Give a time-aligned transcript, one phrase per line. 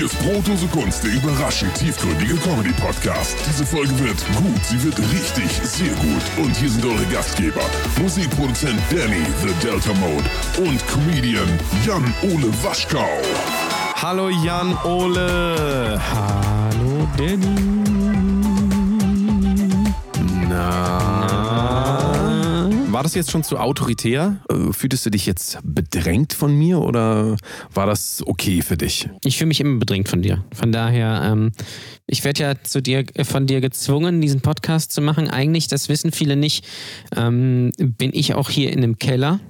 [0.00, 3.36] Hier ist Brotdose Kunst, der überraschend tiefgründige Comedy-Podcast.
[3.46, 6.22] Diese Folge wird gut, sie wird richtig, sehr gut.
[6.42, 7.60] Und hier sind eure Gastgeber:
[8.00, 10.24] Musikproduzent Danny, The Delta Mode
[10.66, 11.46] und Comedian
[11.84, 13.10] Jan-Ole Waschkau.
[13.94, 16.00] Hallo Jan Ole.
[16.14, 17.54] Hallo Danny.
[20.48, 21.49] Na.
[23.00, 24.44] War das jetzt schon zu autoritär?
[24.50, 27.38] Äh, Fühltest du dich jetzt bedrängt von mir oder
[27.72, 29.08] war das okay für dich?
[29.24, 30.44] Ich fühle mich immer bedrängt von dir.
[30.52, 31.52] Von daher, ähm,
[32.06, 35.30] ich werde ja zu dir, äh, von dir gezwungen, diesen Podcast zu machen.
[35.30, 36.66] Eigentlich, das wissen viele nicht,
[37.16, 39.40] ähm, bin ich auch hier in einem Keller.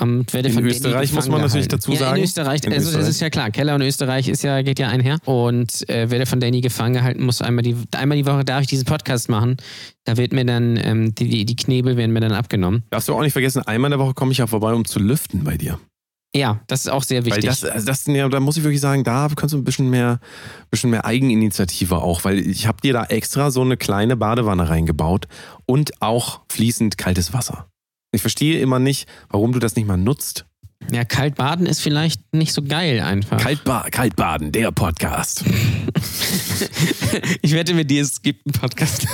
[0.00, 1.86] Ähm, In Österreich muss man natürlich gehalten.
[1.86, 2.16] dazu ja, sagen.
[2.16, 3.06] In Österreich, In also Österreich.
[3.06, 3.50] das ist ja klar.
[3.50, 5.18] Keller und Österreich ist ja, geht ja einher.
[5.24, 8.68] Und äh, werde von Danny gefangen gehalten, muss einmal die, einmal die Woche darf ich
[8.68, 9.56] diesen Podcast machen.
[10.04, 12.82] Da wird mir dann, ähm, die, die, die Knebel werden mir dann abgenommen.
[12.90, 14.98] Darfst du auch nicht vergessen, einmal in der Woche komme ich ja vorbei, um zu
[14.98, 15.78] lüften bei dir.
[16.34, 17.44] Ja, das ist auch sehr wichtig.
[17.44, 19.90] Weil das, also das, ja, da muss ich wirklich sagen, da kannst du ein bisschen
[19.90, 20.18] mehr,
[20.70, 25.28] bisschen mehr Eigeninitiative auch, weil ich habe dir da extra so eine kleine Badewanne reingebaut
[25.66, 27.68] und auch fließend kaltes Wasser.
[28.12, 30.44] Ich verstehe immer nicht, warum du das nicht mal nutzt.
[30.90, 33.38] Ja, kalt baden ist vielleicht nicht so geil einfach.
[33.38, 35.44] Kaltba Kaltbaden, der Podcast.
[37.42, 39.06] Ich wette mit dir, es gibt einen Podcast.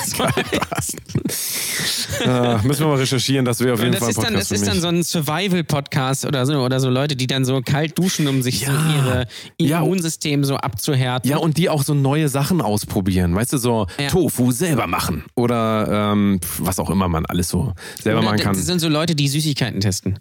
[2.21, 4.67] äh, müssen wir mal recherchieren, das wäre auf jeden das Fall ist dann, das ist
[4.67, 8.43] dann so ein Survival-Podcast oder so, oder so Leute, die dann so kalt duschen, um
[8.43, 8.95] sich so Ja.
[8.97, 9.27] ihre
[9.61, 9.81] Ja.
[9.83, 11.31] Immunsystem so abzuhärten.
[11.31, 13.35] Ja, und die auch so neue Sachen ausprobieren.
[13.35, 14.09] Weißt du, so Ja.
[14.09, 15.25] Tofu selber machen.
[15.35, 18.55] Oder ähm, was auch immer man alles so selber Oder machen Das kann.
[18.57, 20.19] sind so Leute, die Süßigkeiten testen.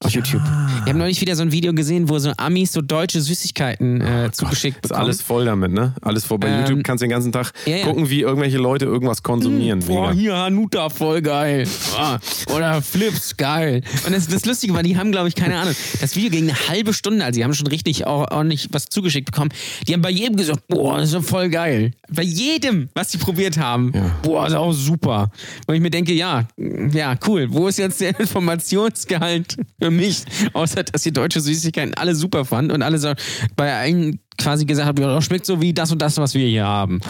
[0.00, 0.42] Auf YouTube.
[0.84, 4.30] Ich habe neulich wieder so ein Video gesehen, wo so Amis so deutsche Süßigkeiten äh,
[4.32, 5.00] zugeschickt Ist bekommen.
[5.04, 5.94] alles voll damit, ne?
[6.02, 6.38] Alles voll.
[6.38, 7.84] Bei Ähm, YouTube kannst du den ganzen Tag ja, ja.
[7.84, 9.80] gucken, wie irgendwelche Leute irgendwas konsumieren.
[9.80, 10.12] Boah, Mega.
[10.20, 11.66] hier Hanuta, voll geil.
[11.96, 12.18] Ah,
[12.54, 13.82] Oder Flips, geil.
[14.06, 16.68] Und das, das Lustige war, die haben, glaube ich, keine Ahnung, das Video ging eine
[16.68, 19.50] halbe Stunde, also die haben schon richtig auch ordentlich was zugeschickt bekommen.
[19.88, 21.92] Die haben bei jedem gesagt, boah, das ist ja voll geil.
[22.08, 24.10] Bei jedem, was sie probiert haben, Ja.
[24.22, 25.30] boah, das ist auch super.
[25.66, 26.46] Und ich mir denke, ja,
[26.92, 27.48] ja, cool.
[27.50, 30.24] Wo ist jetzt der Informationsgehalt für mich?
[30.52, 33.12] Außer, dass ihr deutsche Süßigkeiten alle super fand und alle so
[33.56, 36.64] bei allen quasi gesagt haben, das schmeckt so wie das und das, was wir hier
[36.64, 37.00] haben.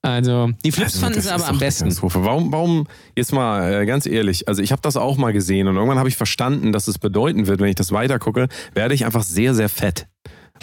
[0.00, 1.94] Also, die Flips Also, fanden ist aber am besten.
[2.00, 5.76] Warum, warum, jetzt mal äh, ganz ehrlich, also ich habe das auch mal gesehen und
[5.76, 9.22] irgendwann habe ich verstanden, dass es bedeuten wird, wenn ich das weitergucke, werde ich einfach
[9.22, 10.06] sehr, sehr fett.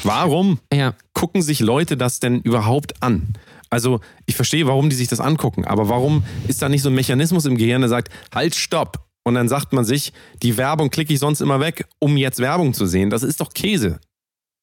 [0.04, 3.34] Warum Ja, gucken sich Leute das denn überhaupt an?
[3.70, 6.96] Also ich verstehe, warum die sich das angucken, aber warum ist da nicht so ein
[6.96, 9.09] Mechanismus im Gehirn, der sagt, halt, stopp.
[9.26, 12.74] Und dann sagt man sich, die Werbung klicke ich sonst immer weg, um jetzt Werbung
[12.74, 13.10] zu sehen.
[13.10, 14.00] Das ist doch Käse.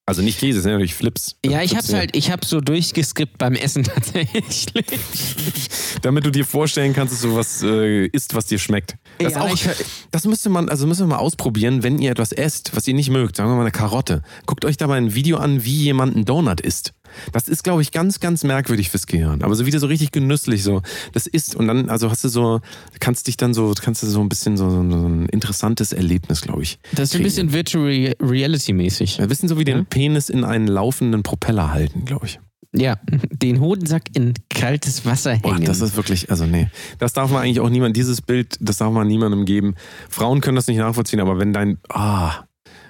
[0.09, 1.35] Also nicht Käse, das sind natürlich Flips.
[1.45, 4.67] Ja, ich hab's halt, ich hab's so durchgeskippt beim Essen tatsächlich.
[6.03, 8.97] Damit du dir vorstellen kannst, dass du was äh, isst, was dir schmeckt.
[9.19, 9.67] Das, Ja, auch, ich-
[10.13, 13.11] das müsste man, also müssen wir mal ausprobieren, wenn ihr etwas esst, was ihr nicht
[13.11, 14.23] mögt, sagen wir mal eine Karotte.
[14.47, 16.93] Guckt euch da mal ein Video an, wie jemand einen Donut isst.
[17.33, 19.43] Das ist, glaube ich, ganz, ganz merkwürdig fürs Gehirn.
[19.43, 20.83] Aber so wieder so richtig genüsslich so.
[21.13, 22.61] Das isst und dann, also hast du so,
[23.01, 26.63] kannst dich dann so, kannst du so ein bisschen so, so ein interessantes Erlebnis, glaube
[26.63, 26.79] ich.
[26.93, 27.25] Das ist ein kriegen.
[27.25, 29.21] bisschen Virtual Re- Reality mäßig.
[29.21, 29.85] Ein bisschen so wie den Ja.
[29.89, 32.41] Penis in einen laufenden Propeller halten, glaube ich.
[32.75, 32.99] Ja,
[33.31, 35.65] den Hodensack in kaltes Wasser Boah, hängen.
[35.67, 36.69] das ist wirklich, also nee.
[36.99, 39.75] Das darf man eigentlich auch niemand, dieses Bild, das darf man niemandem geben.
[40.11, 42.45] Frauen können das nicht nachvollziehen, aber wenn dein, ah,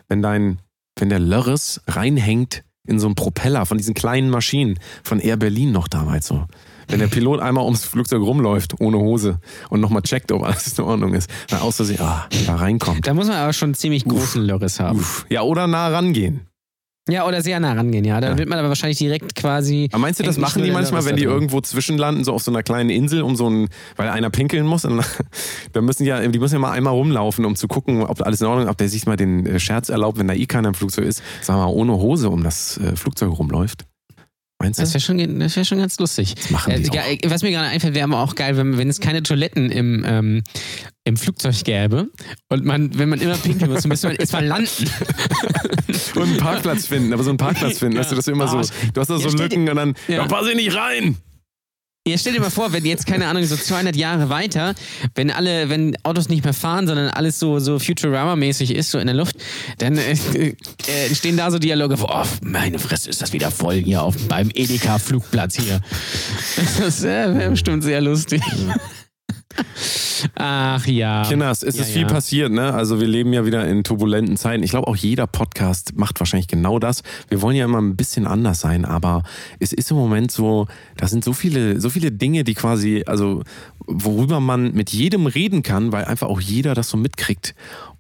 [0.09, 0.61] wenn dein,
[0.99, 5.73] wenn der Lörres reinhängt in so einen Propeller von diesen kleinen Maschinen von Air Berlin
[5.73, 6.47] noch damals so.
[6.89, 10.85] Wenn der Pilot einmal ums Flugzeug rumläuft, ohne Hose und nochmal checkt, ob alles in
[10.85, 13.07] Ordnung ist, dann aus Versehen, ah, da reinkommt.
[13.07, 14.99] da muss man aber schon einen ziemlich großen Lörres haben.
[15.01, 15.27] Uff.
[15.29, 16.47] Ja, oder nah rangehen.
[17.09, 18.21] Ja, oder sehr nah rangehen, ja.
[18.21, 18.39] Da Ja.
[18.39, 19.89] wird man aber wahrscheinlich direkt quasi.
[19.93, 22.65] Aber meinst du, das machen die manchmal, wenn die irgendwo zwischenlanden, so auf so einer
[22.65, 24.85] kleinen Insel, um so ein, weil einer pinkeln muss?
[24.85, 25.05] Und
[25.73, 28.41] dann müssen die ja, die müssen ja mal einmal rumlaufen, um zu gucken, ob alles
[28.41, 30.69] in Ordnung ist, ob der sich mal den äh, Scherz erlaubt, wenn da eh keiner
[30.69, 33.85] im Flugzeug ist, sagen wir mal, ohne Hose um das äh, Flugzeug rumläuft.
[34.59, 34.83] Meinst du?
[34.85, 36.35] Das wäre schon, das wär schon ganz lustig.
[36.35, 36.95] Das machen die Äh, auch.
[36.95, 39.71] ja, äh, was mir gerade einfällt, wäre aber auch geil, wenn, wenn es keine Toiletten
[39.71, 40.43] im, ähm,
[41.05, 42.09] im Flugzeug gäbe
[42.49, 44.91] und man, wenn man immer pinkeln muss, müsste man erstmal landen.
[46.15, 48.01] Und einen Parkplatz finden, aber so einen Parkplatz finden, Ja.
[48.01, 48.57] weißt du, dass du immer so,
[48.95, 50.19] du hast da ja, so dir- Lücken und dann, Ja.
[50.19, 51.17] da pass ich nicht rein.
[52.07, 54.77] Ja, stell dir mal vor, wenn jetzt, keine Ahnung, so 200 Jahre weiter,
[55.17, 59.09] wenn alle, wenn Autos nicht mehr fahren, sondern alles so, so Futurama-mäßig ist, so in
[59.09, 59.35] der Luft,
[59.79, 64.05] dann äh, äh, entstehen da so Dialoge, oh, meine Fresse, ist das wieder voll hier
[64.05, 65.81] auf, beim Edeka-Flugplatz hier.
[66.79, 68.41] Das äh, wäre bestimmt sehr lustig.
[70.35, 71.25] Ach ja.
[71.29, 72.09] Kinders, es Ja, ist viel ja.
[72.09, 72.73] passiert, ne?
[72.73, 74.63] Also wir leben ja wieder in turbulenten Zeiten.
[74.63, 77.03] Ich glaube auch jeder Podcast macht wahrscheinlich genau das.
[77.29, 79.23] Wir wollen ja immer ein bisschen anders sein, aber
[79.61, 80.67] es ist im Moment so,
[80.97, 83.43] da sind so viele, so viele Dinge, die quasi, also
[83.87, 87.55] worüber man mit jedem reden kann, weil einfach auch jeder das so mitkriegt.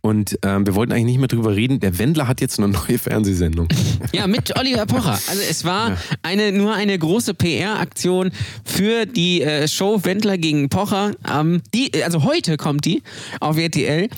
[0.06, 1.80] Und ähm, wir wollten eigentlich nicht mehr drüber reden.
[1.80, 3.66] Der Wendler hat jetzt eine neue Fernsehsendung.
[4.12, 5.18] Ja, mit Oliver Pocher.
[5.28, 8.30] Also es war eine, nur eine große PR-Aktion
[8.64, 11.10] für die äh, Show Wendler gegen Pocher.
[11.28, 13.02] Ähm, die, also heute kommt die
[13.40, 14.08] auf RTL.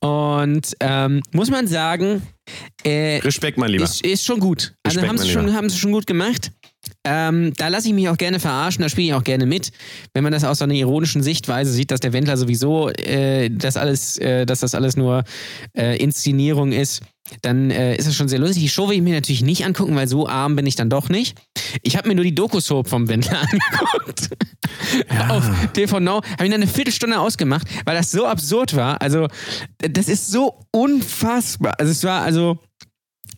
[0.00, 2.20] Und ähm, muss man sagen,
[2.84, 3.84] äh, Respekt, mein Lieber.
[3.84, 4.74] ist, ist schon gut.
[4.82, 6.52] Also Respekt, haben sie, schon, haben sie schon gut gemacht.
[7.10, 9.70] Ähm, da lasse ich mich auch gerne verarschen, da spiele ich auch gerne mit.
[10.12, 13.78] Wenn man das aus so einer ironischen Sichtweise sieht, dass der Wendler sowieso äh, das
[13.78, 15.24] alles, äh, dass das alles nur
[15.74, 17.00] äh, Inszenierung ist,
[17.40, 18.62] dann äh, ist das schon sehr lustig.
[18.62, 21.08] Die Show will ich mir natürlich nicht angucken, weil so arm bin ich dann doch
[21.08, 21.38] nicht.
[21.82, 24.28] Ich habe mir nur die Doku-Soap vom Wendler angeguckt.
[25.28, 26.16] Auf TV Now.
[26.16, 29.00] Habe ich dann eine Viertelstunde ausgemacht, weil das so absurd war.
[29.00, 29.28] Also,
[29.78, 31.74] das ist so unfassbar.
[31.78, 32.58] Also, es war, also,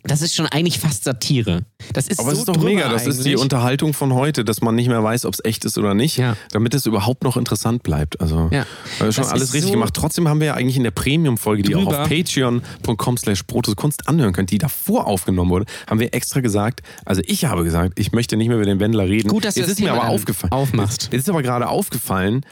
[0.03, 1.61] das ist schon eigentlich fast Satire.
[1.93, 2.89] Das ist Aber so es ist doch mega.
[2.89, 3.41] Das ist die eigentlich.
[3.41, 6.35] Unterhaltung von heute, dass man nicht mehr weiß, ob es echt ist oder nicht, Ja.
[6.51, 8.19] damit es überhaupt noch interessant bleibt.
[8.21, 8.61] Also Ja.
[8.61, 9.93] äh, schon Das alles richtig so gemacht.
[9.93, 13.43] Trotzdem haben wir ja eigentlich in der Premium-Folge, die auch auf patreon.com slash
[13.75, 17.99] Kunst anhören könnt, die davor aufgenommen wurde, haben wir extra gesagt, also ich habe gesagt,
[17.99, 19.29] ich möchte nicht mehr über den Wendler reden.
[19.29, 20.51] Gut, dass du Jetzt das ist mir aber aufgefallen.
[20.51, 21.09] aufmachst.
[21.11, 22.45] Jetzt ist aber gerade aufgefallen,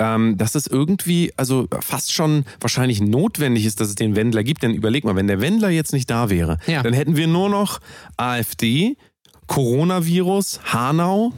[0.00, 4.62] ähm, dass es irgendwie, also fast schon wahrscheinlich notwendig ist, dass es den Wendler gibt.
[4.62, 6.82] Denn überleg mal, wenn der Wendler jetzt nicht da wäre, Ja.
[6.82, 7.80] dann hätten wir nur noch
[8.16, 8.96] AfD,
[9.48, 11.32] Coronavirus, Hanau.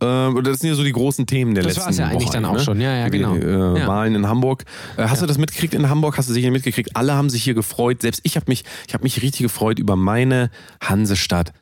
[0.00, 2.32] Äh, das sind ja so die großen Themen der Das letzten war's ja eigentlich Woche
[2.34, 2.60] dann auch ne?
[2.60, 2.80] schon.
[2.80, 3.34] Ja, ja, Die, genau.
[3.34, 3.86] äh, Ja.
[3.86, 4.64] Wahlen in Hamburg.
[4.96, 6.16] Äh, hast du das mitgekriegt in Hamburg?
[6.18, 6.94] Hast du sicher mitgekriegt?
[6.94, 8.02] Alle haben sich hier gefreut.
[8.02, 10.50] Selbst ich habe mich, ich habe mich richtig gefreut über meine
[10.82, 11.52] Hansestadt.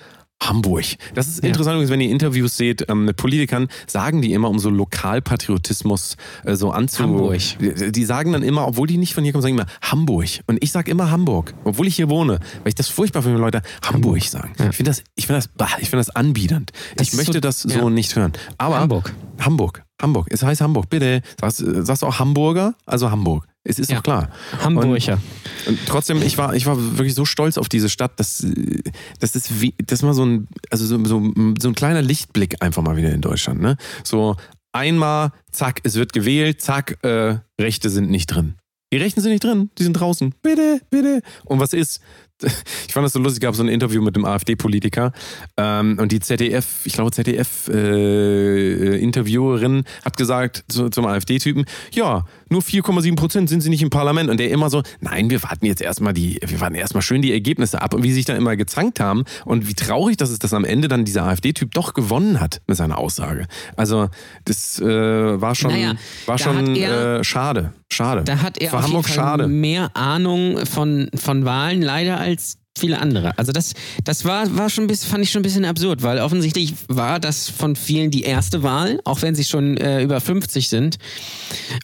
[0.42, 0.84] Hamburg.
[1.14, 1.48] Das ist Ja.
[1.48, 6.16] interessant, übrigens, wenn ihr Interviews seht ähm, mit Politikern, sagen die immer, um so Lokalpatriotismus
[6.44, 7.02] äh, so anzu...
[7.02, 7.40] Hamburg.
[7.60, 10.28] Die, die sagen dann immer, obwohl die nicht von hier kommen, sagen immer Hamburg.
[10.46, 12.40] Und ich sage immer Hamburg, obwohl ich hier wohne.
[12.62, 14.52] Weil ich das furchtbar finde, wenn Leute Hamburg sagen.
[14.70, 16.72] Ich finde das, ich finde das, bah, ich finde das anbiedernd.
[16.96, 17.90] Das ich möchte so- das so ja.
[17.90, 18.32] nicht hören.
[18.58, 19.14] Aber Hamburg.
[19.40, 19.82] Hamburg.
[20.00, 20.26] Hamburg.
[20.30, 20.90] Es heißt Hamburg.
[20.90, 21.22] Bitte.
[21.40, 22.74] Sagst, sagst du auch Hamburger?
[22.86, 23.46] Also Hamburg.
[23.64, 23.96] Es ist Ja.
[23.96, 24.30] doch klar.
[24.62, 25.18] Hamburger.
[25.66, 28.82] Und trotzdem, ich war, ich war wirklich so stolz auf diese Stadt, dass äh,
[29.20, 32.82] das ist wie, das mal so ein, also so, so, so ein kleiner Lichtblick einfach
[32.82, 33.60] mal wieder in Deutschland.
[33.62, 33.76] Ne?
[34.04, 34.36] So
[34.72, 38.54] einmal, zack, es wird gewählt, zack, äh, Rechte sind nicht drin.
[38.92, 40.34] Die Rechten sind nicht drin, die sind draußen.
[40.42, 41.22] Bitte, bitte.
[41.44, 42.00] Und was ist?
[42.86, 45.10] Ich fand das so lustig, es gab so ein Interview mit dem AfD-Politiker
[45.56, 53.16] ähm, und die ZDF, ich glaube ZDF-Interviewerin hat gesagt zu, zum AfD-Typen, ja, nur 4,7
[53.16, 54.30] Prozent sind sie nicht im Parlament.
[54.30, 57.32] Und der immer so, nein, wir warten jetzt erstmal die, wir warten erstmal schön die
[57.32, 57.94] Ergebnisse ab.
[57.94, 60.64] Und wie sie sich dann immer gezankt haben und wie traurig das ist, dass am
[60.64, 63.46] Ende dann dieser AfD-Typ doch gewonnen hat mit seiner Aussage.
[63.76, 64.08] Also
[64.44, 65.94] das äh, war schon, Naja,
[66.26, 67.72] war schon er- äh, schade.
[67.94, 68.22] Schade.
[68.24, 69.48] Da hat er Für auf Hamburg jeden Fall schade.
[69.48, 73.38] mehr Ahnung von, von Wahlen leider als viele andere.
[73.38, 76.18] Also das, das war, war schon ein bisschen, fand ich schon ein bisschen absurd, weil
[76.18, 80.68] offensichtlich war das von vielen die erste Wahl, auch wenn sie schon äh, über 50
[80.68, 80.98] sind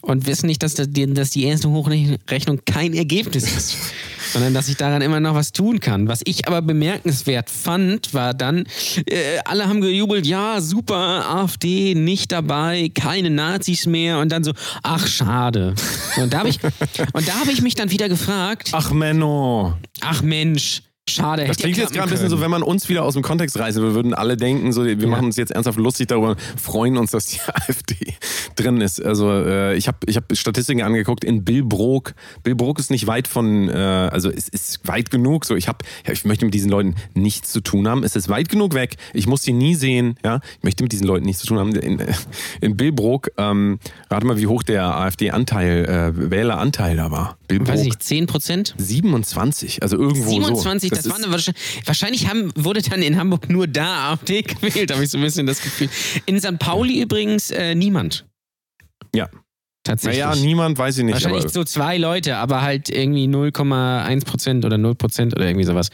[0.01, 3.77] und wissen nicht, dass, das, dass die erste Hochrechnung kein Ergebnis ist.
[4.33, 6.07] Sondern dass ich daran immer noch was tun kann.
[6.07, 8.65] Was ich aber bemerkenswert fand, war dann,
[9.05, 14.53] äh, alle haben gejubelt, ja, super, AfD nicht dabei, keine Nazis mehr und dann so,
[14.83, 15.75] ach schade.
[16.17, 16.59] Und da habe ich,
[17.13, 19.73] und da habe ich mich dann wieder gefragt, Ach Menno.
[20.01, 20.81] ach Mensch,
[21.13, 21.45] schade.
[21.45, 23.81] Das klingt jetzt gerade ein bisschen so, wenn man uns wieder aus dem Kontext reißen
[23.81, 27.27] würde, würden alle denken, so, wir machen uns jetzt ernsthaft lustig darüber, freuen uns, dass
[27.27, 27.95] die AfD
[28.55, 29.03] drin ist.
[29.03, 32.13] Also äh, ich habe ich hab Statistiken angeguckt in Billbrook.
[32.43, 35.45] Billbrook ist nicht weit von, äh, also es ist weit genug.
[35.45, 38.03] So, ich habe, ja, ich möchte mit diesen Leuten nichts zu tun haben.
[38.03, 38.97] Es ist weit genug weg.
[39.13, 40.15] Ich muss sie nie sehen.
[40.23, 41.75] Ja, ich möchte mit diesen Leuten nichts zu tun haben.
[41.75, 42.01] In,
[42.61, 47.37] in Billbrook, ähm, rate mal, wie hoch der AfD-Anteil, äh, Wähleranteil da war.
[47.51, 47.67] Billbrook.
[47.73, 48.73] Weiß ich nicht, 10 Prozent?
[48.77, 50.95] 27, also irgendwo 27, so.
[50.95, 55.03] das, ist- waren wahrscheinlich, wahrscheinlich haben, wurde dann in Hamburg nur da AfD gewählt, habe
[55.03, 55.89] ich so ein bisschen das Gefühl.
[56.25, 56.57] In St.
[56.59, 58.25] Pauli übrigens äh, niemand.
[59.13, 59.29] Ja.
[59.83, 60.23] Tatsächlich.
[60.23, 61.13] Naja, niemand weiß ich nicht.
[61.13, 65.89] Wahrscheinlich so zwei Leute, aber halt irgendwie 0,1 Prozent oder 0 Prozent oder irgendwie sowas.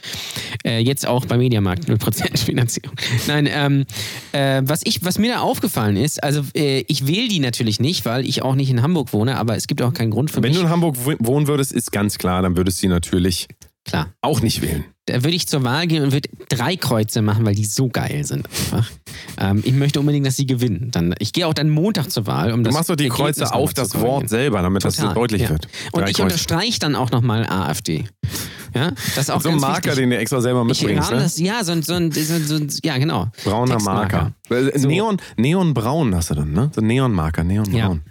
[0.65, 2.95] Äh, jetzt auch bei Mediamarkt 0 Prozent Finanzierung.
[3.27, 3.85] Nein, ähm,
[4.33, 8.05] äh, was, ich, was mir da aufgefallen ist, also äh, ich wähle die natürlich nicht,
[8.05, 10.49] weil ich auch nicht in Hamburg wohne, aber es gibt auch keinen Grund für wenn
[10.49, 10.57] mich.
[10.57, 13.47] du in Hamburg wo- wohnen würdest, ist ganz klar, dann würdest du sie natürlich
[13.87, 14.13] Klar.
[14.21, 14.85] auch nicht wählen.
[15.05, 18.25] Da würde ich zur Wahl gehen und würde drei Kreuze machen, weil die so geil
[18.25, 18.91] sind einfach.
[19.39, 20.89] Ähm, ich möchte unbedingt, dass sie gewinnen.
[20.91, 23.53] Dann, ich gehe auch dann Montag zur Wahl, um Du machst doch die Ergebnis Kreuze
[23.53, 23.95] auf das.
[24.01, 25.49] Wort selber, damit das so Total, deutlich ja.
[25.49, 25.67] wird.
[25.93, 26.23] Und Drei ich Kreuze.
[26.23, 28.05] unterstreiche dann auch nochmal AfD.
[28.75, 29.95] Ja, das auch so ein Marker, wichtig.
[30.03, 31.17] den du extra selber mitbringst, ne?
[31.17, 33.27] das, ja, so ein, so ein, so ein, ja, genau.
[33.45, 33.79] Brauner.
[33.81, 34.33] Marker.
[34.49, 34.87] So.
[34.87, 36.69] Neon, Neonbraun hast du dann, ne?
[36.75, 38.01] So ein Neonmarker, Neonbraun.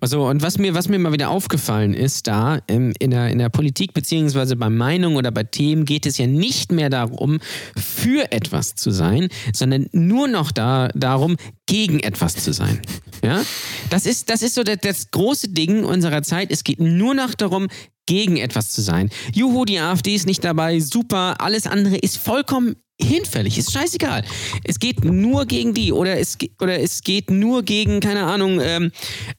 [0.00, 3.38] Also, und was mir, was mir mal wieder aufgefallen ist, da im, in, der, in
[3.38, 7.38] der Politik, beziehungsweise bei Meinungen oder bei Themen, geht es ja nicht mehr darum,
[7.76, 12.80] für etwas zu sein, sondern nur noch da, darum, gegen etwas zu sein.
[13.24, 13.40] Ja,
[13.88, 16.50] das ist, das ist so das, das große Ding unserer Zeit.
[16.50, 17.68] Es geht nur noch darum,
[18.06, 19.10] gegen etwas zu sein.
[19.32, 24.22] Juhu, die AfD ist nicht dabei, super, alles andere ist vollkommen hinfällig, ist scheißegal.
[24.64, 28.92] Es geht nur gegen die oder es, oder es geht nur gegen, keine Ahnung, ähm,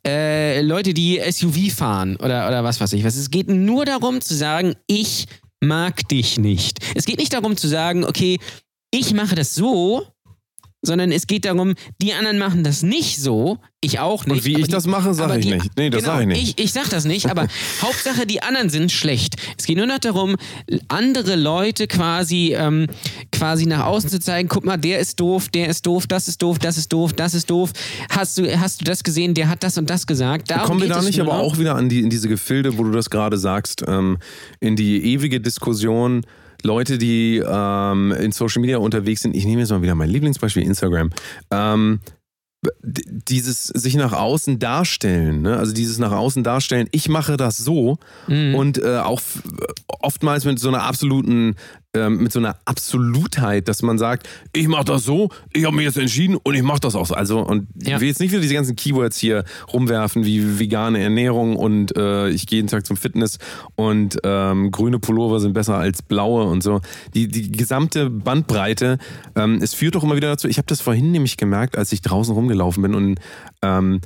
[0.05, 3.15] äh, Leute, die SUV fahren oder, oder was weiß ich was.
[3.15, 5.27] Es geht nur darum zu sagen, ich
[5.61, 6.79] mag dich nicht.
[6.95, 8.39] Es geht nicht darum zu sagen, okay,
[8.91, 10.05] ich mache das so,
[10.83, 14.37] sondern es geht darum, die anderen machen das nicht so, ich auch nicht.
[14.37, 15.71] Und wie ich die, das mache, sage ich die, nicht.
[15.77, 16.59] Nee, das genau, sage ich nicht.
[16.59, 17.47] Ich, ich sag das nicht, aber
[17.81, 19.35] Hauptsache, die anderen sind schlecht.
[19.57, 20.35] Es geht nur noch darum,
[20.89, 22.87] andere Leute quasi, ähm,
[23.31, 26.41] quasi nach außen zu zeigen, guck mal, der ist doof, der ist doof, das ist
[26.41, 27.71] doof, das ist doof, das ist doof.
[28.09, 30.51] Hast du, hast du das gesehen, der hat das und das gesagt.
[30.51, 32.91] Darum Kommen wir da nicht aber auch wieder an die, in diese Gefilde, wo du
[32.91, 34.17] das gerade sagst, ähm,
[34.59, 36.25] in die ewige Diskussion,
[36.63, 40.63] Leute, die ähm, in Social Media unterwegs sind, ich nehme jetzt mal wieder mein Lieblingsbeispiel,
[40.63, 41.09] Instagram,
[41.51, 41.99] ähm,
[42.85, 45.57] dieses sich nach außen darstellen, ne?
[45.57, 48.55] also dieses nach außen darstellen, ich mache das so Mhm.
[48.55, 49.21] und äh, auch
[49.87, 51.55] oftmals mit so einer absoluten,
[51.95, 55.85] ähm, mit so einer Absolutheit, dass man sagt, ich mache das so, ich habe mich
[55.85, 57.13] jetzt entschieden und ich mache das auch so.
[57.13, 57.95] Also und Ja.
[57.95, 62.29] ich will jetzt nicht wieder diese ganzen Keywords hier rumwerfen wie vegane Ernährung und äh,
[62.29, 63.37] ich gehe jeden Tag zum Fitness
[63.75, 66.81] und ähm, grüne Pullover sind besser als blaue und so.
[67.13, 68.97] Die, die gesamte Bandbreite,
[69.35, 72.01] ähm, es führt doch immer wieder dazu, ich habe das vorhin nämlich gemerkt, als ich
[72.01, 73.19] draußen rumgelaufen bin und
[73.61, 74.01] ähm,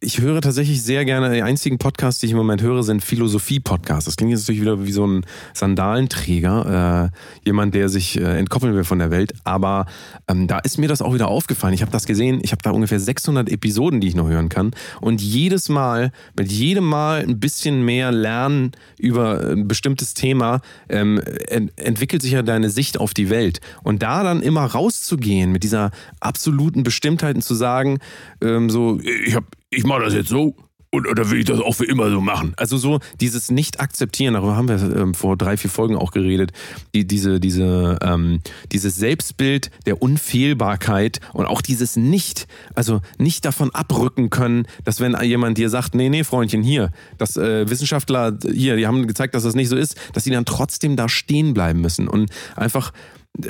[0.00, 4.04] ich höre tatsächlich sehr gerne, die einzigen Podcasts, die ich im Moment höre, sind Philosophie-Podcasts.
[4.04, 5.24] Das klingt jetzt natürlich wieder wie so ein
[5.54, 9.32] Sandalenträger, äh, jemand, der sich äh, entkoppeln will von der Welt.
[9.44, 9.86] Aber
[10.28, 11.72] ähm, da ist mir das auch wieder aufgefallen.
[11.72, 14.72] Ich habe das gesehen, ich habe da ungefähr 600 Episoden, die ich noch hören kann.
[15.00, 21.20] Und jedes Mal, mit jedem Mal ein bisschen mehr lernen über ein bestimmtes Thema, ähm,
[21.48, 23.60] ent entwickelt sich ja deine Sicht auf die Welt.
[23.82, 25.90] Und da dann immer rauszugehen mit dieser
[26.20, 27.98] absoluten Bestimmtheit und zu sagen,
[28.42, 30.54] ähm, so, ich, hab, ich mache das jetzt so.
[30.90, 32.54] Und oder will ich das auch für immer so machen?
[32.56, 36.52] Also so dieses Nicht-Akzeptieren, darüber haben wir ähm, vor drei, vier Folgen auch geredet,
[36.94, 38.40] die, diese, diese, ähm,
[38.72, 45.14] dieses Selbstbild der Unfehlbarkeit und auch dieses Nicht, also nicht davon abrücken können, dass wenn
[45.22, 49.42] jemand dir sagt, nee, nee, Freundchen, hier, dass äh, Wissenschaftler hier, die haben gezeigt, dass
[49.42, 52.94] das nicht so ist, dass sie dann trotzdem da stehen bleiben müssen und einfach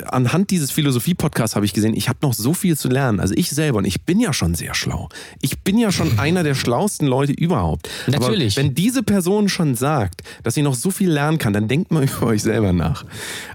[0.05, 3.19] anhand dieses Philosophie-Podcasts habe ich gesehen, ich habe noch so viel zu lernen.
[3.19, 5.09] Also ich selber, und ich bin ja schon sehr schlau.
[5.41, 7.89] Ich bin ja schon einer der schlauesten Leute überhaupt.
[8.07, 8.57] Natürlich.
[8.57, 11.91] Aber wenn diese Person schon sagt, dass sie noch so viel lernen kann, dann denkt
[11.91, 13.05] mal über euch selber nach.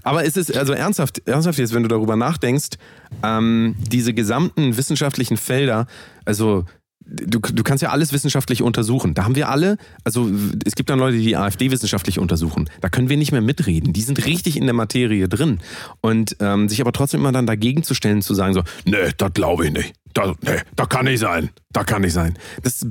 [0.03, 2.77] Aber es ist, also ernsthaft, ernsthaft jetzt, wenn du darüber nachdenkst,
[3.23, 5.87] ähm, diese gesamten wissenschaftlichen Felder,
[6.25, 6.65] also
[7.07, 9.13] Du, du kannst ja alles wissenschaftlich untersuchen.
[9.13, 10.29] Da haben wir alle, also
[10.65, 12.69] es gibt dann Leute, die die AfD wissenschaftlich untersuchen.
[12.81, 13.93] Da können wir nicht mehr mitreden.
[13.93, 15.59] Die sind richtig in der Materie drin.
[16.01, 19.33] Und ähm, sich aber trotzdem immer dann dagegen zu stellen, zu sagen so, nee, das
[19.33, 19.93] glaube ich nicht.
[20.15, 21.49] Das, nee, das kann nicht sein.
[21.73, 22.37] Das kann nicht sein.
[22.63, 22.87] Das,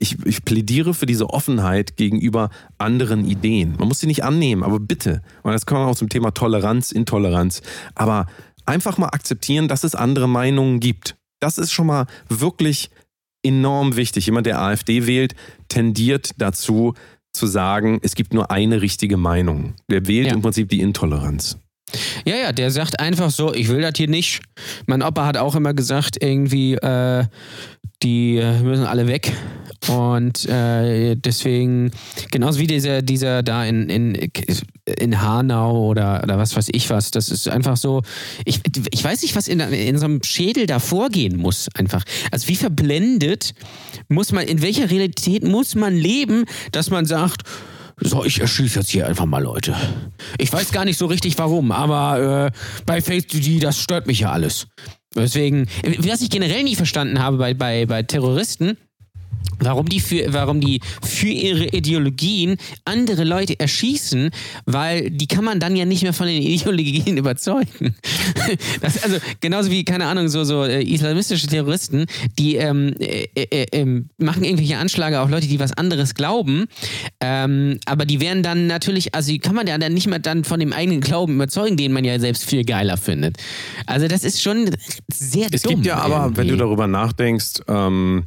[0.00, 3.76] ich, ich plädiere für diese Offenheit gegenüber anderen Ideen.
[3.78, 5.22] Man muss sie nicht annehmen, aber bitte.
[5.42, 7.62] Und das kommt auch zum Thema Toleranz, Intoleranz.
[7.94, 8.26] Aber
[8.66, 11.16] einfach mal akzeptieren, dass es andere Meinungen gibt.
[11.38, 12.90] Das ist schon mal wirklich
[13.44, 14.26] enorm wichtig.
[14.26, 15.34] Jemand, der AfD wählt,
[15.68, 16.94] tendiert dazu
[17.32, 19.74] zu sagen, es gibt nur eine richtige Meinung.
[19.90, 20.34] Der wählt Ja.
[20.34, 21.58] im Prinzip die Intoleranz.
[22.24, 24.40] Ja, ja, der sagt einfach so, ich will das hier nicht.
[24.86, 27.24] Mein Opa hat auch immer gesagt, irgendwie, äh,
[28.04, 29.32] die äh, müssen alle weg.
[29.88, 31.90] Und äh, deswegen,
[32.30, 34.30] genauso wie dieser, dieser da in, in,
[34.98, 38.02] in Hanau oder, oder was weiß ich was, das ist einfach so,
[38.44, 42.04] ich, ich weiß nicht, was in, in so einem Schädel da vorgehen muss, einfach.
[42.30, 43.54] Also wie verblendet
[44.08, 47.42] muss man, in welcher Realität muss man leben, dass man sagt,
[48.00, 49.76] so, ich erschieße jetzt hier einfach mal Leute.
[50.38, 54.32] Ich weiß gar nicht so richtig warum, aber äh, bei Facebook, das stört mich ja
[54.32, 54.66] alles.
[55.16, 55.66] Deswegen,
[55.98, 58.76] was ich generell nie verstanden habe bei, bei, bei Terroristen,
[59.60, 64.30] warum die, für, warum die für ihre Ideologien andere Leute erschießen,
[64.66, 67.94] weil die kann man dann ja nicht mehr von den Ideologien überzeugen.
[68.80, 72.06] Das, also genauso wie, keine Ahnung, so, so äh, islamistische Terroristen,
[72.38, 76.66] die ähm, äh, äh, ähm, machen irgendwelche Anschläge auf Leute, die was anderes glauben,
[77.20, 80.44] ähm, aber die werden dann natürlich, also die kann man ja dann nicht mehr dann
[80.44, 83.38] von dem eigenen Glauben überzeugen, den man ja selbst viel geiler findet.
[83.86, 84.70] Also das ist schon
[85.12, 85.76] sehr Es dumm.
[85.76, 88.24] gibt ja aber, wenn du darüber nachdenkst, ähm,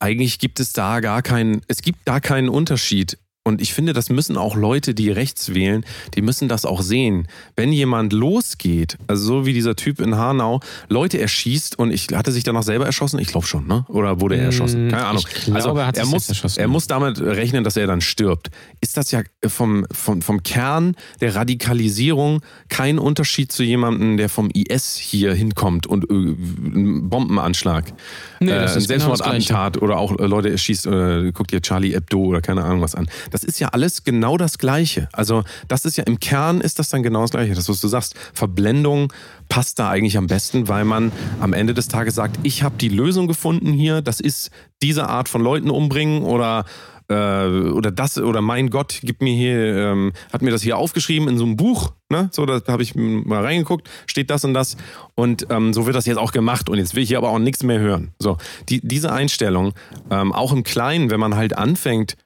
[0.00, 4.10] eigentlich gibt es da gar keinen, es gibt da keinen Unterschied Und ich finde, das
[4.10, 5.82] müssen auch Leute, die rechts wählen,
[6.14, 7.26] die müssen das auch sehen.
[7.56, 12.32] Wenn jemand losgeht, also so wie dieser Typ in Hanau, Leute erschießt und ich hatte
[12.32, 13.86] sich danach selber erschossen, ich glaube schon, ne?
[13.88, 14.90] Oder wurde er erschossen?
[14.90, 15.24] Keine Ahnung.
[15.44, 16.60] Glaube, also er hat er muss, erschossen.
[16.60, 18.50] er muss damit rechnen, dass er dann stirbt.
[18.82, 24.50] Ist das ja vom, vom, vom Kern der Radikalisierung kein Unterschied zu jemandem, der vom
[24.50, 27.94] IS hier hinkommt und äh, einen Bombenanschlag,
[28.40, 32.18] Nee, äh, ein genau Selbstmordattentat oder auch äh, Leute erschießt, äh, guckt dir Charlie Hebdo
[32.18, 33.08] oder keine Ahnung was an.
[33.30, 35.08] Das ist ja alles genau das Gleiche.
[35.12, 37.54] Also das ist ja im Kern ist das dann genau das Gleiche.
[37.54, 39.12] Das, was du sagst, Verblendung
[39.48, 42.88] passt da eigentlich am besten, weil man am Ende des Tages sagt, ich habe die
[42.88, 44.50] Lösung gefunden hier, das ist
[44.82, 46.64] diese Art von Leuten umbringen oder
[47.10, 51.28] äh, oder das oder mein Gott gibt mir hier ähm, hat mir das hier aufgeschrieben
[51.28, 54.76] in so einem Buch ne so da habe ich mal reingeguckt steht das und das
[55.16, 57.38] und ähm, so wird das jetzt auch gemacht und jetzt will ich hier aber auch
[57.38, 59.72] nichts mehr hören so die diese Einstellung
[60.10, 62.16] ähm, auch im Kleinen wenn man halt anfängt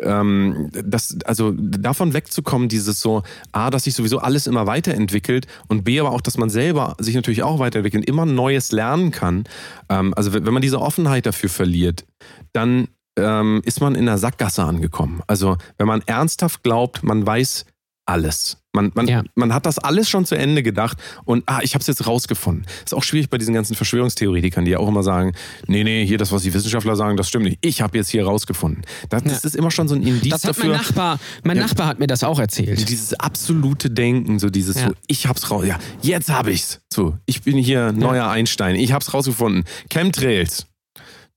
[0.00, 5.84] ähm, das, also davon wegzukommen, dieses so, A, dass sich sowieso alles immer weiterentwickelt und
[5.84, 9.44] B, aber auch, dass man selber sich natürlich auch weiterentwickelt, immer Neues lernen kann.
[9.88, 12.04] Ähm, also wenn man diese Offenheit dafür verliert,
[12.52, 12.88] dann
[13.18, 15.22] ähm, ist man in der Sackgasse angekommen.
[15.26, 17.66] Also wenn man ernsthaft glaubt, man weiß
[18.06, 18.58] alles.
[18.78, 19.22] Man, man, Ja.
[19.34, 22.64] man hat das alles schon zu Ende gedacht und ah, ich habe es jetzt rausgefunden.
[22.84, 25.32] Ist auch schwierig bei diesen ganzen Verschwörungstheoretikern, die ja auch immer sagen,
[25.66, 27.58] nee, nee, hier das, was die Wissenschaftler sagen, das stimmt nicht.
[27.60, 28.82] Ich habe jetzt hier rausgefunden.
[29.08, 30.70] Das, das ist immer schon so ein Indiz Das hat dafür.
[30.70, 31.62] mein Nachbar, mein Ja.
[31.64, 32.88] Nachbar hat mir das auch erzählt.
[32.88, 34.88] Dieses absolute Denken, so dieses Ja.
[34.88, 36.80] so, ich hab's raus, ja, jetzt hab ich's.
[36.92, 39.64] So, ich bin hier neuer Einstein, ich hab's rausgefunden.
[39.92, 40.66] Chemtrails.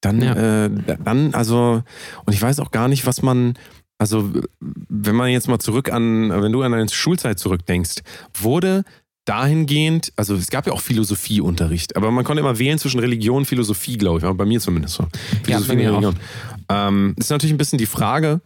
[0.01, 0.65] Dann, Ja.
[0.65, 0.69] äh,
[1.03, 1.83] dann, also,
[2.25, 3.53] und ich weiß auch gar nicht, was man,
[4.01, 7.97] also, wenn man jetzt mal zurück an, wenn du an deine Schulzeit zurückdenkst,
[8.33, 8.83] wurde
[9.25, 13.45] dahingehend, also es gab ja auch Philosophieunterricht, aber man konnte immer wählen zwischen Religion und
[13.45, 15.05] Philosophie, glaube ich, aber bei mir zumindest so.
[15.43, 16.03] Philosophie mir und.
[16.03, 16.19] Religion.
[16.67, 18.41] Ähm, ist natürlich ein bisschen die Frage,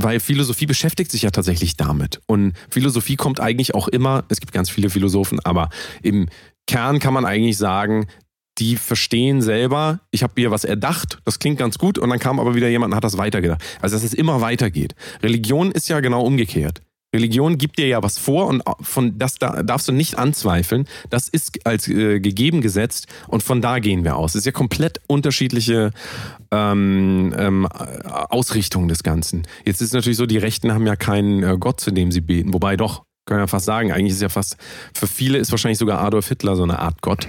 [0.00, 2.20] weil Philosophie beschäftigt sich ja tatsächlich damit.
[2.26, 5.70] Und Philosophie kommt eigentlich auch immer, es gibt ganz viele Philosophen, aber
[6.02, 6.28] im
[6.68, 8.06] Kern kann man eigentlich sagen,
[8.58, 12.40] die verstehen selber, ich habe mir was erdacht, das klingt ganz gut, und dann kam
[12.40, 13.62] aber wieder jemand und hat das weitergedacht.
[13.80, 14.94] Also dass es immer weitergeht.
[15.22, 16.82] Religion ist ja genau umgekehrt.
[17.14, 20.86] Religion gibt dir ja was vor und von das da darfst du nicht anzweifeln.
[21.08, 24.32] Das ist als äh, gegeben gesetzt und von da gehen wir aus.
[24.32, 25.92] Es ist ja komplett unterschiedliche
[26.50, 29.46] ähm, ähm, Ausrichtung des Ganzen.
[29.64, 32.20] Jetzt ist es natürlich so, die Rechten haben ja keinen äh, Gott, zu dem sie
[32.20, 32.52] beten.
[32.52, 34.56] Wobei doch, können wir fast sagen, eigentlich ist ja fast,
[34.94, 37.28] für viele ist wahrscheinlich sogar Adolf Hitler so eine Art Gott.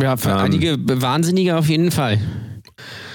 [0.00, 2.18] Ja, für Ähm, einige Wahnsinnige auf jeden Fall.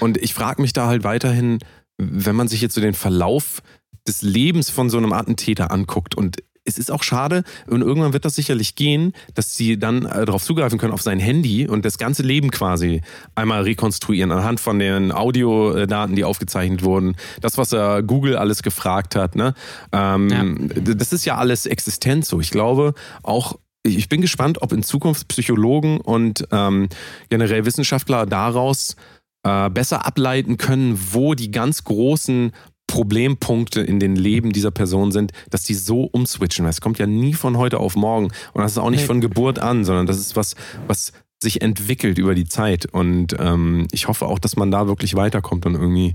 [0.00, 1.60] Und ich frage mich da halt weiterhin,
[1.96, 3.62] wenn man sich jetzt so den Verlauf
[4.06, 8.24] des Lebens von so einem Attentäter anguckt und es ist auch schade und irgendwann wird
[8.24, 11.98] das sicherlich gehen, dass sie dann äh, darauf zugreifen können auf sein Handy und das
[11.98, 13.02] ganze Leben quasi
[13.34, 19.14] einmal rekonstruieren anhand von den Audiodaten, die aufgezeichnet wurden, das was er Google alles gefragt
[19.14, 19.36] hat.
[19.36, 19.54] Ne?
[19.92, 22.40] Ähm, Das ist ja alles existent so.
[22.40, 26.88] Ich glaube auch ich bin gespannt, ob in Zukunft Psychologen und ähm,
[27.28, 28.96] generell Wissenschaftler daraus
[29.42, 32.52] äh, besser ableiten können, wo die ganz großen
[32.86, 36.66] Problempunkte in den Leben dieser Person sind, dass die so umswitchen.
[36.66, 39.58] Es kommt ja nie von heute auf morgen und das ist auch nicht von Geburt
[39.58, 40.54] an, sondern das ist was,
[40.86, 45.14] was sich entwickelt über die Zeit und ähm, ich hoffe auch, dass man da wirklich
[45.14, 46.14] weiterkommt und irgendwie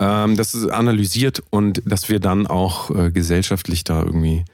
[0.00, 4.44] ähm, das analysiert und dass wir dann auch äh, gesellschaftlich da irgendwie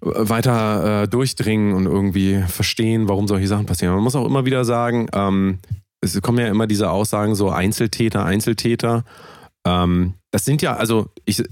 [0.00, 3.94] weiter äh, durchdringen und irgendwie verstehen, warum solche Sachen passieren.
[3.94, 5.58] Man muss auch immer wieder sagen, ähm,
[6.00, 9.04] es kommen ja immer diese Aussagen so Einzeltäter, Einzeltäter.
[9.64, 11.42] Ähm, das sind ja, also ich,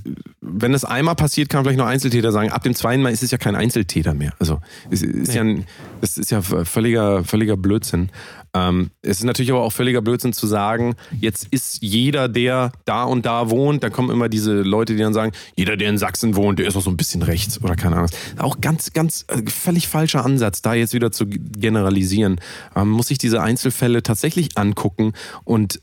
[0.41, 2.51] wenn es einmal passiert, kann vielleicht noch Einzeltäter sagen.
[2.51, 4.35] Ab dem zweiten Mal ist es ja kein Einzeltäter mehr.
[4.41, 5.67] Also es ist ja, ein,
[6.01, 8.11] das ist ja völliger, völliger Blödsinn.
[8.55, 13.05] Ähm, es ist natürlich aber auch völliger Blödsinn zu sagen, jetzt ist jeder, der da
[13.05, 16.37] und da wohnt, da kommen immer diese Leute, die dann sagen, jeder, der in Sachsen
[16.37, 18.11] wohnt, der ist auch so ein bisschen rechts oder keine Ahnung.
[18.39, 22.41] Auch ganz, ganz äh, völlig falscher Ansatz, da jetzt wieder zu generalisieren.
[22.75, 25.13] Man muss sich diese Einzelfälle tatsächlich angucken
[25.45, 25.79] und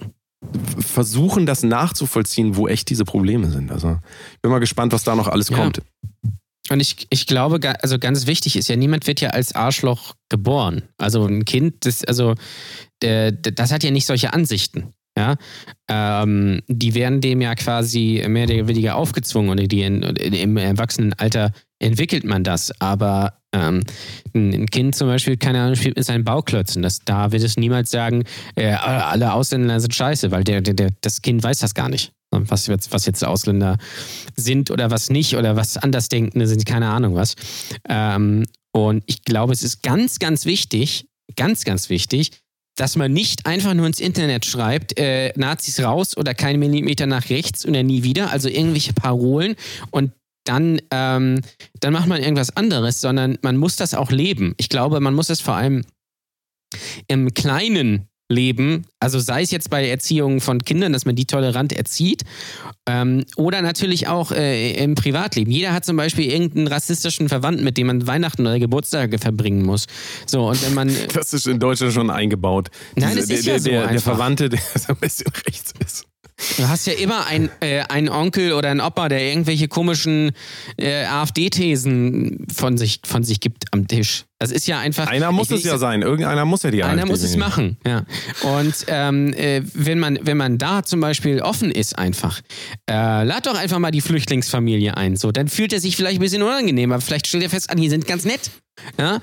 [0.79, 3.71] versuchen, das nachzuvollziehen, wo echt diese Probleme sind.
[3.71, 3.99] Also
[4.33, 5.57] ich bin mal gespannt, was da noch alles Ja.
[5.57, 5.81] kommt.
[6.69, 10.83] Und ich, ich glaube, also ganz wichtig ist ja, niemand wird ja als Arschloch geboren.
[10.97, 12.35] Also ein Kind, das, also,
[13.01, 14.93] der- das hat ja nicht solche Ansichten.
[15.17, 15.35] Ja,
[15.89, 20.55] ähm, die werden dem ja quasi mehr oder weniger aufgezwungen und die in, in, im
[20.55, 22.71] Erwachsenenalter entwickelt man das.
[22.79, 23.83] Aber ähm,
[24.33, 26.81] ein Kind zum Beispiel, keine Ahnung, spielt mit seinen Bauklötzen.
[26.81, 28.23] Das, da wird es niemals sagen,
[28.55, 32.11] äh, alle Ausländer sind scheiße, weil der, der, der, das Kind weiß das gar nicht.
[32.31, 33.77] Was jetzt, was jetzt Ausländer
[34.35, 37.35] sind oder was nicht oder was Andersdenkende sind, keine Ahnung was.
[37.87, 42.31] Ähm, und ich glaube, es ist ganz, ganz wichtig, ganz, ganz wichtig,
[42.75, 47.29] dass man nicht einfach nur ins Internet schreibt, äh, Nazis raus oder kein Millimeter nach
[47.29, 49.55] rechts oder nie wieder, also irgendwelche Parolen
[49.89, 50.11] und
[50.45, 51.41] dann, ähm,
[51.79, 54.53] dann macht man irgendwas anderes, sondern man muss das auch leben.
[54.57, 55.83] Ich glaube, man muss es vor allem
[57.07, 61.73] im Kleinen leben, also sei es jetzt bei Erziehung von Kindern, dass man die tolerant
[61.73, 62.23] erzieht,
[62.87, 65.51] ähm, oder natürlich auch äh, im Privatleben.
[65.51, 69.87] Jeder hat zum Beispiel irgendeinen rassistischen Verwandten, mit dem man Weihnachten oder Geburtstage verbringen muss.
[70.27, 70.89] So, und wenn man.
[71.13, 72.69] Das ist in Deutschland schon eingebaut.
[72.95, 74.01] Nein, Diese- das ist der, ja so der, der.
[74.01, 76.05] Verwandte, der so ein bisschen rechts ist.
[76.57, 80.31] Du hast ja immer ein, äh, einen Onkel oder einen Opa, der irgendwelche komischen
[80.77, 84.25] äh, AfD-Thesen von sich, von sich gibt am Tisch.
[84.39, 85.07] Das ist ja einfach.
[85.07, 86.01] Einer muss ich es ja sein.
[86.01, 87.39] Irgendeiner muss ja die Einer AfD muss es wählen.
[87.39, 88.05] machen, ja.
[88.41, 92.39] Und ähm, äh, wenn, man, wenn man da zum Beispiel offen ist, einfach,
[92.89, 95.17] äh, lad doch einfach mal die Flüchtlingsfamilie ein.
[95.17, 97.75] So, dann fühlt er sich vielleicht ein bisschen unangenehm, aber vielleicht stellt er fest, ah,
[97.75, 98.49] die sind ganz nett.
[98.97, 99.19] Ja.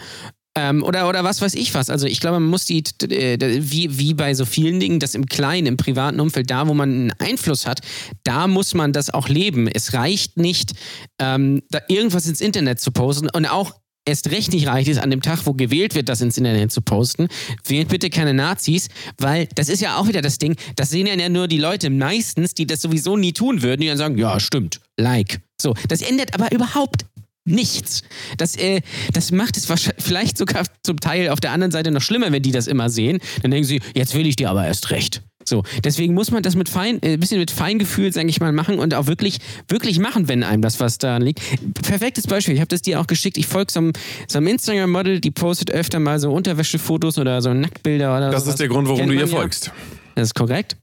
[0.56, 1.90] Ähm, oder, oder was weiß ich was.
[1.90, 5.26] Also ich glaube, man muss die, äh, wie, wie bei so vielen Dingen, das im
[5.26, 7.80] Kleinen, im privaten Umfeld, da wo man einen Einfluss hat,
[8.24, 9.68] da muss man das auch leben.
[9.68, 10.72] Es reicht nicht,
[11.20, 13.74] ähm, da irgendwas ins Internet zu posten und auch
[14.06, 16.80] erst recht nicht reicht es, an dem Tag, wo gewählt wird, das ins Internet zu
[16.80, 17.28] posten,
[17.66, 18.88] wählt bitte keine Nazis,
[19.18, 22.54] weil das ist ja auch wieder das Ding, das sehen ja nur die Leute meistens,
[22.54, 25.40] die das sowieso nie tun würden, die dann sagen, ja, stimmt, like.
[25.60, 27.04] So, das ändert aber überhaupt
[27.46, 28.02] nichts.
[28.36, 28.82] Das, äh,
[29.12, 32.42] das macht es wahrscheinlich, vielleicht sogar zum Teil auf der anderen Seite noch schlimmer, wenn
[32.42, 33.18] die das immer sehen.
[33.42, 35.22] Dann denken sie, jetzt will ich dir aber erst recht.
[35.48, 38.50] So, deswegen muss man das mit fein, äh, ein bisschen mit Feingefühl, sage ich mal,
[38.50, 41.40] machen und auch wirklich, wirklich machen, wenn einem das was daran liegt.
[41.82, 43.38] Perfektes Beispiel, ich habe das dir auch geschickt.
[43.38, 43.92] Ich folge so einem,
[44.26, 48.54] so einem Instagram-Model, die postet öfter mal so Unterwäschefotos oder so Nacktbilder oder Das sowas.
[48.54, 49.26] ist der Grund, warum Kennt du ihr ja.
[49.28, 49.70] folgst.
[50.16, 50.76] Das ist korrekt.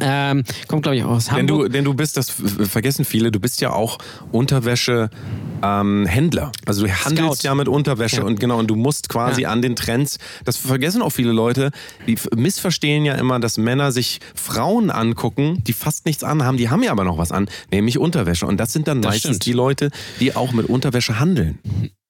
[0.00, 1.62] Ähm, kommt, glaube ich, auch aus Denn Hamburg.
[1.66, 3.98] du, denn du bist, das vergessen viele, du bist ja auch
[4.32, 6.52] Unterwäsche-Händler.
[6.66, 7.46] also du handelst Scout.
[7.48, 8.22] ja mit Unterwäsche Ja.
[8.24, 9.50] und genau, und du musst quasi Ja.
[9.50, 11.70] an den Trends, das vergessen auch viele Leute,
[12.06, 16.82] die missverstehen ja immer, dass Männer sich Frauen angucken, die fast nichts anhaben, die haben
[16.82, 18.46] ja aber noch was an, nämlich Unterwäsche.
[18.46, 19.46] Und das sind dann Das meistens stimmt.
[19.46, 21.58] die Leute, die auch mit Unterwäsche handeln.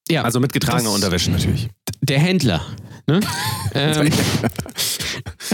[0.09, 1.69] ja, Also mit getragener Unterwäsche natürlich.
[2.01, 2.61] Der Händler.
[3.07, 3.21] Ne?
[3.75, 4.11] ähm,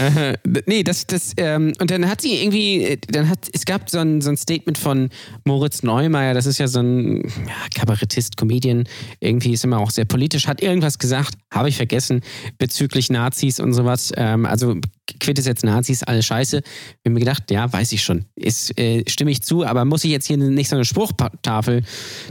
[0.07, 3.99] äh, nee, das, das, ähm, und dann hat sie irgendwie, dann hat, es gab so
[3.99, 5.09] ein, so ein Statement von
[5.45, 8.85] Moritz Neumeier, das ist ja so ein ja, Kabarettist, Comedian,
[9.19, 12.21] irgendwie ist immer auch sehr politisch, hat irgendwas gesagt, habe ich vergessen,
[12.57, 14.11] bezüglich Nazis und sowas.
[14.15, 14.75] Ähm, also
[15.19, 16.57] Quintessenz Nazis, alles scheiße.
[16.57, 18.25] Hab mir gedacht, ja, weiß ich schon.
[18.35, 21.83] Ist, äh, stimme ich zu, aber muss ich jetzt hier nicht so eine Spruchtafel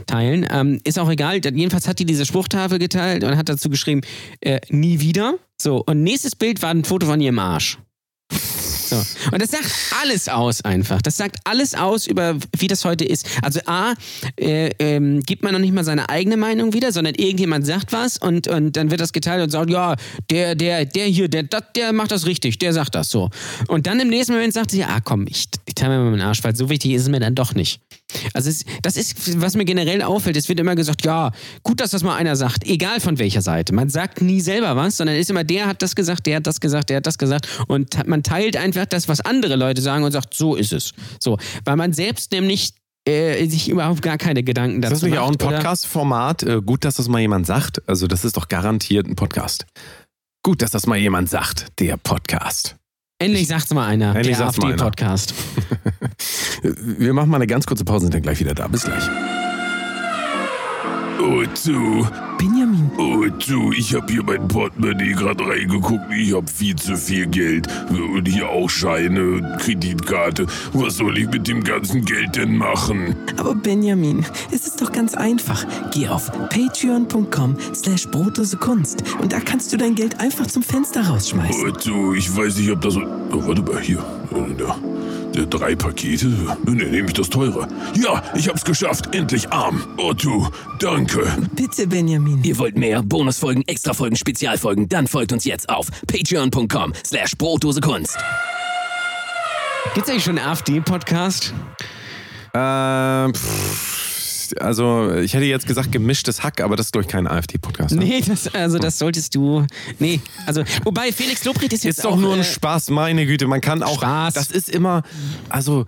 [0.07, 0.47] teilen?
[0.51, 1.35] Ähm, ist auch egal.
[1.35, 4.01] Jedenfalls hat die diese Spruchtafel geteilt und hat dazu geschrieben,
[4.41, 5.35] äh, nie wieder.
[5.61, 7.77] So, und nächstes Bild war ein Foto von ihrem Arsch.
[8.91, 9.31] So.
[9.31, 11.01] Und das sagt alles aus einfach.
[11.01, 13.25] Das sagt alles aus über, wie das heute ist.
[13.41, 13.93] Also A,
[14.37, 18.17] äh, ähm, gibt man noch nicht mal seine eigene Meinung wieder, sondern irgendjemand sagt was
[18.17, 19.95] und, und dann wird das geteilt und sagt, ja,
[20.29, 23.29] der, der, der hier, der, dat, der macht das richtig, der sagt das so.
[23.67, 26.21] Und dann im nächsten Moment sagt sie, ah komm, ich, ich teile mir mal meinen
[26.21, 27.79] Arsch, weil so wichtig ist es mir dann doch nicht.
[28.33, 31.31] Also es, das ist, was mir generell auffällt, es wird immer gesagt, ja,
[31.63, 33.73] gut, dass das mal einer sagt, egal von welcher Seite.
[33.73, 36.59] Man sagt nie selber was, sondern ist immer, der hat das gesagt, der hat das
[36.59, 40.11] gesagt, der hat das gesagt und man teilt einfach das, was andere Leute sagen und
[40.11, 40.93] sagt, so ist es.
[41.19, 42.73] So, weil man selbst nämlich
[43.07, 45.23] äh, sich überhaupt gar keine Gedanken dazu Ist das nicht macht.
[45.25, 45.37] auch ein?
[45.37, 46.43] Podcast-Format?
[46.43, 47.81] Äh, gut, dass das mal jemand sagt.
[47.87, 49.65] Also, das ist doch garantiert ein Podcast.
[50.43, 52.75] Gut, dass das mal jemand sagt, der Podcast.
[53.19, 54.83] Endlich sagt's mal einer, Endlich der sagt's mal einer.
[54.83, 55.33] AfD-Podcast.
[56.63, 58.67] Wir machen mal eine ganz kurze Pause und sind dann gleich wieder da.
[58.67, 59.03] Bis gleich.
[61.19, 62.07] Oh, du.
[62.41, 62.89] Benjamin.
[62.97, 66.11] Oh, du, ich hab hier mein Portemonnaie gerade reingeguckt.
[66.11, 67.67] Ich hab viel zu viel Geld.
[67.91, 70.47] Und hier auch Scheine und Kreditkarte.
[70.73, 73.15] Was soll ich mit dem ganzen Geld denn machen?
[73.37, 75.63] Aber Benjamin, es ist doch ganz einfach.
[75.93, 81.05] Geh auf patreon.com slash brotdose Kunst und da kannst du dein Geld einfach zum Fenster
[81.05, 81.63] rausschmeißen.
[81.63, 82.97] Oh, du, ich weiß nicht, ob das.
[82.97, 84.03] Oh, warte mal, hier.
[84.57, 84.77] Da.
[85.35, 86.27] Der drei Pakete?
[86.65, 87.67] Ne, nehme ich das teure.
[87.95, 89.13] Ja, ich hab's geschafft.
[89.15, 89.81] Endlich arm.
[89.97, 90.47] Oh, du,
[90.79, 91.25] danke.
[91.55, 92.30] Bitte, Benjamin.
[92.43, 94.87] Ihr wollt mehr Bonusfolgen, Extrafolgen, Spezialfolgen?
[94.89, 98.17] Dann folgt uns jetzt auf patreon.com slash brotdose Kunst.
[99.93, 101.53] Gibt's eigentlich schon einen AfD-Podcast?
[102.53, 107.27] Ähm, pff, also, ich hätte jetzt gesagt gemischtes Hack, aber das ist, glaube ich, kein
[107.27, 107.95] AfD-Podcast.
[107.95, 108.03] ne?
[108.03, 109.65] Nee, das, also das solltest du.
[109.99, 113.25] Nee, also, wobei Felix Lobrecht ist jetzt Ist doch auch, nur ein äh, Spaß, meine
[113.25, 113.47] Güte.
[113.47, 113.97] Man kann auch.
[113.97, 114.33] Spaß.
[114.33, 115.03] Das ist immer.
[115.49, 115.85] Also,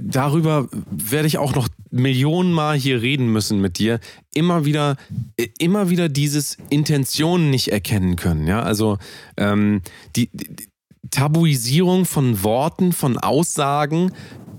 [0.00, 4.00] darüber werde ich auch noch Millionen Mal hier reden müssen mit dir.
[4.34, 4.96] Immer wieder,
[5.36, 8.46] äh, immer wieder dieses Intentionen nicht erkennen können.
[8.46, 8.98] Ja, also
[9.36, 9.82] ähm,
[10.16, 10.68] die, die
[11.10, 14.12] Tabuisierung von Worten, von Aussagen.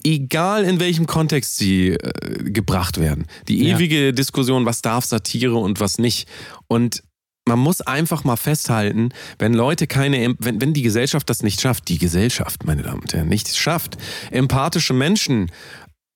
[0.03, 3.25] Egal in welchem Kontext sie äh, gebracht werden.
[3.47, 3.75] Die Ja.
[3.77, 6.27] ewige Diskussion, was darf Satire und was nicht.
[6.67, 7.03] Und
[7.47, 11.87] man muss einfach mal festhalten, wenn Leute keine, wenn, wenn die Gesellschaft das nicht schafft,
[11.89, 13.97] die Gesellschaft, meine Damen und Herren, nicht schafft,
[14.29, 15.51] empathische Menschen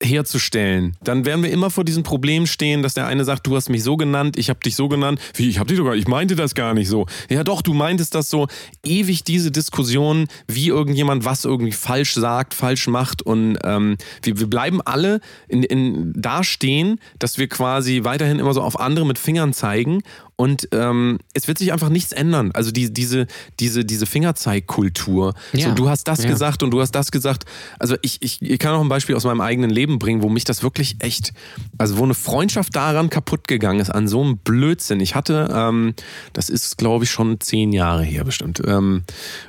[0.04, 3.70] herzustellen, dann werden wir immer vor diesem Problem stehen, dass der eine sagt, du hast
[3.70, 5.20] mich so genannt, ich habe dich so genannt.
[5.36, 7.06] Wie, ich habe dich sogar, ich meinte das gar nicht so.
[7.30, 8.48] Ja doch, du meintest das so.
[8.84, 14.48] Ewig diese Diskussion, wie irgendjemand was irgendwie falsch sagt, falsch macht und ähm, wir, wir
[14.48, 19.18] bleiben alle in, in, da stehen, dass wir quasi weiterhin immer so auf andere mit
[19.18, 20.02] Fingern zeigen
[20.38, 22.52] und ähm, es wird sich einfach nichts ändern.
[22.54, 23.28] Also die, diese,
[23.60, 25.34] diese, diese Fingerzeigkultur.
[25.54, 25.70] Ja.
[25.70, 26.30] So, du hast das Ja.
[26.30, 27.46] gesagt und du hast das gesagt.
[27.80, 30.44] Also ich, ich, ich kann auch ein Beispiel aus meinem eigenen Leben bringen, wo mich
[30.44, 31.34] das wirklich echt,
[31.78, 35.00] also wo eine Freundschaft daran kaputt gegangen ist, an so einem Blödsinn.
[35.00, 35.94] Ich hatte, ähm,
[36.34, 39.04] das ist glaube ich schon zehn Jahre her bestimmt, ähm,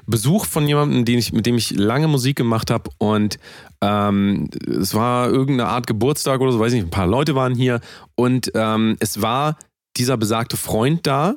[0.06, 3.38] Besuch von jemandem, den ich, mit dem ich lange Musik gemacht habe und
[3.82, 7.54] ähm, es war irgendeine Art Geburtstag oder so, weiß ich nicht, ein paar Leute waren
[7.54, 7.80] hier
[8.14, 9.58] und ähm, es war
[9.96, 11.36] dieser besagte Freund da.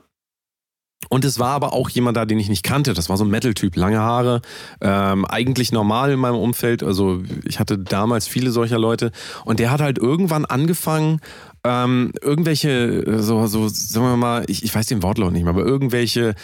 [1.08, 2.93] Und es war aber auch jemand da, den ich nicht kannte.
[2.93, 4.41] Das war so ein Metal-Typ, lange Haare,
[4.82, 6.84] ähm, eigentlich normal in meinem Umfeld.
[6.84, 9.12] Also ich hatte damals viele solcher Leute.
[9.45, 11.22] Und der hat halt irgendwann angefangen,
[11.63, 15.54] ähm, irgendwelche, äh, so, so, sagen wir mal, ich, ich weiß den Wortlaut nicht mehr,
[15.54, 16.36] aber irgendwelche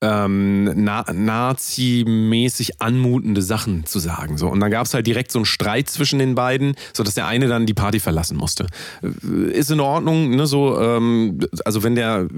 [0.00, 4.38] ähm, Na Nazi-mäßig anmutende Sachen zu sagen.
[4.38, 4.48] So.
[4.48, 7.48] Und dann gab es halt direkt so einen Streit zwischen den beiden, sodass der eine
[7.48, 8.66] dann die Party verlassen musste.
[9.02, 10.46] Äh, Ist in Ordnung, ne?
[10.46, 12.28] So, ähm, also wenn der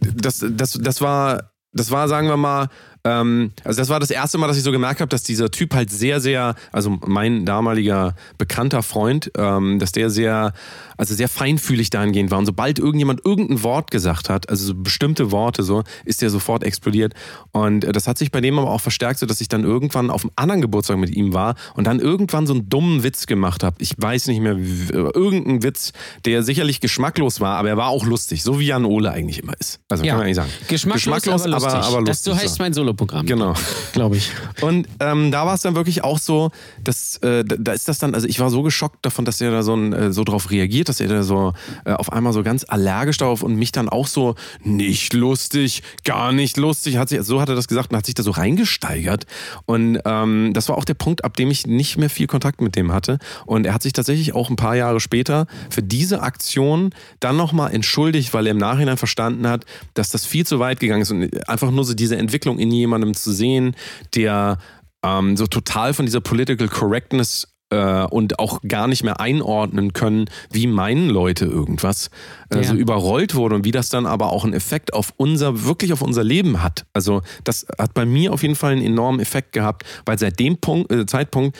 [0.00, 2.68] das, das, das war, das war, sagen wir mal,
[3.04, 5.74] ähm, also das war das erste Mal, dass ich so gemerkt habe, dass dieser Typ
[5.74, 10.52] halt sehr, sehr, also mein damaliger bekannter Freund, ähm, dass der sehr,
[10.96, 12.38] also sehr feinfühlig dahingehend war.
[12.38, 16.64] Und sobald irgendjemand irgendein Wort gesagt hat, also so bestimmte Worte so, ist der sofort
[16.64, 17.14] explodiert.
[17.52, 20.10] Und äh, das hat sich bei dem aber auch verstärkt, so dass ich dann irgendwann
[20.10, 23.62] auf einem anderen Geburtstag mit ihm war und dann irgendwann so einen dummen Witz gemacht
[23.62, 23.76] habe.
[23.80, 25.92] Ich weiß nicht mehr, wie- irgendein Witz,
[26.24, 29.54] der sicherlich geschmacklos war, aber er war auch lustig, so wie Jan Ole eigentlich immer
[29.58, 29.80] ist.
[29.88, 30.50] Also kann man eigentlich sagen.
[30.68, 31.72] Geschmacklos, aber lustig.
[31.72, 32.06] aber, aber lustig.
[32.06, 33.26] das, so heißt mein Soloprogramm.
[33.26, 33.54] Genau.
[33.92, 34.30] Glaube ich.
[34.60, 36.50] Und ähm, da war es dann wirklich auch so,
[36.82, 39.50] dass äh, da da ist das dann, also ich war so geschockt davon, dass er
[39.50, 41.52] da so, ein, äh, so drauf reagiert, dass er da so
[41.84, 44.34] äh, auf einmal so ganz allergisch darauf und mich dann auch so
[44.64, 48.14] nicht lustig, gar nicht lustig, hat sich, so hat er das gesagt und hat sich
[48.14, 49.26] da so reingesteigert.
[49.66, 52.76] Und ähm, das war auch der Punkt, ab dem ich nicht mehr viel Kontakt mit
[52.76, 53.18] dem hatte.
[53.46, 57.74] Und er hat sich tatsächlich auch ein paar Jahre später für diese Aktion dann nochmal
[57.74, 61.48] entschuldigt, weil er im Nachhinein verstanden hat, dass das viel zu weit gegangen ist und
[61.48, 63.74] einfach nur so diese Entwicklung in jemandem zu sehen,
[64.14, 64.58] der
[65.04, 70.24] ähm, so total von dieser Political Correctness äh, und auch gar nicht mehr einordnen können,
[70.50, 72.10] wie meinen Leute irgendwas,
[72.50, 72.62] äh, Ja.
[72.64, 76.00] so überrollt wurde und wie das dann aber auch einen Effekt auf unser, wirklich auf
[76.02, 76.86] unser Leben hat.
[76.94, 80.56] Also das hat bei mir auf jeden Fall einen enormen Effekt gehabt, weil seit dem
[80.58, 81.56] Punkt, äh, Zeitpunkt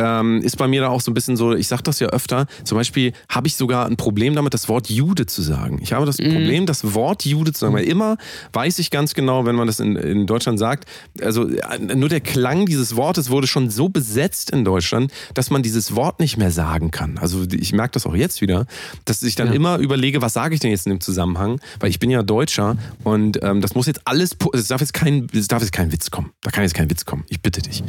[0.00, 2.46] ähm, ist bei mir da auch so ein bisschen so, ich sage das ja öfter,
[2.64, 5.78] zum Beispiel habe ich sogar ein Problem damit, das Wort Jude zu sagen.
[5.82, 8.16] Ich habe das Problem, das Wort Jude zu sagen, weil immer
[8.52, 10.86] weiß ich ganz genau, wenn man das in, in Deutschland sagt,
[11.22, 15.62] also äh, nur der Klang dieses Wortes wurde schon so besetzt in Deutschland, dass man
[15.62, 17.18] dieses Wort nicht mehr sagen kann.
[17.18, 18.66] Also ich merke das auch jetzt wieder,
[19.04, 19.54] dass ich dann Ja.
[19.54, 22.76] immer überlege, was sage ich denn jetzt in dem Zusammenhang, weil ich bin ja Deutscher
[23.04, 26.10] und ähm, das muss jetzt alles, es darf jetzt kein, es darf jetzt kein Witz
[26.10, 26.30] kommen.
[26.42, 27.24] Da kann jetzt kein Witz kommen.
[27.28, 27.82] Ich bitte dich.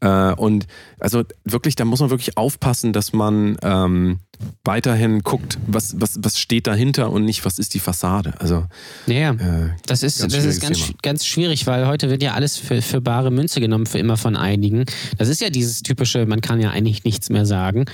[0.00, 0.66] Äh, und
[0.98, 4.18] also wirklich, da muss man wirklich aufpassen, dass man ähm,
[4.64, 8.34] weiterhin guckt, was, was, was steht dahinter und nicht, was ist die Fassade.
[8.38, 8.66] Also
[9.06, 10.98] Ja, äh, das ist, ganz das ist ganz, Thema.
[11.02, 14.36] ganz schwierig, weil heute wird ja alles für, für bare Münze genommen, für immer von
[14.36, 14.84] einigen.
[15.18, 17.84] Das ist ja dieses typische, man kann ja eigentlich nichts mehr sagen.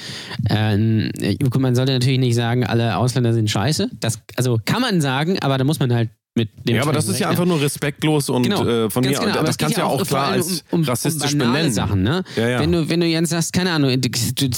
[0.49, 1.11] Ähm,
[1.42, 3.90] gut, man sollte natürlich nicht sagen, alle Ausländer sind scheiße.
[4.01, 7.09] Das, also kann man sagen, aber da muss man halt mit dem ja, aber das
[7.09, 9.42] ist ja einfach nur respektlos und Genau, äh, von mir, genau.
[9.42, 11.72] Das kannst du ja auch klar als um, um, rassistisch um benennen.
[11.72, 12.24] Sachen, ne?
[12.37, 12.61] Ja, ja.
[12.61, 14.48] Wenn du, wenn du jetzt sagst, keine Ahnung, du, du,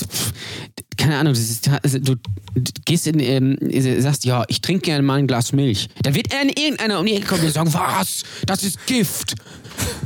[0.96, 2.16] keine Ahnung, ist, also du,
[2.84, 3.58] gehst in, ähm,
[4.00, 5.88] sagst, ja, ich trinke gerne mal ein Glas Milch.
[6.02, 8.22] Da wird in irgendeiner um die Ecke kommen und sagen, was?
[8.46, 9.34] Das ist Gift.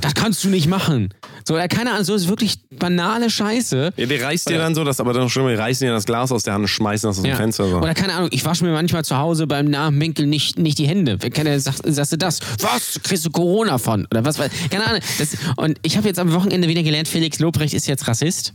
[0.00, 1.08] Das kannst du nicht machen.
[1.46, 3.92] So, ja, keine Ahnung, so ist wirklich banale Scheiße.
[3.96, 6.32] Ja, die reißt dir dann so, das aber dann schlimmer, die reißen dir das Glas
[6.32, 7.36] aus der Hand und schmeißen das aus dem Ja.
[7.36, 7.68] Fenster.
[7.68, 7.78] So.
[7.78, 11.18] Oder keine Ahnung, ich wasche mir manchmal zu Hause beim Nachwinkeln nicht, nicht die Hände.
[11.18, 12.40] Keiner sagt, sagst du das?
[12.60, 13.00] Was?
[13.02, 14.06] Kriegst du Corona von?
[14.10, 14.36] Oder was?
[14.70, 15.00] Keine Ahnung.
[15.18, 18.52] Das, und ich habe jetzt am Wochenende wieder gelernt, Felix Lobrecht ist jetzt Rassist.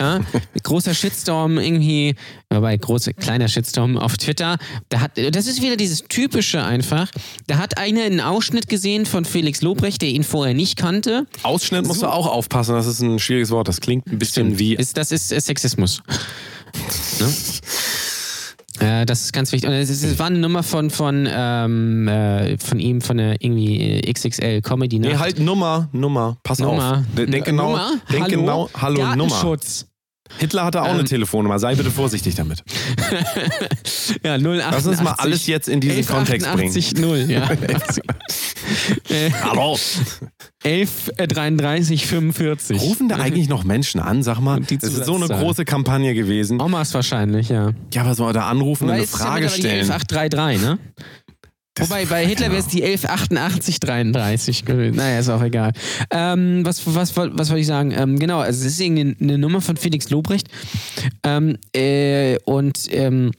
[0.00, 0.20] Ja?
[0.62, 2.14] Großer Shitstorm irgendwie,
[2.56, 4.58] wobei großer, kleiner Shitstorm auf Twitter.
[4.88, 7.10] Da hat, das ist wieder dieses typische einfach.
[7.46, 11.26] Da hat einer einen Ausschnitt gesehen von Felix Lobrecht, der ihn vorher nicht kannte.
[11.42, 13.68] Ausschnitt musst du auch aufpassen, das ist ein schwieriges Wort.
[13.68, 14.74] Das klingt ein bisschen wie.
[14.74, 16.02] Ist, das ist äh, Sexismus.
[17.20, 17.32] ne?
[19.02, 19.68] äh, das ist ganz wichtig.
[19.68, 23.42] Und es, ist, es war eine Nummer von, von, ähm, äh, von ihm, von der
[23.42, 24.98] irgendwie äh, XXL Comedy.
[24.98, 26.98] Nee, halt Nummer, Nummer, pass Nummer.
[26.98, 27.16] auf.
[27.16, 27.92] De- Denk genau, Nummer?
[28.10, 28.36] denk Hallo?
[28.40, 29.16] genau, hallo Nummer.
[29.16, 29.86] Datenschutz.
[30.38, 31.06] Hitler hatte auch eine Ähm.
[31.06, 32.62] Telefonnummer, sei bitte vorsichtig damit.
[34.24, 34.70] Ja, 088.
[34.72, 36.72] Lass uns mal alles jetzt in diesen Kontext bringen.
[36.96, 37.48] 0, ja.
[39.42, 39.78] Hallo.
[40.64, 42.80] 11, äh, 33, 45.
[42.80, 44.60] Rufen da eigentlich noch Menschen an, sag mal?
[44.60, 46.60] Das ist so eine große Kampagne gewesen.
[46.60, 47.72] Omas wahrscheinlich, ja.
[47.92, 49.86] Ja, was soll er da anrufen und eine ist ja Frage mittlerweile die stellen?
[51.74, 51.88] 11833, ne?
[51.88, 54.96] Wobei bei Hitler wäre es die 118833 gewesen.
[54.96, 55.72] Naja, ist auch egal.
[56.10, 57.92] Ähm, was, was, was, was wollte ich sagen?
[57.92, 60.48] Ähm, genau, also es ist irgendeine eine Nummer von Felix Lobrecht.
[61.22, 63.32] Ähm, äh, und ähm,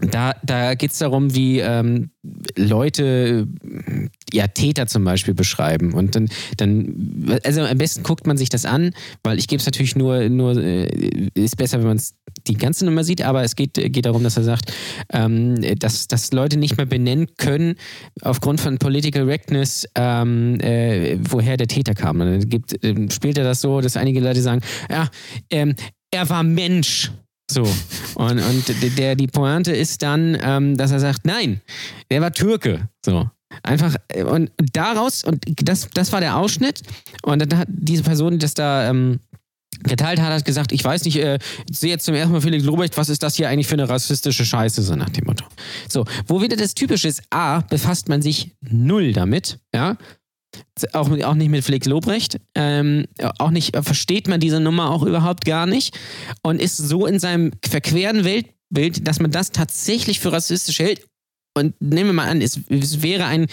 [0.00, 2.10] da, da geht es darum, wie ähm,
[2.56, 5.92] Leute äh, ja Täter zum Beispiel beschreiben.
[5.92, 9.66] Und dann, dann, also am besten guckt man sich das an, weil ich gebe es
[9.66, 12.14] natürlich nur, nur äh, ist besser, wenn man es
[12.46, 14.72] die ganze Nummer sieht, aber es geht, geht darum, dass er sagt,
[15.12, 17.76] ähm, dass, dass Leute nicht mehr benennen können,
[18.22, 22.20] aufgrund von Political Correctness, ähm, äh, woher der Täter kam.
[22.20, 25.08] Und dann gibt, ähm, spielt er das so, dass einige Leute sagen, ja,
[25.50, 25.74] ähm,
[26.10, 27.10] er war Mensch.
[27.50, 27.62] So.
[28.14, 31.60] Und, und der, die Pointe ist dann, ähm, dass er sagt, nein,
[32.10, 32.88] der war Türke.
[33.04, 33.30] So.
[33.62, 36.82] Einfach, äh, und daraus, und das, das war der Ausschnitt,
[37.22, 39.20] und dann hat diese Person, die das da ähm,
[39.82, 41.38] geteilt hat, hat gesagt, ich weiß nicht, äh,
[41.70, 43.88] ich sehe jetzt zum ersten Mal Felix Lobrecht, was ist das hier eigentlich für eine
[43.88, 45.44] rassistische Scheiße, so nach dem Motto.
[45.88, 49.96] So, wo wieder das Typische ist, A, befasst man sich null damit, ja,
[50.92, 53.06] auch, auch nicht mit Felix Lobrecht, ähm,
[53.38, 55.96] auch nicht, äh, versteht man diese Nummer auch überhaupt gar nicht
[56.42, 61.02] und ist so in seinem verqueren Weltbild, dass man das tatsächlich für rassistisch hält.
[61.56, 63.46] Und nehmen wir mal an, es, es wäre ein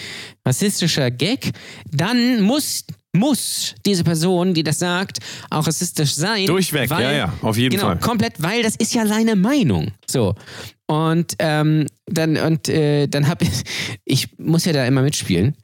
[0.44, 1.52] rassistischer Gag,
[1.90, 6.46] dann muss, muss diese Person, die das sagt, auch rassistisch sein.
[6.46, 7.98] Durchweg, weil, ja, ja, auf jeden genau, Fall.
[8.00, 9.92] komplett, weil das ist ja seine Meinung.
[10.06, 10.34] So.
[10.86, 13.50] Und ähm, dann, und, äh, dann habe ich,
[14.04, 15.54] ich muss ja da immer mitspielen.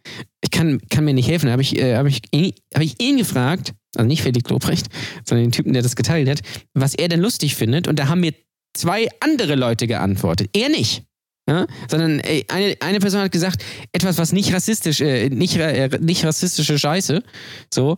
[0.43, 1.47] Ich kann, kann mir nicht helfen.
[1.47, 4.87] Da habe ich, äh, hab ich, ihn- ich ihn gefragt, also nicht Felix Lobrecht,
[5.27, 6.41] sondern den Typen, der das geteilt hat,
[6.75, 7.89] was er denn lustig findet.
[7.89, 8.33] Und da haben mir
[8.75, 10.49] zwei andere Leute geantwortet.
[10.55, 11.03] Er nicht.
[11.49, 11.67] Ja?
[11.91, 16.25] Sondern äh, eine, eine Person hat gesagt, etwas, was nicht rassistisch, äh, nicht, äh, nicht
[16.25, 17.23] rassistische Scheiße.
[17.75, 17.97] So.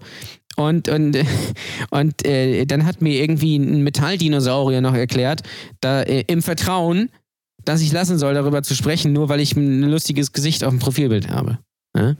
[0.57, 1.17] Und, und,
[1.91, 5.43] und äh, dann hat mir irgendwie ein Metalldinosaurier noch erklärt,
[5.81, 7.11] da, äh, im Vertrauen,
[7.65, 10.79] dass ich lassen soll, darüber zu sprechen, nur weil ich ein lustiges Gesicht auf dem
[10.79, 11.59] Profilbild habe.
[11.97, 12.17] Ja?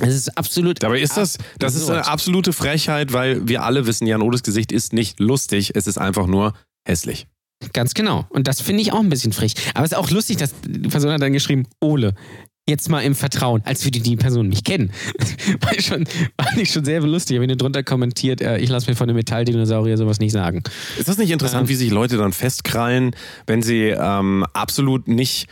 [0.00, 0.82] Es ist absolut.
[0.82, 4.72] Dabei ist das, das ist eine absolute Frechheit, weil wir alle wissen, Jan Odes Gesicht
[4.72, 6.54] ist nicht lustig, es ist einfach nur
[6.86, 7.26] hässlich.
[7.72, 8.26] Ganz genau.
[8.30, 9.54] Und das finde ich auch ein bisschen frech.
[9.74, 12.14] Aber es ist auch lustig, dass die Person hat dann geschrieben, Ole,
[12.68, 14.92] jetzt mal im Vertrauen, als würde die Person mich kennen.
[15.60, 16.04] war, schon,
[16.36, 17.40] war nicht schon sehr lustig.
[17.40, 20.62] Wenn ihr drunter kommentiert, äh, ich lasse mir von einem Metalldinosaurier sowas nicht sagen.
[20.98, 21.68] Ist das nicht interessant, Ähm.
[21.68, 25.48] wie sich Leute dann festkrallen, wenn sie ähm, absolut nicht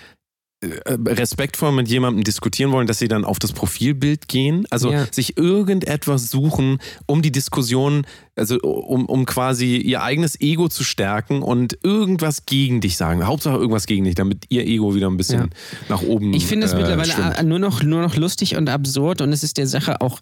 [0.63, 0.69] äh,
[1.09, 4.67] respektvoll mit jemandem diskutieren wollen, dass sie dann auf das Profilbild gehen?
[4.71, 5.07] Also Ja.
[5.11, 8.07] sich irgendetwas suchen, um die Diskussion,
[8.41, 13.25] also um, um quasi ihr eigenes Ego zu stärken und irgendwas gegen dich sagen.
[13.27, 15.49] Hauptsache irgendwas gegen dich, damit ihr Ego wieder ein bisschen Ja.
[15.89, 17.43] nach oben Ich finde es äh, mittlerweile schwimmt.
[17.45, 20.21] nur noch, nur noch lustig und absurd und es ist der Sache auch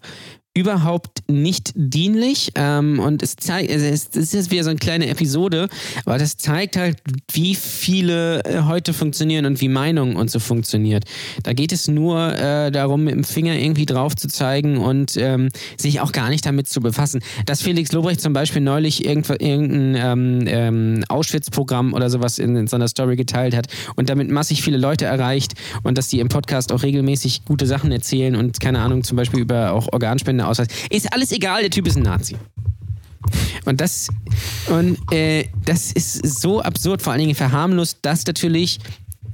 [0.55, 2.51] überhaupt nicht dienlich.
[2.55, 5.69] Ähm, und es zeigt, also es, es ist wieder so eine kleine Episode,
[6.05, 6.97] aber das zeigt halt,
[7.31, 11.05] wie viele äh, heute funktionieren und wie Meinungen und so funktioniert.
[11.43, 15.49] Da geht es nur äh, darum, mit dem Finger irgendwie drauf zu zeigen und ähm,
[15.77, 17.21] sich auch gar nicht damit zu befassen.
[17.45, 22.75] Dass Felix Lobrecht zum Beispiel neulich irgendein ähm, ähm, Auschwitz-Programm oder sowas in, in so
[22.75, 26.71] einer Story geteilt hat und damit massig viele Leute erreicht und dass die im Podcast
[26.71, 30.67] auch regelmäßig gute Sachen erzählen und keine Ahnung, zum Beispiel über auch Organspende ausweis.
[30.89, 32.35] Ist alles egal, der Typ ist ein Nazi.
[33.65, 34.07] Und das,
[34.67, 38.79] und, äh, das ist so absurd, vor allen Dingen verharmlost, dass natürlich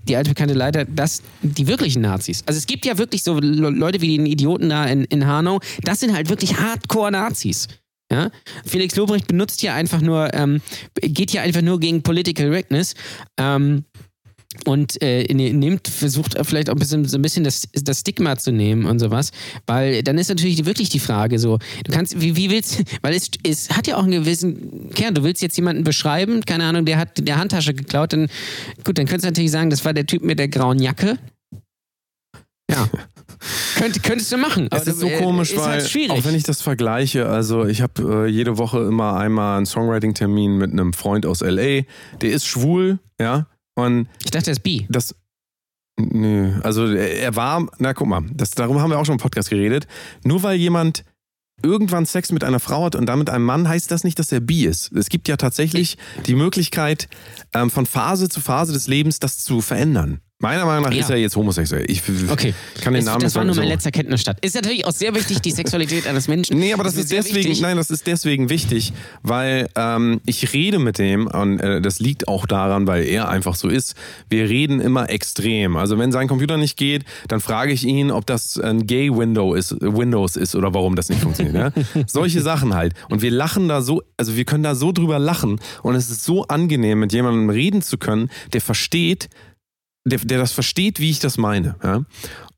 [0.07, 2.43] die alte bekannte Leiter, dass die wirklichen Nazis.
[2.45, 5.59] Also es gibt ja wirklich so Le- Leute wie den Idioten da in, in Hanau,
[5.83, 7.67] das sind halt wirklich Hardcore-Nazis.
[8.15, 8.31] Ja?
[8.65, 10.61] Felix Lobrecht benutzt ja einfach nur, ähm,
[11.01, 12.93] geht ja einfach nur gegen Political Correctness.
[13.37, 13.83] Ähm,
[14.63, 18.37] und äh, ne- nimmt, versucht vielleicht auch ein bisschen, so ein bisschen das, das Stigma
[18.37, 19.31] zu nehmen und sowas,
[19.67, 23.31] weil dann ist natürlich wirklich die Frage so, du kannst, wie, wie willst, weil es,
[23.43, 26.97] es hat ja auch einen gewissen Kern, du willst jetzt jemanden beschreiben, keine Ahnung, der
[26.97, 28.29] hat der Handtasche geklaut, dann,
[28.85, 31.17] gut, dann könntest du natürlich sagen, das war der Typ mit der grauen Jacke.
[32.71, 32.89] Ja.
[33.75, 34.67] Könnt, könntest du machen.
[34.71, 37.65] Es aber ist so äh, komisch, ist weil halt auch wenn ich das vergleiche, also
[37.65, 41.83] ich habe äh, jede Woche immer einmal einen Songwriting-Termin mit einem Freund aus LA,
[42.21, 44.85] der ist schwul, ja, und ich dachte, das ist bi.
[44.89, 45.15] das
[45.97, 49.19] Nö, also er er war, na guck mal, das, darüber haben wir auch schon im
[49.19, 49.87] Podcast geredet.
[50.25, 51.05] Nur weil jemand
[51.63, 54.31] irgendwann Sex mit einer Frau hat und dann mit einem Mann, heißt das nicht, dass
[54.31, 54.91] er bi ist.
[54.91, 57.07] Es gibt ja tatsächlich die Möglichkeit,
[57.53, 60.19] ähm, von Phase zu Phase des Lebens das zu verändern.
[60.39, 60.99] Meiner Meinung nach Ja.
[60.99, 61.85] ist er jetzt homosexuell.
[61.89, 62.53] Ich Okay.
[62.81, 63.69] kann den Es- Namen das war nur mein so.
[63.71, 64.37] letzter Kenntnisstand.
[64.43, 66.59] Ist natürlich auch sehr wichtig, die Sexualität eines Menschen.
[66.59, 67.61] Nee, aber das mir ist sehr deswegen, wichtig.
[67.61, 68.91] nein, das ist deswegen wichtig,
[69.23, 73.55] weil ähm, ich rede mit dem und äh, das liegt auch daran, weil er einfach
[73.55, 73.95] so ist.
[74.29, 75.77] Wir reden immer extrem.
[75.77, 79.53] Also wenn sein Computer nicht geht, dann frage ich ihn, ob das ein Gay Window
[79.53, 81.55] ist, Windows ist oder warum das nicht funktioniert.
[81.55, 81.71] Ja?
[82.07, 82.93] Solche Sachen halt.
[83.09, 86.25] Und wir lachen da so, also wir können da so drüber lachen und es ist
[86.25, 89.29] so angenehm, mit jemandem reden zu können, der versteht,
[90.05, 91.75] der, der das versteht, wie ich das meine.
[91.83, 92.03] Ja?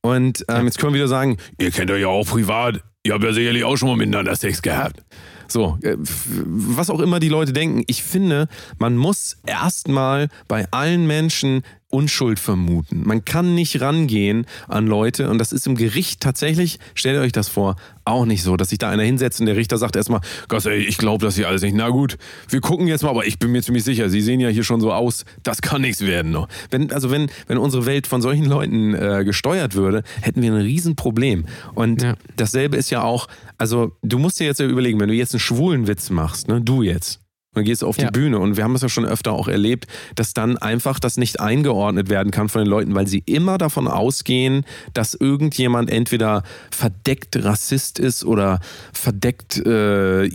[0.02, 3.24] Und ähm, jetzt können wir wieder sagen, ihr kennt euch ja auch privat, ihr habt
[3.24, 5.04] ja sicherlich auch schon mal miteinander Sex gehabt.
[5.48, 8.48] So, äh, was auch immer die Leute denken, ich finde,
[8.80, 13.04] man muss erstmal bei allen Menschen Unschuld vermuten.
[13.06, 17.48] Man kann nicht rangehen an Leute und das ist im Gericht tatsächlich, stellt euch das
[17.48, 20.20] vor, auch nicht so, dass sich da einer hinsetzt und der Richter sagt erstmal,
[20.50, 21.76] Gott, ey, ich glaube das hier alles nicht.
[21.78, 22.18] Na gut,
[22.50, 24.82] wir gucken jetzt mal, aber ich bin mir ziemlich sicher, Sie sehen ja hier schon
[24.82, 26.50] so aus, das kann nichts werden noch.
[26.72, 30.60] Wenn, also wenn, wenn unsere Welt von solchen Leuten äh, gesteuert würde, hätten wir ein
[30.62, 31.46] Riesenproblem.
[31.74, 32.16] Und Ja.
[32.36, 35.40] dasselbe ist ja auch, also du musst dir jetzt ja überlegen, wenn du jetzt einen
[35.40, 37.20] schwulen Witz machst, ne, du jetzt,
[37.56, 38.06] und gehst auf Ja.
[38.06, 41.18] die Bühne und wir haben es ja schon öfter auch erlebt, dass dann einfach das
[41.18, 46.44] nicht eingeordnet werden kann von den Leuten, weil sie immer davon ausgehen, dass irgendjemand entweder
[46.70, 48.60] verdeckt Rassist ist oder
[48.94, 50.26] verdeckt äh,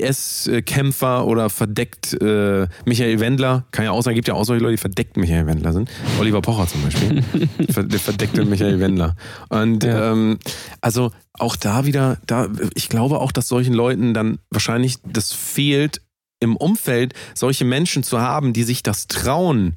[0.00, 3.64] IS-Kämpfer oder verdeckt äh, Michael Wendler.
[3.70, 5.90] Kann ja auch sein, gibt ja auch solche Leute, die verdeckt Michael Wendler sind.
[6.18, 7.22] Oliver Pocher zum Beispiel.
[7.90, 9.16] Der verdeckte Michael Wendler.
[9.48, 10.12] Und Ja.
[10.12, 10.38] ähm,
[10.80, 16.02] also auch da wieder, da, ich glaube auch, dass solchen Leuten dann wahrscheinlich das fehlt,
[16.40, 19.76] im Umfeld solche Menschen zu haben, die sich das trauen,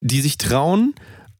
[0.00, 0.94] die sich trauen,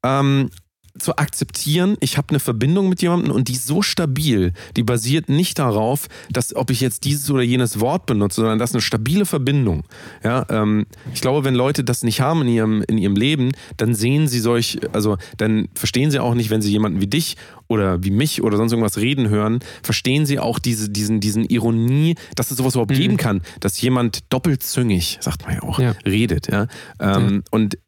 [0.04, 0.50] ähm,
[0.98, 5.28] zu akzeptieren, ich habe eine Verbindung mit jemandem und die ist so stabil, die basiert
[5.30, 8.82] nicht darauf, dass ob ich jetzt dieses oder jenes Wort benutze, sondern das ist eine
[8.82, 9.84] stabile Verbindung.
[10.22, 13.94] Ja, ähm, ich glaube, wenn Leute das nicht haben in ihrem, in ihrem Leben, dann
[13.94, 17.36] sehen sie solch, also dann verstehen sie auch nicht, wenn sie jemanden wie dich
[17.68, 22.16] oder wie mich oder sonst irgendwas reden hören, verstehen sie auch diese, diesen, diesen Ironie,
[22.36, 25.94] dass es sowas überhaupt geben kann, dass jemand doppelzüngig, sagt man ja auch, Ja.
[26.04, 26.48] redet.
[26.52, 26.66] Ja?
[27.00, 27.78] Ähm, Und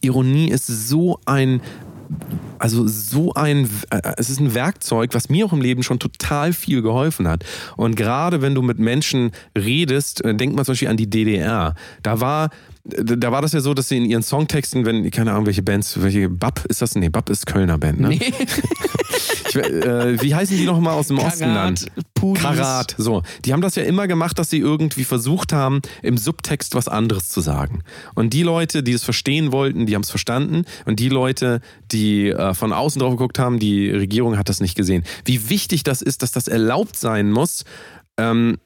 [0.00, 1.60] Ironie ist so ein
[2.58, 6.52] also so ein, äh, es ist ein Werkzeug, was mir auch im Leben schon total
[6.52, 7.44] viel geholfen hat.
[7.76, 11.74] Und gerade wenn du mit Menschen redest, äh, denk mal zum Beispiel an die DDR.
[12.02, 12.50] Da war,
[12.84, 16.02] da war das ja so, dass sie in ihren Songtexten, wenn, keine Ahnung, welche Bands,
[16.02, 16.94] welche, Bab ist das?
[16.94, 18.08] Nee, Bab ist Kölner Band, ne?
[18.08, 18.20] Nee.
[19.48, 21.86] Ich, äh, wie heißen die nochmal aus dem Ostenland?
[22.14, 22.42] Pudis.
[22.42, 23.22] Karat, so.
[23.44, 27.28] Die haben das ja immer gemacht, dass sie irgendwie versucht haben, im Subtext was anderes
[27.28, 27.82] zu sagen.
[28.14, 30.64] Und die Leute, die es verstehen wollten, die haben es verstanden.
[30.86, 31.60] Und die Leute,
[31.90, 35.04] die äh, von außen drauf geguckt haben, die Regierung hat das nicht gesehen.
[35.24, 37.64] Wie wichtig das ist, dass das erlaubt sein muss,
[38.16, 38.58] ähm,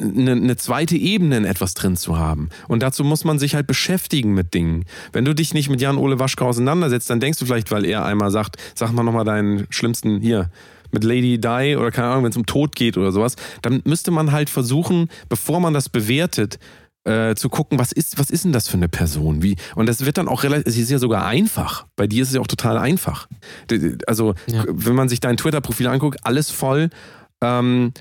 [0.00, 2.48] eine, eine zweite Ebene in etwas drin zu haben.
[2.68, 4.84] Und dazu muss man sich halt beschäftigen mit Dingen.
[5.12, 8.30] Wenn du dich nicht mit Jan-Ole Waschkau auseinandersetzt, dann denkst du vielleicht, weil er einmal
[8.30, 10.50] sagt, sag mal nochmal deinen schlimmsten hier
[10.92, 14.10] mit Lady Di oder keine Ahnung, wenn es um Tod geht oder sowas, dann müsste
[14.10, 16.58] man halt versuchen, bevor man das bewertet,
[17.04, 19.42] äh, zu gucken, was ist, was ist denn das für eine Person?
[19.42, 21.86] Wie, und das wird dann auch relativ, es ist ja sogar einfach.
[21.96, 23.28] Bei dir ist es ja auch total einfach.
[24.06, 24.64] Also, Ja.
[24.68, 26.90] wenn man sich dein Twitter-Profil anguckt, alles voll,
[27.42, 27.92] ähm,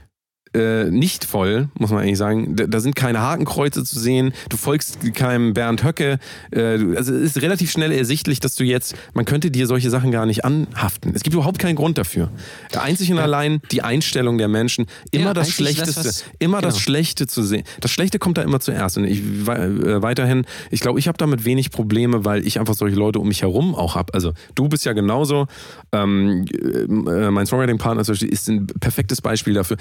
[0.53, 2.55] äh, nicht voll, muss man eigentlich sagen.
[2.55, 4.33] Da, da sind keine Hakenkreuze zu sehen.
[4.49, 6.19] Du folgst keinem Bernd Höcke.
[6.51, 9.89] Äh, du- also es ist relativ schnell ersichtlich, dass du jetzt, man könnte dir solche
[9.89, 11.11] Sachen gar nicht anhaften.
[11.15, 12.31] Es gibt überhaupt keinen Grund dafür.
[12.79, 16.61] Einzig und allein die Einstellung der Menschen, immer Ja, das eigentlich das, Schlechteste, was- immer
[16.61, 16.81] das genau.
[16.83, 17.63] Schlechte zu sehen.
[17.81, 18.97] Das Schlechte kommt da immer zuerst.
[18.97, 22.95] Und ich äh, weiterhin, ich glaube, ich habe damit wenig Probleme, weil ich einfach solche
[22.95, 24.13] Leute um mich herum auch habe.
[24.13, 25.47] Also du bist ja genauso.
[25.91, 29.77] Ähm, äh, mein Songwriting-Partner ist ein perfektes Beispiel dafür.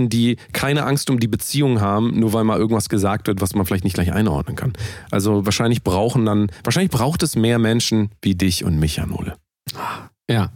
[0.00, 3.54] Menschen, die keine Angst um die Beziehung haben, nur weil mal irgendwas gesagt wird, was
[3.54, 4.72] man vielleicht nicht gleich einordnen kann.
[5.10, 9.34] Also wahrscheinlich brauchen dann, wahrscheinlich braucht es mehr Menschen wie dich und mich, Janole.
[10.30, 10.52] Ja.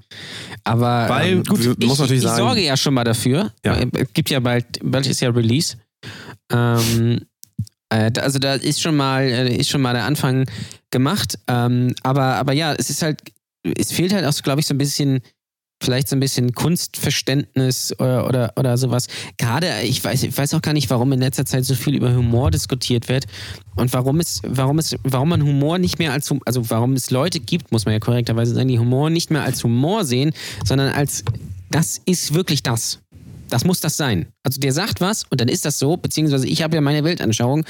[0.64, 3.52] Aber Weil, ähm, gut, ich, musst natürlich ich sagen- sorge ja schon mal dafür.
[3.64, 3.76] Ja.
[3.76, 5.76] Äh, Es gibt ja bald, bald ist ja Release.
[6.52, 7.20] Ähm,
[7.90, 10.46] äh, also da ist schon mal, äh, ist schon mal der Anfang
[10.90, 11.38] gemacht.
[11.48, 13.20] Ähm, aber, aber ja, es ist halt,
[13.76, 15.20] es fehlt halt auch, glaube ich, so ein bisschen,
[15.84, 19.06] vielleicht so ein bisschen Kunstverständnis oder, oder, oder sowas.
[19.36, 22.14] Gerade, ich weiß, ich weiß auch gar nicht, warum in letzter Zeit so viel über
[22.14, 23.26] Humor diskutiert wird
[23.76, 27.40] und warum es, warum es, warum man Humor nicht mehr als, also warum es Leute
[27.40, 30.32] gibt, muss man ja korrekterweise sagen, die Humor nicht mehr als Humor sehen,
[30.64, 31.24] sondern als,
[31.70, 33.00] das ist wirklich das.
[33.50, 34.26] Das muss das sein.
[34.42, 37.64] Also der sagt was und dann ist das so, beziehungsweise ich habe ja meine Weltanschauung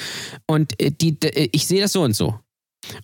[0.47, 2.39] und äh, die, d- äh, ich sehe das so und so.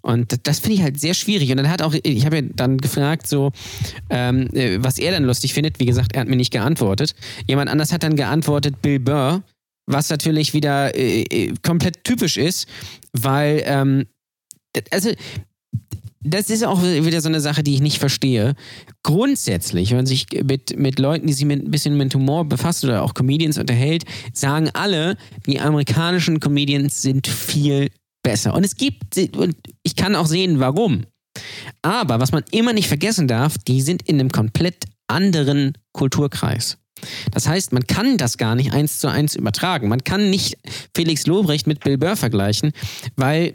[0.03, 1.51] Und das- finde ich halt sehr schwierig.
[1.51, 3.51] Und dann hat auch, ich habe ja dann gefragt, so,
[4.11, 5.81] ähm, äh, was er dann lustig findet.
[5.81, 7.15] Wie gesagt, er hat mir nicht geantwortet.
[7.47, 9.43] Jemand anders hat dann geantwortet, Bill Burr,
[9.87, 12.69] was natürlich wieder äh, äh, komplett typisch ist,
[13.13, 14.07] weil, ähm,
[14.91, 15.11] also
[16.23, 18.55] das ist auch wieder so eine Sache, die ich nicht verstehe.
[19.03, 22.85] Grundsätzlich, wenn man sich mit, mit Leuten, die sich mit, ein bisschen mit Humor befasst
[22.85, 24.05] oder auch Comedians unterhält,
[24.35, 25.17] sagen alle,
[25.47, 27.89] die amerikanischen Comedians sind viel
[28.23, 28.55] besser.
[28.55, 31.05] Und es gibt, und ich kann auch sehen, warum.
[31.83, 36.79] Aber was man immer nicht vergessen darf, die sind in einem komplett anderen Kulturkreis.
[37.33, 39.89] Das heißt, man kann das gar nicht eins zu eins übertragen.
[39.89, 40.59] Man kann nicht
[40.95, 42.73] Felix Lobrecht mit Bill Burr vergleichen,
[43.17, 43.55] weil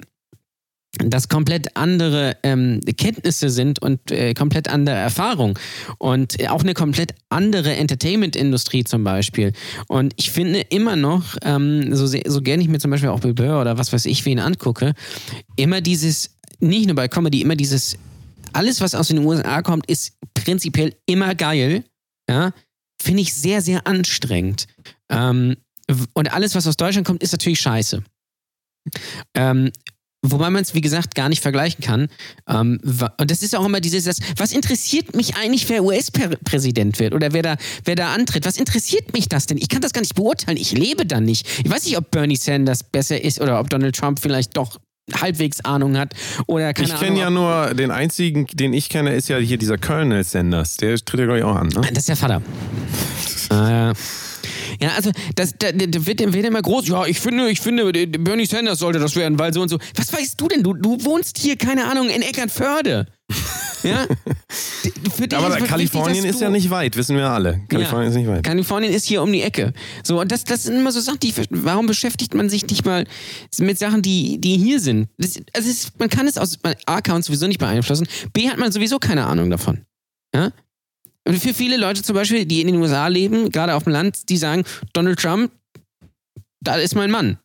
[0.99, 5.59] das komplett andere ähm, Kenntnisse sind und äh, komplett andere Erfahrung
[5.97, 9.53] und auch eine komplett andere Entertainment-Industrie zum Beispiel.
[9.87, 13.33] Und ich finde immer noch, ähm, so, so gerne ich mir zum Beispiel auch Bill
[13.33, 14.93] Burr oder was weiß ich wen angucke,
[15.55, 17.97] immer dieses, nicht nur bei Comedy, immer dieses,
[18.53, 21.83] alles was aus den USA kommt, ist prinzipiell immer geil,
[22.29, 22.53] ja,
[23.01, 24.67] finde ich sehr, sehr anstrengend.
[25.09, 25.57] Ähm,
[26.13, 28.03] und alles, was aus Deutschland kommt, ist natürlich scheiße.
[29.35, 29.71] Ähm,
[30.31, 32.07] Wobei man es, wie gesagt, gar nicht vergleichen kann.
[32.47, 32.79] Ähm,
[33.17, 37.33] und das ist auch immer dieses, das, was interessiert mich eigentlich, wer US-Präsident wird oder
[37.33, 38.45] wer da, wer da antritt?
[38.45, 39.57] Was interessiert mich das denn?
[39.57, 40.57] Ich kann das gar nicht beurteilen.
[40.57, 41.47] Ich lebe da nicht.
[41.63, 44.79] Ich weiß nicht, ob Bernie Sanders besser ist oder ob Donald Trump vielleicht doch
[45.13, 46.13] halbwegs Ahnung hat
[46.47, 49.77] oder keine Ich kenne ja nur den einzigen, den ich kenne, ist ja hier dieser
[49.77, 50.77] Colonel Sanders.
[50.77, 51.67] Der tritt ja, glaube ich, auch an.
[51.67, 51.81] Ne?
[51.93, 52.41] Das ist der Vater.
[53.51, 53.93] äh,
[54.81, 56.87] ja, also das, da, da wird, wird immer groß.
[56.87, 59.77] Ja, ich finde, ich finde, Bernie Sanders sollte das werden, weil so und so.
[59.95, 60.63] Was weißt du denn?
[60.63, 63.07] Du, du wohnst hier, keine Ahnung, in Eckernförde.
[63.83, 64.07] Ja?
[65.37, 67.61] Aber ist Kalifornien wichtig, ist ja nicht weit, wissen wir alle.
[67.67, 68.43] Kalifornien ja, ist nicht weit.
[68.43, 69.73] Kalifornien ist hier um die Ecke.
[70.03, 73.05] So, und das, das sind immer so Sachen, die, warum beschäftigt man sich nicht mal
[73.59, 75.09] mit Sachen, die, die hier sind?
[75.17, 78.07] Das, also ist, man kann es aus A-Account sowieso nicht beeinflussen.
[78.33, 79.81] B hat man sowieso keine Ahnung davon.
[80.33, 80.51] Ja?
[81.27, 84.37] Für viele Leute zum Beispiel, die in den USA leben, gerade auf dem Land, die
[84.37, 84.63] sagen,
[84.93, 85.51] Donald Trump,
[86.61, 87.39] da ist mein Mann.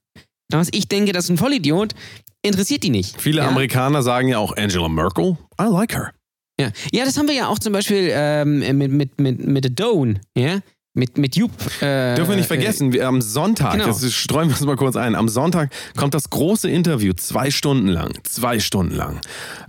[0.52, 1.94] Was ich denke, das ist ein Vollidiot,
[2.42, 3.20] interessiert die nicht.
[3.20, 3.48] Viele ja?
[3.48, 6.12] Amerikaner sagen ja auch Angela Merkel, I like her.
[6.60, 9.74] Ja, ja das haben wir ja auch zum Beispiel ähm, mit, mit, mit, mit The
[9.74, 10.60] Doan, ja?
[10.92, 11.52] Mit, mit Jupp.
[11.80, 13.86] Äh, Dürfen wir nicht vergessen, wir, am Sonntag, genau.
[13.86, 17.86] das streuen wir uns mal kurz ein, am Sonntag kommt das große Interview, zwei Stunden
[17.86, 18.18] lang.
[18.24, 19.20] Zwei Stunden lang.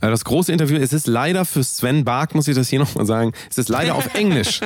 [0.01, 3.05] Äh, das große Interview, es ist leider für Sven Bark, muss ich das hier nochmal
[3.05, 4.61] sagen, es ist leider auf Englisch.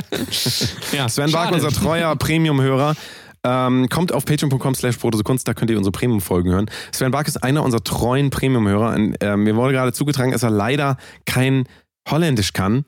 [0.94, 2.96] ja, Sven Bark, unser treuer Premium-Hörer,
[3.44, 6.72] ähm, kommt auf patreon.com slash Kunst, da könnt ihr unsere Premium-Folgen hören.
[6.94, 8.96] Sven Bark ist einer unserer treuen Premium-Hörer.
[9.20, 10.96] Äh, mir wurde gerade zugetragen, dass er leider
[11.26, 11.66] kein
[12.10, 12.86] Holländisch kann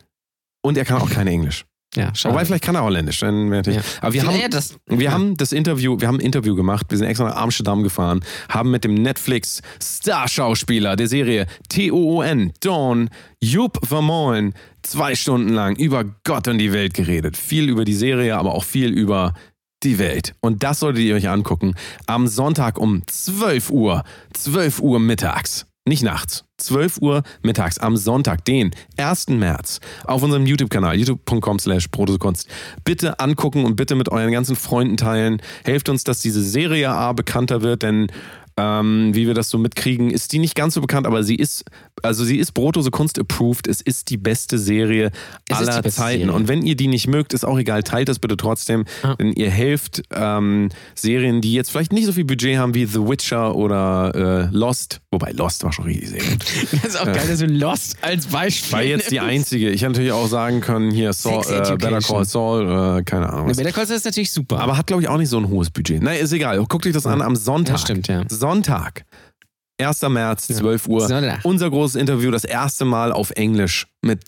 [0.61, 1.65] und er kann auch kein Englisch.
[1.97, 2.35] Ja, schade.
[2.35, 3.19] Wobei, vielleicht kann er holländisch.
[3.19, 3.81] Dann ja.
[4.01, 5.11] Aber wir, haben, das, wir ja.
[5.11, 6.85] haben das Interview, wir haben ein Interview gemacht.
[6.89, 13.09] Wir sind extra nach Amsterdam gefahren, haben mit dem Netflix Starschauspieler der Serie T-O-O-N, Dawn,
[13.41, 17.35] Joop Vermoen, zwei Stunden lang über Gott und die Welt geredet.
[17.35, 19.33] Viel über die Serie, aber auch viel über
[19.83, 20.35] die Welt.
[20.39, 21.73] Und das solltet ihr euch angucken.
[22.05, 25.65] Am Sonntag um 12 Uhr, 12 Uhr mittags.
[25.87, 26.43] Nicht nachts.
[26.57, 29.29] 12 Uhr mittags am Sonntag, den 1.
[29.29, 32.49] März, auf unserem YouTube-Kanal, youtube.com slash Protokunst.
[32.83, 35.41] Bitte angucken und bitte mit euren ganzen Freunden teilen.
[35.63, 38.07] Helft uns, dass diese Serie A bekannter wird, denn
[38.57, 41.63] ähm, wie wir das so mitkriegen, ist die nicht ganz so bekannt, aber sie ist,
[42.01, 43.67] also sie ist Brotose Kunst approved.
[43.67, 45.11] Es ist die beste Serie
[45.47, 46.21] es aller beste Zeiten.
[46.21, 46.35] Serie.
[46.35, 49.15] Und wenn ihr die nicht mögt, ist auch egal, teilt das bitte trotzdem, ja.
[49.15, 52.99] denn ihr helft ähm, Serien, die jetzt vielleicht nicht so viel Budget haben wie The
[52.99, 56.45] Witcher oder äh, Lost, wobei Lost war schon richtig sehr gut.
[56.71, 58.71] das ist auch geil, dass du Lost als Beispiel.
[58.73, 59.69] War jetzt die einzige.
[59.69, 63.49] Ich hätte natürlich auch sagen können, hier Saul, äh, Better Call Saul, äh, keine Ahnung.
[63.49, 63.57] Was.
[63.57, 64.59] Better Call Saul ist natürlich super.
[64.59, 66.01] Aber hat, glaube ich, auch nicht so ein hohes Budget.
[66.01, 66.57] Nein, ist egal.
[66.65, 67.75] Guckt euch das an am Sonntag.
[67.75, 68.23] Das stimmt, ja.
[68.27, 68.46] Sonntag,
[69.79, 70.01] 1.
[70.03, 71.07] März, 12 Uhr.
[71.07, 71.41] Sonntag.
[71.43, 74.23] Unser großes Interview, das erste Mal auf Englisch mit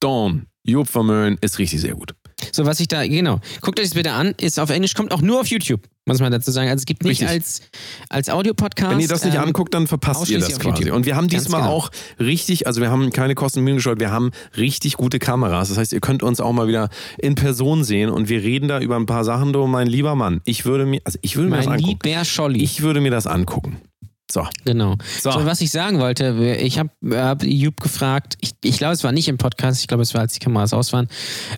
[0.00, 0.46] Dawn.
[0.62, 2.14] Job Vermöhlen ist richtig sehr gut.
[2.52, 3.40] So, was ich da, genau.
[3.60, 6.32] Guckt euch das bitte an, ist auf Englisch, kommt auch nur auf YouTube, muss man
[6.32, 6.68] dazu sagen.
[6.68, 7.62] Also es gibt nicht als,
[8.08, 8.92] als Audiopodcast.
[8.92, 10.82] Wenn ihr das nicht ähm, anguckt, dann verpasst ihr das quasi.
[10.82, 10.96] YouTube.
[10.96, 11.72] Und wir haben diesmal genau.
[11.72, 15.68] auch richtig, also wir haben keine Kosten Mühen geschaut, wir haben richtig gute Kameras.
[15.68, 16.88] Das heißt, ihr könnt uns auch mal wieder
[17.18, 20.40] in Person sehen und wir reden da über ein paar Sachen, du, mein lieber Mann.
[20.44, 21.98] Ich würde mir, also ich würde mir mein das angucken.
[22.04, 22.62] Lieber Scholli.
[22.62, 23.78] Ich würde mir das angucken.
[24.30, 24.46] So.
[24.64, 24.96] Genau.
[25.20, 25.32] So.
[25.32, 29.12] so was ich sagen wollte, ich habe hab Jupp gefragt, ich, ich glaube, es war
[29.12, 31.08] nicht im Podcast, ich glaube, es war, als die Kameras aus waren,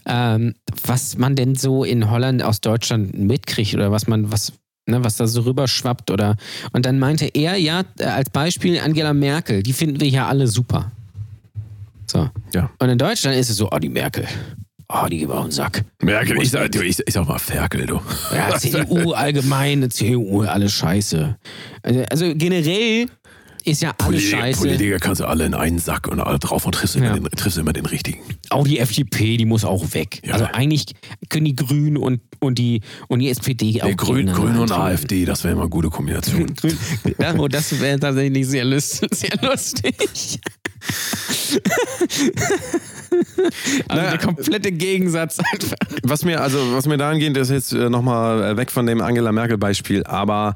[0.06, 0.54] ähm,
[0.86, 4.52] was man denn so in Holland aus Deutschland mitkriegt oder was man, was,
[4.86, 6.36] ne, was da so rüberschwappt oder.
[6.72, 10.90] Und dann meinte er, ja, als Beispiel Angela Merkel, die finden wir ja alle super.
[12.06, 12.30] So.
[12.54, 12.70] Ja.
[12.78, 14.26] Und in Deutschland ist es so, oh, die Merkel.
[14.94, 15.84] Oh, die geben auch einen Sack.
[16.02, 18.00] Merkel, ich sag, ich, ich sag mal Ferkel, du.
[18.34, 21.36] Ja, CDU allgemein, CDU, alles scheiße.
[21.82, 23.06] Also, also generell
[23.64, 24.60] ist ja alles Poli scheiße.
[24.60, 27.14] Politiker kannst du alle in einen Sack und alle drauf und triffst, ja.
[27.14, 28.18] immer, den, triffst immer den richtigen.
[28.50, 30.20] Auch die FDP, die muss auch weg.
[30.24, 30.34] Ja.
[30.34, 30.86] Also eigentlich
[31.30, 35.24] können die Grünen und, und, die, und die SPD auch nee, Grün, Grün und AfD,
[35.24, 36.52] das wäre immer eine gute Kombination.
[37.18, 39.08] ja, oh, das wäre tatsächlich sehr lustig.
[43.88, 45.76] Also Naja, der komplette Gegensatz einfach.
[46.02, 49.32] Was mir, also, was mir da angeht, ist jetzt äh, nochmal weg von dem Angela
[49.32, 50.54] Merkel-Beispiel, aber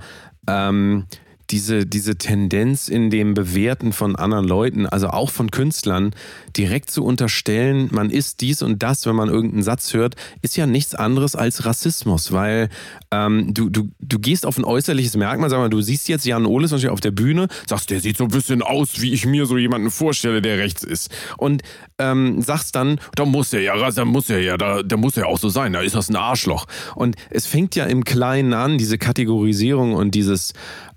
[0.48, 1.04] ähm,
[1.50, 6.12] diese, diese Tendenz in dem Bewerten von anderen Leuten, also auch von Künstlern,
[6.56, 10.66] direkt zu unterstellen, man ist dies und das, wenn man irgendeinen Satz hört, ist ja
[10.66, 12.68] nichts anderes als Rassismus, weil
[13.10, 16.46] ähm, du, du, du gehst auf ein äußerliches Merkmal, sag mal, du siehst jetzt Jan
[16.46, 19.46] und steht auf der Bühne, sagst, der sieht so ein bisschen aus, wie ich mir
[19.46, 21.10] so jemanden vorstelle, der rechts ist.
[21.36, 21.62] Und
[21.98, 25.26] ähm, sagst dann, da muss er ja, da muss er ja, da, da muss er
[25.26, 26.66] auch so sein, da ist das ein Arschloch.
[26.94, 30.52] Und es fängt ja im Kleinen an, diese Kategorisierung und dieses,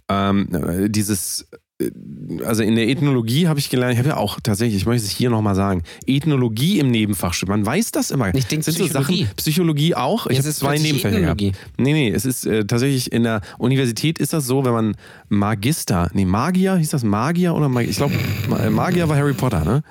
[0.09, 1.47] ähm, äh, dieses
[1.79, 1.91] äh,
[2.43, 5.11] also in der Ethnologie habe ich gelernt, ich habe ja auch tatsächlich, ich möchte es
[5.11, 8.33] hier nochmal sagen, Ethnologie im Nebenfach, man weiß das immer.
[8.35, 9.23] Ich denke Sind so Psychologie.
[9.23, 10.27] Sachen, Psychologie auch.
[10.27, 11.41] Ich habe zwei Nebenfächer gehabt.
[11.41, 14.95] Nee, nee, es ist äh, tatsächlich in der Universität ist das so, wenn man
[15.29, 17.89] Magister, nee, Magier, hieß das Magier oder Magier?
[17.89, 18.13] Ich glaube,
[18.69, 19.83] Magier war Harry Potter, ne?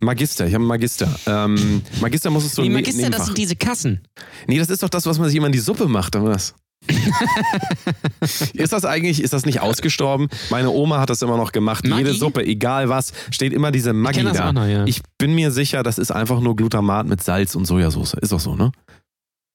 [0.00, 1.08] Magister, ich habe einen Magister.
[1.26, 4.00] Ähm, Magister muss es so Die ne- Magister, das sind diese Kassen.
[4.46, 6.54] Nee, das ist doch das, was man sich immer in die Suppe macht, oder was?
[8.54, 10.28] ist das eigentlich, ist das nicht ausgestorben?
[10.50, 11.86] Meine Oma hat das immer noch gemacht.
[11.86, 12.02] Maggi?
[12.02, 14.52] Jede Suppe, egal was, steht immer diese Maggi das da.
[14.52, 14.84] noch, ja.
[14.84, 18.14] Ich bin mir sicher, das ist einfach nur Glutamat mit Salz und Sojasauce.
[18.14, 18.72] Ist doch so, ne?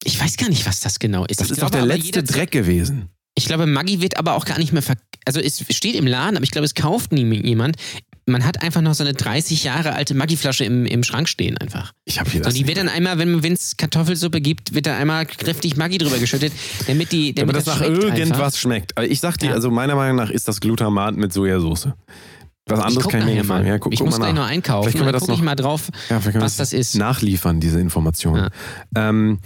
[0.04, 1.40] Ich weiß gar nicht, was das genau ist.
[1.40, 3.10] Das ich ist doch glaube der aber, letzte Dreck gewesen.
[3.36, 6.36] Ich glaube, Maggi wird aber auch gar nicht mehr ver Also es steht im Laden,
[6.36, 7.78] aber ich glaube, es kauft nie jemand.
[8.30, 11.94] Man hat einfach noch so eine 30 Jahre alte Maggi-Flasche im, im Schrank stehen einfach.
[12.06, 12.54] Ich habe hier das.
[12.54, 16.54] die wird dann einmal, wenn es Kartoffelsuppe gibt, wird da einmal kräftig Maggi drüber geschüttet,
[16.88, 18.54] damit die damit damit das nach schmeckt irgendwas einfach.
[18.60, 18.98] schmeckt.
[18.98, 19.54] Aber ich sag dir, Ja.
[19.54, 21.90] also meiner Meinung nach ist das Glutamat mit Sojasauce.
[22.68, 23.66] Was anderes kann ich mir mal.
[23.66, 24.44] Ja, guck, ich guck muss gleich nach.
[24.44, 24.84] noch einkaufen.
[24.84, 26.96] Vielleicht können wir das ich noch- mal drauf, Ja, was das ist.
[26.96, 28.50] nachliefern, diese Informationen.
[28.96, 29.40] Ähm,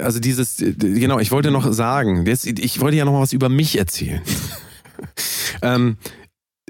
[0.00, 3.48] also dieses, genau, ich wollte noch sagen, jetzt, ich wollte ja noch mal was über
[3.48, 4.20] mich erzählen.
[5.62, 5.96] ähm,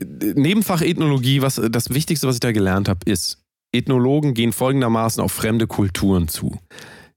[0.00, 3.42] Nebenfach Ethnologie, was das Wichtigste, was ich da gelernt habe, ist,
[3.72, 6.58] Ethnologen gehen folgendermaßen auf fremde Kulturen zu.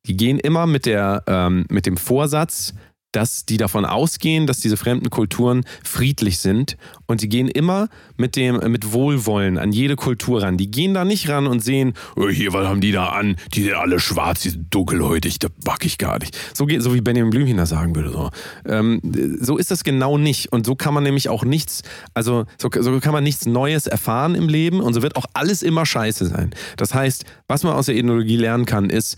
[0.06, 2.74] Die gehen immer mit, der, ähm, mit dem Vorsatz,
[3.12, 8.36] dass die davon ausgehen, dass diese fremden Kulturen friedlich sind und die gehen immer mit
[8.36, 10.58] dem mit Wohlwollen an jede Kultur ran.
[10.58, 13.36] Die gehen da nicht ran und sehen, oh, hier, was haben die da an?
[13.54, 16.38] Die sind alle schwarz, die sind dunkelhäutig, das mag ich gar nicht.
[16.54, 18.12] So, geht, so wie Benjamin Blümchen das sagen würde.
[18.12, 18.30] So.
[18.66, 19.02] Ähm,
[19.40, 20.52] so ist das genau nicht.
[20.52, 21.82] Und so kann man nämlich auch nichts,
[22.14, 25.64] also so, so kann man nichts Neues erfahren im Leben und so wird auch alles
[25.64, 26.52] immer scheiße sein.
[26.78, 29.18] Das heißt, was man aus der Ethnologie lernen kann, ist,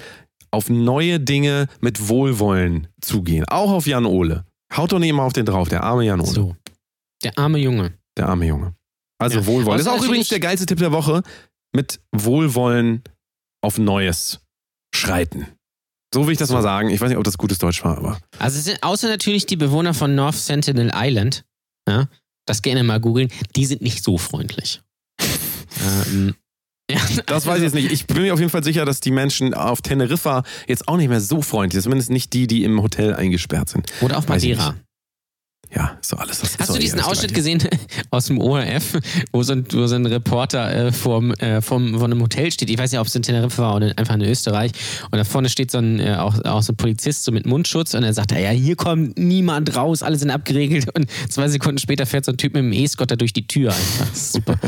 [0.51, 3.45] auf neue Dinge mit Wohlwollen zugehen.
[3.47, 4.45] Auch auf Jan Ole.
[4.75, 6.31] Haut doch nicht immer auf den drauf, der arme Jan Ole.
[6.31, 6.55] So.
[7.23, 7.93] Der arme Junge.
[8.17, 8.75] Der arme Junge.
[9.19, 9.45] Also Ja.
[9.45, 9.77] Wohlwollen.
[9.77, 11.23] Das ist auch übrigens der geilste Tipp der Woche.
[11.73, 13.03] Mit Wohlwollen
[13.63, 14.41] auf Neues
[14.93, 15.47] schreiten.
[16.13, 16.89] So will ich das mal sagen.
[16.89, 18.19] Ich weiß nicht, ob das gutes Deutsch war, aber.
[18.39, 21.45] Also es sind außer natürlich die Bewohner von North Sentinel Island,
[21.87, 22.09] ja,
[22.45, 24.81] das gerne mal googeln, die sind nicht so freundlich.
[26.11, 26.35] ähm,
[26.91, 27.91] ja, Das weiß ich jetzt nicht.
[27.91, 31.09] Ich bin mir auf jeden Fall sicher, dass die Menschen auf Teneriffa jetzt auch nicht
[31.09, 31.83] mehr so freundlich sind.
[31.83, 33.91] Zumindest nicht die, die im Hotel eingesperrt sind.
[34.01, 34.75] Oder auf Madeira.
[35.73, 36.41] Ja, ist doch alles.
[36.59, 37.63] Hast du diesen eh alles Ausschnitt gesehen
[38.11, 38.99] aus dem ORF,
[39.31, 42.69] wo so ein, wo so ein Reporter äh, vorm, äh, vom, von einem Hotel steht?
[42.69, 44.73] Ich weiß nicht, ob es in Teneriffa war oder einfach in Österreich.
[45.11, 47.93] Und da vorne steht so ein, äh, auch, auch so ein Polizist so mit Mundschutz
[47.93, 50.93] und er sagt, ja, hier kommt niemand raus, alle sind abgeregelt.
[50.93, 54.07] Und zwei Sekunden später fährt so ein Typ mit einem E-Scooter durch die Tür einfach.
[54.13, 54.59] Super.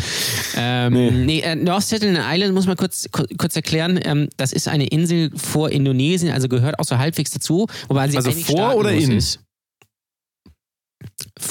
[0.55, 1.11] ähm, Nee.
[1.11, 3.99] nee, äh, North Sentinel Island muss man kurz, ku- kurz erklären.
[4.05, 7.67] Ähm, das ist eine Insel vor Indonesien, also gehört auch so halbwegs dazu.
[7.89, 9.11] Wobei sie Also vor oder in?
[9.11, 9.39] Ist.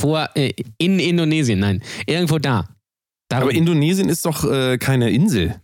[0.02, 1.82] Vor, äh, in Indonesien, nein.
[2.06, 2.68] Irgendwo da.
[3.28, 5.54] Darum, Aber Indonesien ist doch äh, keine Insel.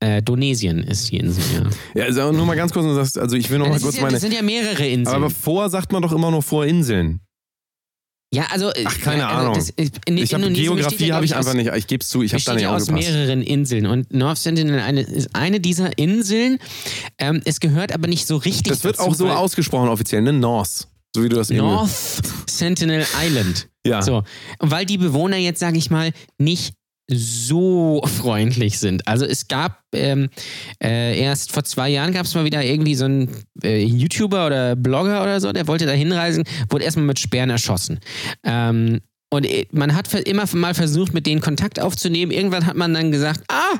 [0.00, 1.70] äh, Donesien ist die Insel, ja.
[2.00, 4.02] Ja, also nur mal ganz kurz, also ich will noch Ja, mal das, kurz ja,
[4.02, 4.12] meine.
[4.12, 5.16] das sind ja mehrere Inseln.
[5.16, 7.20] Aber vor sagt man doch immer nur vor Inseln.
[8.32, 8.70] ja, also.
[8.70, 9.54] äh, Ach, keine also Ahnung.
[9.54, 11.70] das- in Ich besteht Geografie habe ich einfach nicht.
[11.74, 13.08] Ich gebe es zu, ich habe da nicht ja aus aufgepasst.
[13.10, 16.58] mehreren Inseln und North Sentinel eine, ist eine dieser Inseln.
[17.18, 20.32] Ähm, es gehört aber nicht so richtig Das wird dazu, auch so ausgesprochen offiziell, ne?
[20.32, 20.88] North.
[21.16, 21.60] So wie du das eben.
[21.60, 21.90] North
[22.46, 23.70] Sentinel Island.
[23.86, 24.02] Ja.
[24.02, 24.22] So.
[24.58, 26.74] Weil die Bewohner jetzt, sage ich mal, nicht
[27.10, 29.08] so freundlich sind.
[29.08, 30.28] Also es gab ähm,
[30.82, 33.30] äh, erst vor zwei Jahren gab es mal wieder irgendwie so einen
[33.62, 37.98] äh, YouTuber oder Blogger oder so, der wollte da hinreisen, wurde erstmal mit Sperren erschossen.
[38.44, 39.00] Ähm,
[39.30, 42.30] und äh, man hat immer mal versucht, mit denen Kontakt aufzunehmen.
[42.30, 43.78] Irgendwann hat man dann gesagt, ah,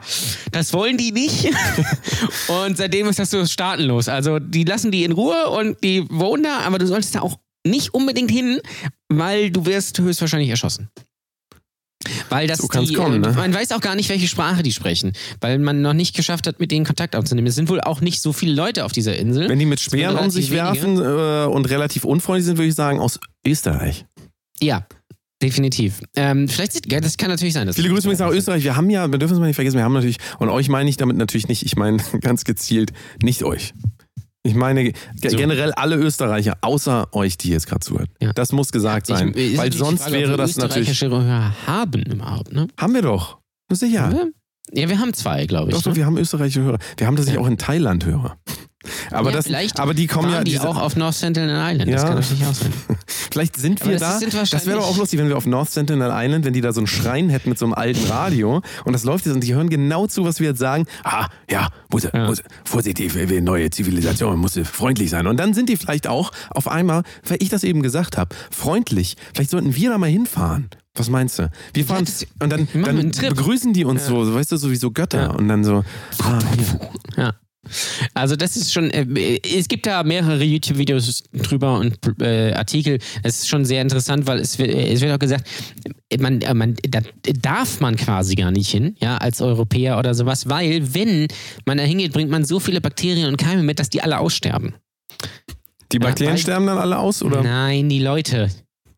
[0.52, 1.50] das wollen die nicht.
[2.48, 4.08] und seitdem ist das so staatenlos.
[4.08, 7.38] Also die lassen die in Ruhe und die wohnen da, aber du solltest da auch
[7.64, 8.60] nicht unbedingt hin,
[9.08, 10.90] weil du wirst höchstwahrscheinlich erschossen.
[12.28, 13.34] Weil das So die, kommen, äh, ne?
[13.34, 16.60] man weiß auch gar nicht, welche Sprache die sprechen, weil man noch nicht geschafft hat,
[16.60, 17.46] mit denen Kontakt aufzunehmen.
[17.46, 19.48] Es sind wohl auch nicht so viele Leute auf dieser Insel.
[19.48, 20.64] Wenn die mit Speeren um sich wenige.
[20.64, 24.06] werfen äh, und relativ unfreundlich sind, würde ich sagen, aus Österreich.
[24.60, 24.86] Ja.
[25.42, 26.00] Definitiv.
[26.16, 27.72] Ähm, vielleicht, sieht- ja, das kann natürlich sein.
[27.72, 28.64] Viele Grüße übrigens nach Österreich.
[28.64, 30.88] Wir haben ja, wir dürfen es mal nicht vergessen, wir haben natürlich, und euch meine
[30.88, 33.74] ich damit natürlich nicht, ich meine ganz gezielt nicht euch.
[34.42, 35.36] Ich meine So.
[35.36, 38.08] generell alle Österreicher, außer euch, die jetzt gerade zuhört.
[38.20, 38.32] Ja.
[38.32, 39.32] Das muss gesagt sein.
[39.34, 40.88] Ich- weil sonst Frage, wäre wir das natürlich.
[40.88, 42.68] österreichische Hörer haben überhaupt, ne?
[42.78, 43.38] Haben wir doch.
[43.72, 44.12] Sicher.
[44.72, 44.82] Ja.
[44.82, 45.74] ja, wir haben zwei, glaube ich.
[45.76, 45.96] Doch, doch, ne?
[45.96, 46.78] wir haben österreichische Hörer.
[46.96, 47.44] Wir haben tatsächlich Ja.
[47.44, 48.38] auch in Thailand Hörer.
[49.10, 50.42] Aber, ja, das, vielleicht aber die kommen ja.
[50.44, 51.92] die diese- auch auf North Sentinel Island.
[51.92, 52.08] Das Ja.
[52.08, 52.72] kann natürlich auch sein.
[53.30, 54.44] Vielleicht sind wir das da.
[54.50, 56.80] Das wäre doch auch lustig, wenn wir auf North Sentinel Island, wenn die da so
[56.80, 59.68] einen Schrein hätten mit so einem alten Radio und das läuft jetzt und die hören
[59.68, 60.86] genau zu, was wir jetzt sagen.
[61.04, 62.26] Ah, ja, muss, Ja.
[62.26, 63.12] muss vorsichtig,
[63.42, 65.26] neue Zivilisation, muss freundlich sein.
[65.26, 69.16] Und dann sind die vielleicht auch auf einmal, weil ich das eben gesagt habe, freundlich.
[69.34, 70.68] Vielleicht sollten wir da mal hinfahren.
[70.94, 71.50] Was meinst du?
[71.74, 75.30] Wir fahren das- und dann, dann begrüßen die uns so, weißt du, sowieso Götter Ja.
[75.30, 75.84] und dann so.
[76.22, 77.24] Ah, hier.
[77.24, 77.32] Ja.
[78.14, 82.98] Also das ist schon, äh, es gibt da mehrere YouTube-Videos drüber und äh, Artikel.
[83.22, 85.46] Es ist schon sehr interessant, weil es wird, es wird auch gesagt,
[86.18, 87.00] man, äh, man, da
[87.40, 91.28] darf man quasi gar nicht hin, ja, als Europäer oder sowas, weil wenn
[91.66, 94.74] man da hingeht, bringt man so viele Bakterien und Keime mit, dass die alle aussterben.
[95.92, 97.42] Die Ja, Bakterien weil- sterben dann alle aus, oder?
[97.42, 98.50] Nein, die Leute,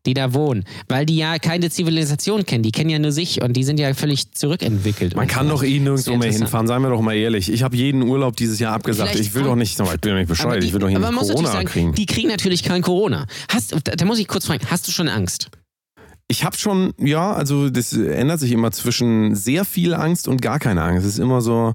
[0.05, 3.53] die da wohnen, weil die ja keine Zivilisation kennen, die kennen ja nur sich und
[3.53, 5.15] die sind ja völlig zurückentwickelt.
[5.15, 5.53] Man kann so.
[5.53, 7.51] doch eh nirgendwo mehr hinfahren, seien wir doch mal ehrlich.
[7.51, 9.11] Ich habe jeden Urlaub dieses Jahr abgesagt.
[9.11, 10.97] Vielleicht Ich will doch nicht, ich bin doch nicht bescheuert, die- ich will doch hier
[10.97, 11.93] aber nicht man muss natürlich Corona sagen, kriegen.
[11.95, 13.25] Die kriegen natürlich kein Corona.
[13.51, 15.49] Hast, da, da muss ich kurz fragen, hast du schon Angst?
[16.31, 20.59] Ich habe schon, ja, also das ändert sich immer zwischen sehr viel Angst und gar
[20.59, 21.03] keine Angst.
[21.05, 21.73] Es ist immer so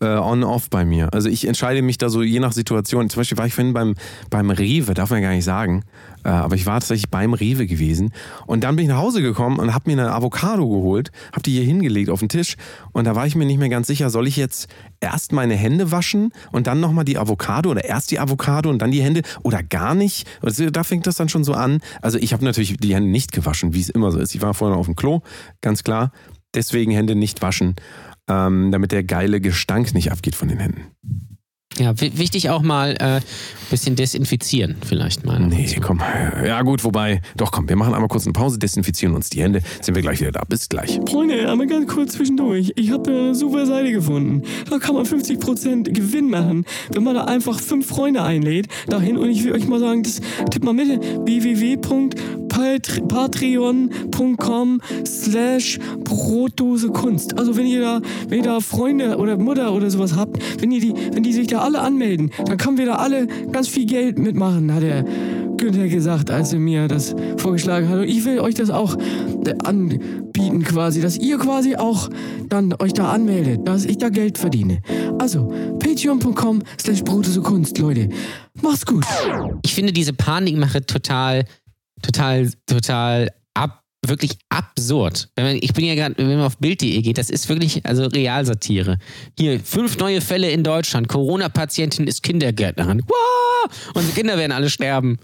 [0.00, 1.08] äh, on-off bei mir.
[1.14, 3.08] Also ich entscheide mich da so je nach Situation.
[3.08, 3.94] Zum Beispiel war ich vorhin beim,
[4.28, 5.84] beim Rewe, darf man ja gar nicht sagen,
[6.30, 8.12] aber ich war tatsächlich beim Rewe gewesen.
[8.46, 11.52] Und dann bin ich nach Hause gekommen und habe mir eine Avocado geholt, habe die
[11.52, 12.56] hier hingelegt auf den Tisch.
[12.92, 14.68] Und da war ich mir nicht mehr ganz sicher, soll ich jetzt
[15.00, 18.90] erst meine Hände waschen und dann nochmal die Avocado oder erst die Avocado und dann
[18.90, 20.26] die Hände oder gar nicht?
[20.42, 21.80] Da fängt das dann schon so an.
[22.00, 24.34] Also ich habe natürlich die Hände nicht gewaschen, wie es immer so ist.
[24.34, 25.20] Ich war vorhin auf dem Klo,
[25.60, 26.12] ganz klar.
[26.54, 27.74] Deswegen Hände nicht waschen,
[28.28, 31.33] ähm, damit der geile Gestank nicht abgeht von den Händen.
[31.78, 33.20] Ja, wi- wichtig auch mal ein äh,
[33.70, 35.40] bisschen desinfizieren vielleicht mal.
[35.40, 36.00] Nee, komm.
[36.46, 39.60] Ja gut, wobei, doch komm, wir machen einmal kurz eine Pause, desinfizieren uns die Hände,
[39.80, 40.42] sind wir gleich wieder da.
[40.48, 41.00] Bis gleich.
[41.08, 42.72] Freunde, einmal ganz kurz zwischendurch.
[42.76, 44.42] Ich habe eine super Seite gefunden.
[44.70, 48.68] Da kann man 50% Gewinn machen, wenn man da einfach fünf Freunde einlädt.
[48.88, 50.20] Dahin und ich will euch mal sagen, das
[50.50, 51.00] tipp mal mit
[52.54, 57.38] www.patreon.com slash Brotdose Kunst.
[57.38, 60.80] Also wenn ihr da, wenn ihr da Freunde oder Mutter oder sowas habt, wenn ihr
[60.80, 64.18] die, wenn die sich da alle anmelden, dann können wir da alle ganz viel Geld
[64.18, 65.04] mitmachen, hat der
[65.56, 67.98] Günther gesagt, als er mir das vorgeschlagen hat.
[67.98, 72.10] Und ich will euch das auch äh, anbieten quasi, dass ihr quasi auch
[72.48, 74.80] dann euch da anmeldet, dass ich da Geld verdiene.
[75.18, 78.08] Also, patreon.com slash Brotose Kunst, Leute.
[78.62, 79.04] Macht's gut.
[79.64, 81.44] Ich finde diese Panikmache total,
[82.04, 85.28] total, total ab, wirklich absurd.
[85.36, 88.04] Wenn man, ich bin ja gerade, wenn man auf Bild.de geht, das ist wirklich also
[88.06, 88.98] Realsatire.
[89.38, 91.08] Hier, fünf neue Fälle in Deutschland.
[91.08, 93.02] Corona-Patientin ist Kindergärtnerin.
[93.06, 93.70] Wow!
[93.94, 95.18] Unsere Kinder werden alle sterben.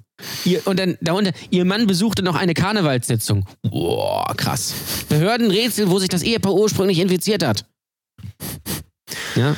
[0.45, 3.47] Ihr, und dann darunter, ihr Mann besuchte noch eine Karnevalssitzung.
[3.63, 4.75] Boah, krass.
[5.09, 7.65] Behördenrätsel, wo sich das Ehepaar ursprünglich infiziert hat.
[9.37, 9.57] Ja.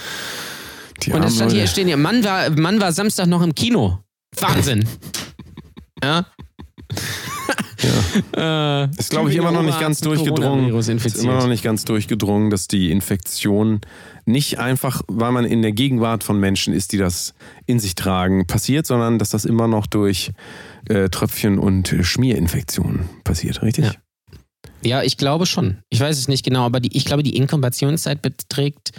[1.03, 3.99] Die Und armen stand hier stehen, ja, Mann war, Mann war Samstag noch im Kino.
[4.39, 4.89] Wahnsinn.
[6.03, 6.27] ja.
[8.37, 8.85] Ja.
[8.97, 10.75] Ist, glaube ich, immer noch nicht ganz durchgedrungen.
[10.75, 13.81] Ist immer noch nicht ganz durchgedrungen, dass die Infektion
[14.25, 17.35] nicht einfach, weil man in der Gegenwart von Menschen ist, die das
[17.67, 20.31] in sich tragen, passiert, sondern dass das immer noch durch
[20.89, 23.87] äh, Tröpfchen und äh, Schmierinfektionen passiert, richtig?
[23.87, 23.93] Ja.
[24.85, 25.79] Ja, ich glaube schon.
[25.91, 28.91] Ich weiß es nicht genau, aber die, ich glaube, die Inkubationszeit beträgt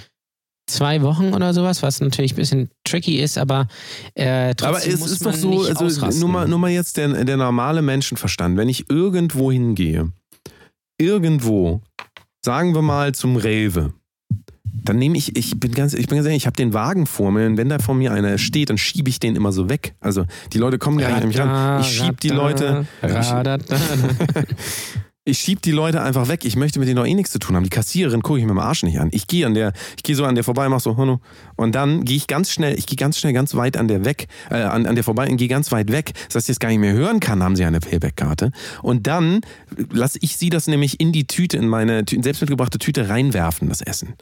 [0.67, 3.67] zwei Wochen oder sowas, was natürlich ein bisschen tricky ist, aber
[4.15, 6.19] äh, trotzdem Aber es muss ist doch so, also ausrasten.
[6.21, 8.57] nur mal, nur mal jetzt der, der normale Menschenverstand.
[8.57, 10.11] Wenn ich irgendwo hingehe,
[10.97, 11.81] irgendwo,
[12.43, 13.93] sagen wir mal zum Rewe,
[14.85, 17.31] dann nehme ich, ich bin ganz, ich bin ganz ehrlich, ich habe den Wagen vor
[17.31, 19.95] mir und wenn da vor mir einer steht, dann schiebe ich den immer so weg.
[19.99, 21.81] Also die Leute kommen gar nicht an mich ran.
[21.81, 23.75] Ich schiebe die Leute, Radada.
[25.25, 26.43] ich schieb die Leute einfach weg.
[26.43, 27.63] Ich möchte mit denen doch eh nichts zu tun haben.
[27.63, 29.09] Die Kassiererin gucke ich mir im Arsch nicht an.
[29.13, 31.21] Ich gehe an der, ich gehe so an der vorbei, mach so, hallo.
[31.55, 34.27] Und dann gehe ich ganz schnell, ich gehe ganz schnell ganz weit an der weg,
[34.49, 36.11] äh, an, an der vorbei und gehe ganz weit weg.
[36.27, 38.51] Das heißt, ich es gar nicht mehr hören kann, haben sie eine Payback-Karte.
[38.81, 39.41] Und dann
[39.91, 43.81] lasse ich sie das nämlich in die Tüte, in meine selbst mitgebrachte Tüte reinwerfen, das
[43.81, 44.15] Essen.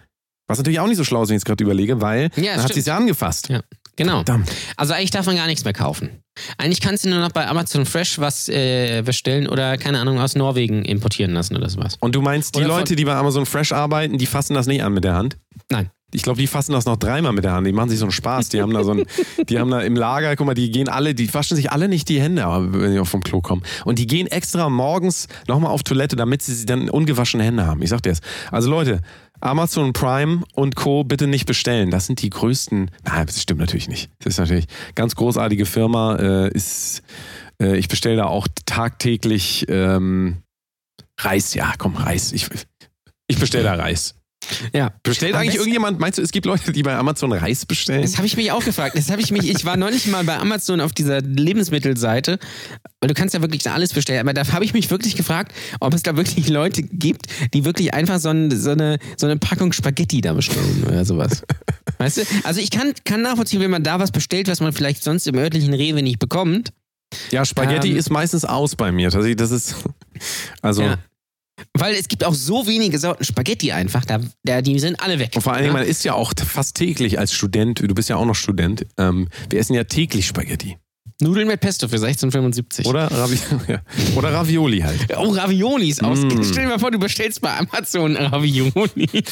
[0.48, 2.64] Was natürlich auch nicht so schlau ist, wenn ich es gerade überlege, weil Ja, dann
[2.64, 3.50] hat sie es ja angefasst.
[3.50, 3.62] Ja.
[4.02, 4.18] Genau.
[4.18, 4.52] Verdammt.
[4.78, 6.10] Also eigentlich darf man gar nichts mehr kaufen.
[6.58, 10.36] Eigentlich kannst du nur noch bei Amazon Fresh was äh, bestellen oder, keine Ahnung, aus
[10.36, 11.98] Norwegen importieren lassen oder sowas.
[12.00, 14.84] Und du meinst, die Oder Leute, die bei Amazon Fresh arbeiten, die fassen das nicht
[14.84, 15.38] an mit der Hand?
[15.70, 15.92] Nein.
[16.14, 17.66] Ich glaube, die fassen das noch dreimal mit der Hand.
[17.66, 18.50] Die machen sich so einen Spaß.
[18.50, 19.06] Die haben da so ein,
[19.50, 22.10] die haben da im Lager, guck mal, die gehen alle, die waschen sich alle nicht
[22.10, 23.64] die Hände, aber wenn die vom Klo kommen.
[23.86, 27.82] Und die gehen extra morgens nochmal auf Toilette, damit sie dann ungewaschene Hände haben.
[27.82, 28.20] Ich sag dir das.
[28.52, 29.02] Also Leute,
[29.42, 31.04] Amazon Prime und Co.
[31.04, 31.92] bitte nicht bestellen.
[31.92, 32.92] Das sind die größten.
[33.04, 34.12] Nein, das stimmt natürlich nicht.
[34.20, 36.16] Das ist natürlich eine ganz großartige Firma.
[36.16, 37.02] Äh, ist,
[37.62, 40.44] äh, ich bestelle da auch tagtäglich ähm,
[41.20, 41.54] Reis.
[41.54, 42.32] Ja, komm, Reis.
[42.32, 42.48] Ich,
[43.28, 44.16] ich bestelle da Reis.
[44.74, 44.92] Ja.
[45.04, 48.02] Bestellt Am eigentlich irgendjemand, meinst du, es gibt Leute, die bei Amazon Reis bestellen?
[48.02, 48.98] Das habe ich mich auch gefragt.
[48.98, 49.50] Das habe ich mich.
[49.50, 52.40] Ich war neulich mal bei Amazon auf dieser Lebensmittelseite,
[53.00, 54.20] weil du kannst ja wirklich da alles bestellen.
[54.20, 57.94] Aber da habe ich mich wirklich gefragt, ob es da wirklich Leute gibt, die wirklich
[57.94, 61.44] einfach so, ein, so, eine, so eine Packung Spaghetti da bestellen oder sowas.
[61.98, 62.22] Weißt du?
[62.44, 65.36] Also ich kann, kann nachvollziehen, wenn man da was bestellt, was man vielleicht sonst im
[65.36, 66.72] örtlichen Rewe nicht bekommt.
[67.30, 69.10] Ja, Spaghetti Ähm, ist meistens aus bei mir.
[69.10, 69.76] Das ist,
[70.62, 70.98] also, Ja.
[71.74, 75.32] Weil es gibt auch so wenige Sorten Spaghetti einfach, da, da, die sind alle weg.
[75.36, 75.82] und vor allen Dingen, ja?
[75.82, 79.28] man isst ja auch fast täglich als Student, du bist ja auch noch Student, ähm,
[79.50, 80.78] wir essen ja täglich Spaghetti.
[81.22, 82.88] Nudeln mit Pesto für 16,75.
[82.88, 83.38] Oder, Ravi.
[84.16, 85.08] Oder Ravioli halt.
[85.16, 86.20] Oh, Raviolis aus.
[86.20, 86.44] Mm.
[86.44, 89.24] Stell dir mal vor, du bestellst bei Amazon Ravioli.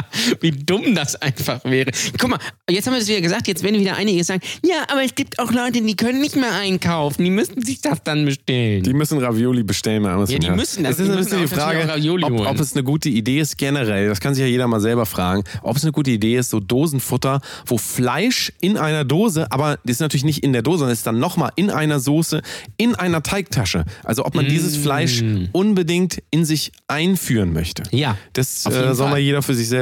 [0.40, 1.90] Wie dumm das einfach wäre.
[2.18, 2.38] Guck mal,
[2.68, 5.38] jetzt haben wir es wieder gesagt, jetzt werden wieder einige sagen, ja, aber es gibt
[5.38, 8.82] auch Leute, die können nicht mehr einkaufen, die müssen sich das dann bestellen.
[8.82, 10.34] Die müssen Ravioli bestellen Amazon.
[10.40, 10.94] Ja, die müssen das.
[10.94, 11.88] Es ist Die ein bisschen die Frage,
[12.24, 15.06] ob, ob es eine gute Idee ist generell, das kann sich ja jeder mal selber
[15.06, 19.78] fragen, ob es eine gute Idee ist, so Dosenfutter, wo Fleisch in einer Dose, aber
[19.84, 22.42] das ist natürlich nicht in der Dose, sondern ist dann nochmal in einer Soße,
[22.76, 23.84] in einer Teigtasche.
[24.04, 24.82] Also ob man dieses Mm.
[24.82, 25.22] Fleisch
[25.52, 27.82] unbedingt in sich einführen möchte.
[27.90, 29.81] Ja, Das äh, soll mal jeder für sich selber.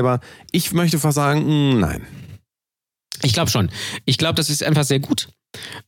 [0.50, 2.06] Ich möchte fast sagen, mh, nein.
[3.22, 3.70] ich glaube schon.
[4.04, 5.28] Ich glaube, das ist einfach sehr gut,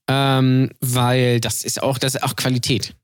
[0.08, 2.94] ähm, weil das ist auch, das ist auch Qualität.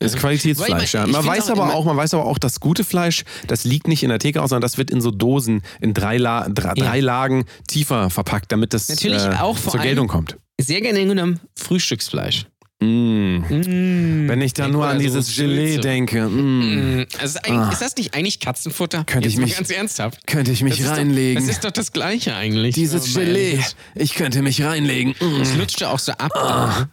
[0.00, 1.06] Das ist Qualitätsfleisch, Weil ja.
[1.06, 4.08] Man weiß aber auch, man weiß aber auch, das gute Fleisch, das liegt nicht in
[4.08, 6.74] der Theke aus, sondern das wird in so Dosen in drei, La drei, Ja.
[6.74, 10.36] drei Lagen tiefer verpackt, damit das Natürlich äh, auch vor zur Geltung kommt.
[10.60, 12.46] Sehr gerne genommen Frühstücksfleisch.
[12.84, 13.44] Mm.
[13.48, 14.28] Mm.
[14.28, 15.80] Wenn ich dann nur an so dieses Gelee Sülze.
[15.80, 17.00] denke, mm.
[17.00, 17.70] Mm, Also ist, Ah.
[17.72, 19.04] ist das nicht eigentlich Katzenfutter?
[19.04, 20.26] Könnte Jetzt ich mich- ganz ernsthaft.
[20.26, 21.42] könnte ich mich Das ist doch- reinlegen.
[21.42, 22.74] Das ist doch das Gleiche eigentlich.
[22.74, 23.60] dieses ehrlich Gelee,
[23.94, 25.14] ich könnte mich reinlegen.
[25.20, 25.38] Mm.
[25.38, 26.32] Das lutscht ja auch so ab.
[26.34, 26.88] Ah.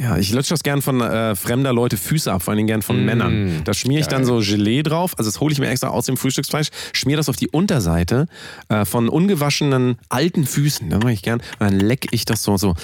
[0.00, 2.80] Ja, ich lutsche das gern von äh, fremder Leute Füße ab, vor allen Dingen gern
[2.82, 3.04] von Mm.
[3.04, 3.60] Männern.
[3.64, 6.16] Da schmiere ich dann so Gelee drauf, also das hole ich mir extra aus dem
[6.16, 8.26] Frühstücksfleisch, schmiere das auf die Unterseite
[8.70, 10.88] äh, von ungewaschenen alten Füßen.
[10.88, 11.40] Das mache ich gern.
[11.40, 12.74] Und dann lecke ich das so, so.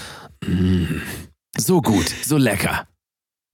[0.46, 1.00] Mm.
[1.56, 2.86] So gut, so lecker.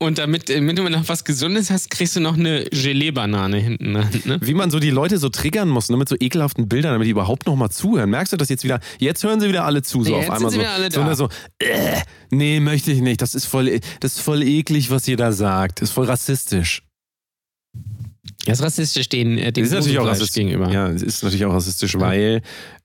[0.02, 3.92] Und damit, äh, damit du noch was Gesundes hast, kriegst du noch eine Gelee-Banane hinten.
[3.92, 4.38] Ne?
[4.42, 7.10] Wie man so die Leute so triggern muss, ne, mit so ekelhaften Bildern, damit die
[7.12, 8.10] überhaupt noch mal zuhören.
[8.10, 8.80] Merkst du das jetzt wieder?
[8.98, 10.66] Jetzt hören sie wieder alle zu, so Ja, auf jetzt einmal sind so.
[10.68, 11.06] alle so, da.
[11.06, 11.28] ne, so
[11.60, 13.22] äh, nee, möchte ich nicht.
[13.22, 15.80] Das ist voll, das ist voll eklig, was ihr da sagt.
[15.80, 16.82] Das ist voll rassistisch.
[18.44, 20.70] Das ist rassistisch den, äh, dem ist natürlich auch rassistisch gegenüber.
[20.70, 22.42] Ja, es ist natürlich auch rassistisch, weil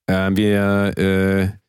[0.08, 1.69] äh, wir, äh,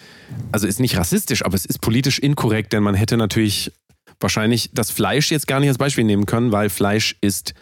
[0.53, 3.72] also ist nicht rassistisch, aber es ist politisch inkorrekt, denn man hätte natürlich
[4.20, 7.55] wahrscheinlich das Fleisch jetzt gar nicht als Beispiel nehmen können, weil Fleisch ist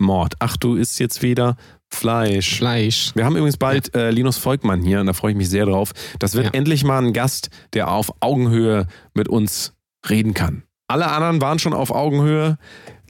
[0.00, 0.34] Mord.
[0.38, 1.56] Ach, du isst jetzt wieder
[1.90, 2.56] Fleisch.
[2.58, 3.12] Fleisch.
[3.14, 5.92] Wir haben übrigens bald äh, Linus Volkmann hier und da freue ich mich sehr drauf.
[6.18, 6.52] Das wird Ja.
[6.52, 9.72] endlich mal ein Gast, der auf Augenhöhe mit uns
[10.08, 10.62] reden kann.
[10.86, 12.58] Alle anderen waren schon auf Augenhöhe.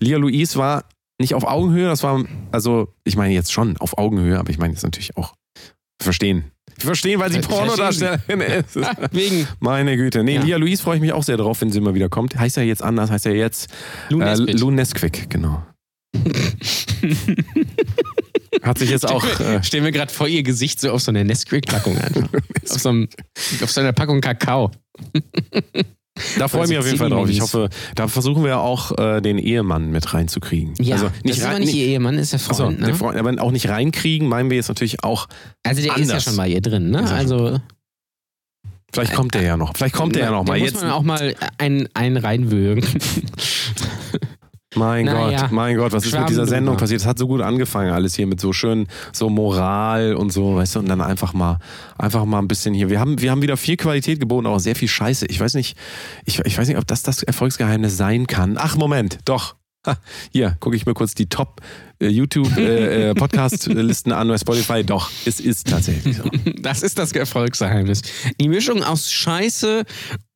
[0.00, 0.84] Lia Louise war
[1.20, 4.72] nicht auf Augenhöhe, das war, also ich meine jetzt schon auf Augenhöhe, aber ich meine
[4.72, 5.34] jetzt natürlich auch
[6.00, 6.52] verstehen.
[6.86, 7.66] Verstehen, weil sie Verstehen.
[7.66, 8.76] Pornodarstellerin ist.
[9.12, 10.22] Wegen Meine Güte.
[10.24, 10.42] Nee, Ja.
[10.42, 12.38] Lia Louise freue ich mich auch sehr drauf, wenn sie mal wieder kommt.
[12.38, 13.68] Heißt ja jetzt anders, heißt ja jetzt
[14.08, 15.62] Lou äh, Nesquik, genau.
[18.62, 19.24] Hat sich jetzt auch.
[19.40, 22.28] Äh, Stell mir gerade vor, ihr Gesicht so auf so einer Nesquik-Packung einfach.
[22.32, 23.08] auf, so einem,
[23.62, 24.70] auf so einer Packung Kakao.
[26.38, 27.28] Da freue ich Also mich auf jeden Fall drauf.
[27.28, 30.74] Ich hoffe, da versuchen wir auch äh, den Ehemann mit reinzukriegen.
[30.80, 32.80] Ja, also das nicht ist aber nicht ihr Ehemann, ist der Achso, Freund.
[32.80, 32.94] der ne?
[32.94, 35.28] Freund, aber auch nicht reinkriegen, meinen wir jetzt natürlich auch.
[35.62, 36.24] Also der ist ja anders.
[36.24, 37.10] schon bei ihr drin, ne?
[37.10, 37.58] Also
[38.92, 39.76] Vielleicht kommt der ja noch.
[39.76, 40.58] Vielleicht kommt der ja noch mal.
[40.58, 42.84] muss Jetzt, man auch mal einen, einen reinwürgen.
[44.74, 46.46] mein Na Gott, mein Gott, was ist mit dieser.
[46.46, 47.00] Sendung passiert?
[47.00, 50.76] Es hat so gut angefangen, alles hier mit so schön, so Moral und so, weißt
[50.76, 51.58] du, und dann einfach mal,
[51.96, 52.90] einfach mal ein bisschen hier.
[52.90, 55.26] Wir haben, wir haben wieder viel Qualität geboten, aber auch sehr viel Scheiße.
[55.26, 55.76] Ich weiß nicht,
[56.24, 58.56] ich, ich weiß nicht, ob das das Erfolgsgeheimnis sein kann.
[58.58, 59.56] Ach, Moment, doch.
[59.86, 59.96] Ha,
[60.32, 61.60] hier, gucke ich mir kurz die Top
[62.00, 63.14] äh, YouTube äh, äh,
[64.12, 64.84] an bei Spotify.
[64.84, 66.24] Doch, es ist tatsächlich so.
[66.60, 68.02] Das ist das Erfolgsgeheimnis.
[68.40, 69.84] Die Mischung aus Scheiße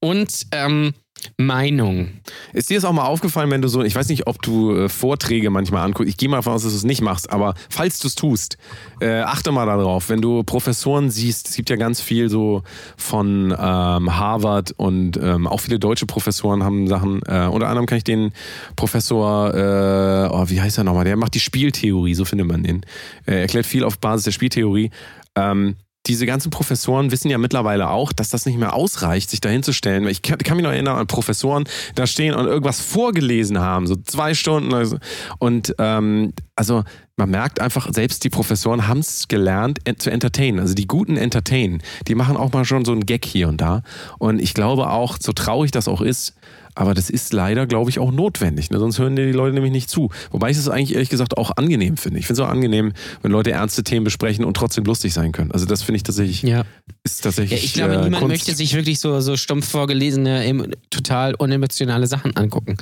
[0.00, 0.94] und ähm,
[1.36, 2.08] Meinung.
[2.52, 4.88] Ist dir das auch mal aufgefallen, wenn du so, ich weiß nicht, ob du äh,
[4.88, 7.98] Vorträge manchmal anguckst, ich gehe mal davon aus, dass du es nicht machst, aber falls
[7.98, 8.58] du es tust,
[9.00, 12.62] äh, achte mal darauf, wenn du Professoren siehst, es gibt ja ganz viel so
[12.96, 17.98] von ähm, Harvard und ähm, auch viele deutsche Professoren haben Sachen, äh, unter anderem kann
[17.98, 18.32] ich den
[18.76, 22.84] Professor, äh, oh, wie heißt er nochmal, der macht die Spieltheorie, so findet man den,
[23.26, 24.90] äh, erklärt viel auf Basis der Spieltheorie.
[25.34, 25.76] Ähm,
[26.06, 30.06] diese ganzen Professoren wissen ja mittlerweile auch, dass das nicht mehr ausreicht, sich dahinzustellen.
[30.08, 34.34] Ich kann, mich noch erinnern an Professoren, da stehen und irgendwas vorgelesen haben, so zwei
[34.34, 34.74] Stunden.
[34.74, 34.98] Also,
[35.38, 36.82] und ähm, also
[37.16, 40.58] man merkt einfach, selbst die Professoren haben es gelernt zu entertainen.
[40.58, 43.82] Also die guten entertainen, die machen auch mal schon so einen Gag hier und da.
[44.18, 46.34] Und ich glaube auch, so traurig das auch ist,
[46.74, 48.70] aber das ist leider, glaube ich, auch notwendig.
[48.70, 48.78] Ne?
[48.78, 50.10] Sonst hören dir die Leute nämlich nicht zu.
[50.30, 52.18] Wobei ich es eigentlich ehrlich gesagt auch angenehm finde.
[52.18, 52.92] Ich finde es auch angenehm,
[53.22, 55.50] wenn Leute ernste Themen besprechen und trotzdem lustig sein können.
[55.52, 56.64] Also das finde ich tatsächlich, Ja.
[57.04, 57.64] ist Ja, tatsächlich.
[57.64, 58.28] ich glaube, äh, niemand Kunst.
[58.28, 62.76] möchte sich wirklich so, so stumpf vorgelesene, total unemotionale Sachen angucken.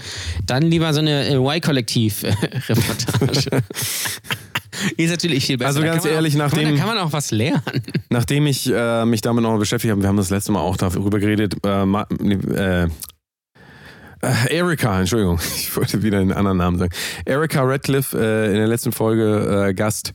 [0.47, 3.51] Dann lieber so eine äh, Y-Kollektiv-Reportage.
[4.97, 5.68] ist natürlich viel besser.
[5.68, 7.62] Also ganz ehrlich, auch, nachdem- Da kann man auch was lernen.
[8.09, 11.18] Nachdem ich äh, mich damit noch beschäftigt habe, wir haben das letzte Mal auch darüber
[11.18, 12.88] geredet, äh, äh,
[14.23, 16.93] äh, Erika, Entschuldigung, ich wollte wieder einen anderen Namen sagen.
[17.25, 20.14] Erika Radcliffe, äh, in der letzten Folge äh, Gast,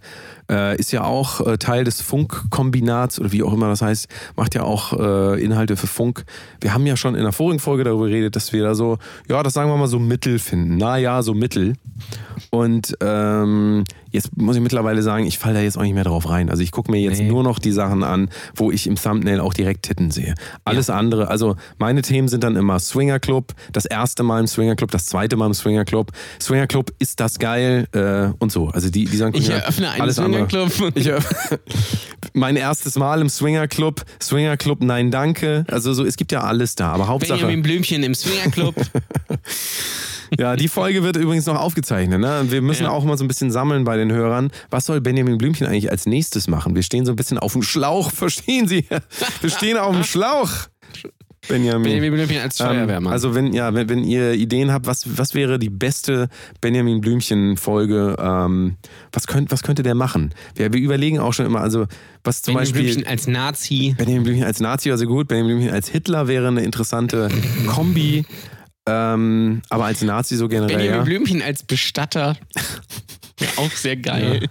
[0.50, 4.56] äh, ist ja auch äh, Teil des Funkkombinats oder wie auch immer das heißt, macht
[4.56, 6.26] ja auch äh, Inhalte für Funk.
[6.62, 9.42] Wir haben ja schon in der vorigen Folge darüber geredet, dass wir da so, ja,
[9.44, 10.78] das sagen wir mal so Mittel finden.
[10.78, 11.74] Naja, so Mittel.
[12.50, 16.30] Und ähm, jetzt muss ich mittlerweile sagen, ich falle da jetzt auch nicht mehr drauf
[16.30, 16.50] rein.
[16.50, 17.28] Also ich gucke mir jetzt Nee.
[17.30, 20.36] nur noch die Sachen an, wo ich im Thumbnail auch direkt Titten sehe.
[20.64, 24.76] Alles andere, also meine Themen sind dann immer Swinger Club, das erste Mal im Swinger
[24.76, 26.12] Club, das zweite Mal im Swinger Club.
[26.42, 28.68] Swinger Club, ist das geil äh, und so.
[28.70, 30.35] Also die, die Sachen Ich ja eröffne einen alles andere.
[30.48, 30.94] Swingerclub.
[30.96, 31.10] Ich,
[32.34, 35.64] mein erstes Mal im Swinger Club, Swinger Club, nein danke.
[35.70, 37.40] Also so, es gibt ja alles da, aber Hauptsache.
[37.40, 38.76] Benjamin Blümchen im Swingerclub.
[40.40, 42.20] Ja, die Folge wird übrigens noch aufgezeichnet.
[42.20, 42.46] Ne?
[42.50, 42.90] Wir müssen Ja.
[42.90, 44.52] auch mal so ein bisschen sammeln bei den Hörern.
[44.72, 46.76] Was soll Benjamin Blümchen eigentlich als nächstes machen?
[46.76, 48.86] Wir stehen so ein bisschen auf dem Schlauch, verstehen Sie?
[49.42, 50.50] Wir stehen auf dem Schlauch.
[51.48, 51.84] Benjamin.
[51.84, 53.14] Benjamin Blümchen als Ähm, Feuerwehrmann.
[53.14, 56.30] also wenn ja, wenn, wenn ihr Ideen habt, was, was wäre die beste
[56.62, 58.16] Benjamin Blümchen Folge?
[58.20, 58.78] Ähm,
[59.12, 60.34] was könnt, was könnte der machen?
[60.56, 61.86] Wir, wir überlegen auch schon immer, also
[62.24, 63.96] was zum Benjamin Beispiel Blümchen als Nazi.
[63.98, 67.30] Benjamin Blümchen als Nazi sehr gut, Benjamin Blümchen als Hitler wäre eine interessante
[67.68, 68.26] Kombi.
[68.88, 70.78] Ähm, aber als Nazi so generell.
[70.78, 71.04] Benjamin ja.
[71.04, 72.38] Blümchen als Bestatter.
[73.38, 74.48] Wäre auch sehr geil.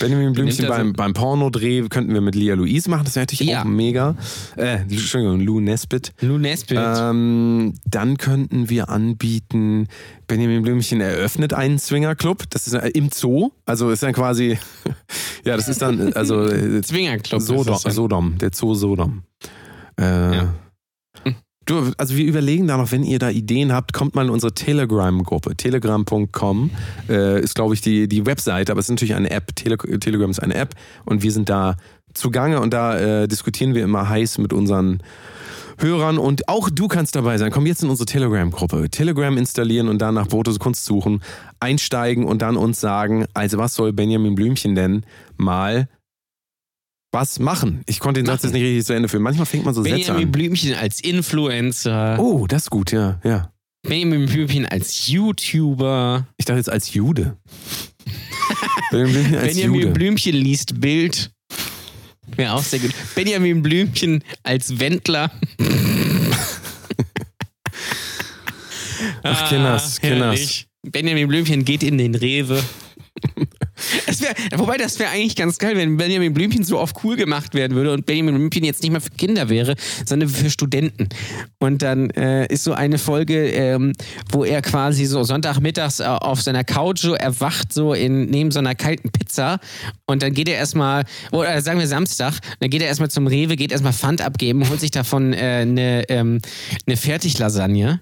[0.00, 3.14] Benjamin Blümchen Nimmt er so- beim, beim Pornodreh könnten wir mit Lia Louise machen, das
[3.16, 3.60] wäre natürlich Ja.
[3.62, 4.16] auch mega.
[4.56, 6.12] Äh, Entschuldigung, Lou Nesbitt.
[6.20, 6.78] Lou Nesbitt.
[6.80, 9.88] Ähm, dann könnten wir anbieten,
[10.26, 12.44] Benjamin Blümchen eröffnet einen Swingerclub.
[12.50, 13.50] Das ist äh, im Zoo.
[13.66, 14.58] Also ist dann quasi,
[15.44, 17.40] ja, das ist dann, also äh, Swingerclub.
[17.42, 17.76] Sodom.
[17.78, 19.22] Sodom, der Zoo Sodom.
[19.98, 20.02] Äh,
[20.36, 20.54] Ja.
[21.66, 24.52] Du, also wir überlegen da noch, wenn ihr da Ideen habt, kommt mal in unsere
[24.52, 25.56] Telegram-Gruppe.
[25.56, 26.70] Telegram.com
[27.08, 29.56] äh, ist, glaube ich, die, die Webseite, aber es ist natürlich eine App.
[29.56, 30.74] Tele Telegram ist eine App
[31.06, 31.76] und wir sind da
[32.12, 35.02] zugange und da äh, diskutieren wir immer heiß mit unseren
[35.78, 37.50] Hörern und auch du kannst dabei sein.
[37.50, 38.90] Komm jetzt in unsere Telegram-Gruppe.
[38.90, 41.22] Telegram installieren und dann nach Fotos Kunst suchen,
[41.60, 45.04] einsteigen und dann uns sagen, also was soll Benjamin Blümchen denn
[45.36, 45.88] mal
[47.14, 47.80] was machen?
[47.86, 49.22] Ich konnte den Satz jetzt nicht richtig zu Ende führen.
[49.22, 50.32] Manchmal fängt man so Sätze Benjamin an.
[50.32, 52.18] Blümchen als Influencer.
[52.20, 53.50] Oh, das ist gut, ja, ja.
[53.86, 56.26] Benjamin Blümchen als YouTuber.
[56.36, 57.36] Ich dachte jetzt als Jude.
[58.90, 59.92] Benjamin Blümchen als Benjamin Jude.
[59.92, 61.30] Blümchen liest Bild.
[62.36, 62.90] Wäre auch sehr gut.
[63.14, 65.30] Benjamin Blümchen als Wendler.
[69.22, 70.64] Ach, Kinders, Ah, Kinders.
[70.82, 72.62] Benjamin Blümchen geht in den Rewe.
[74.24, 77.76] Wär, wobei, das wäre eigentlich ganz geil, wenn Benjamin Blümchen so auf cool gemacht werden
[77.76, 79.74] würde und Benjamin Blümchen jetzt nicht mehr für Kinder wäre,
[80.06, 81.08] sondern für Studenten.
[81.58, 83.92] Und dann äh, ist so eine Folge, ähm,
[84.30, 88.60] wo er quasi so Sonntagmittags äh, auf seiner Couch so erwacht, so in, neben so
[88.60, 89.58] einer kalten Pizza.
[90.06, 93.56] Und dann geht er erstmal, oder sagen wir Samstag, dann geht er erstmal zum Rewe,
[93.56, 96.40] geht erstmal Pfand abgeben, holt sich davon äh, eine, ähm,
[96.86, 98.00] eine Fertiglasagne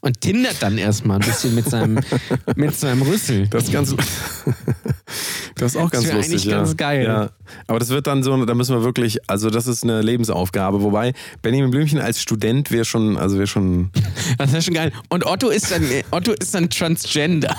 [0.00, 2.00] und tindert dann erstmal ein bisschen mit seinem,
[2.56, 3.48] mit seinem Rüssel.
[3.48, 3.94] Das ist ganz.
[5.64, 6.32] Das ist auch ganz wär lustig.
[6.32, 6.56] eigentlich ja.
[6.58, 7.04] ganz geil.
[7.04, 7.30] Ja.
[7.68, 10.82] Aber das wird dann so, da müssen wir wirklich, also das ist eine Lebensaufgabe.
[10.82, 13.90] Wobei Benjamin Blümchen als Student wäre schon, also wäre schon.
[14.38, 14.92] Das wäre schon geil.
[15.08, 17.56] Und Otto ist dann, Otto ist dann Transgender.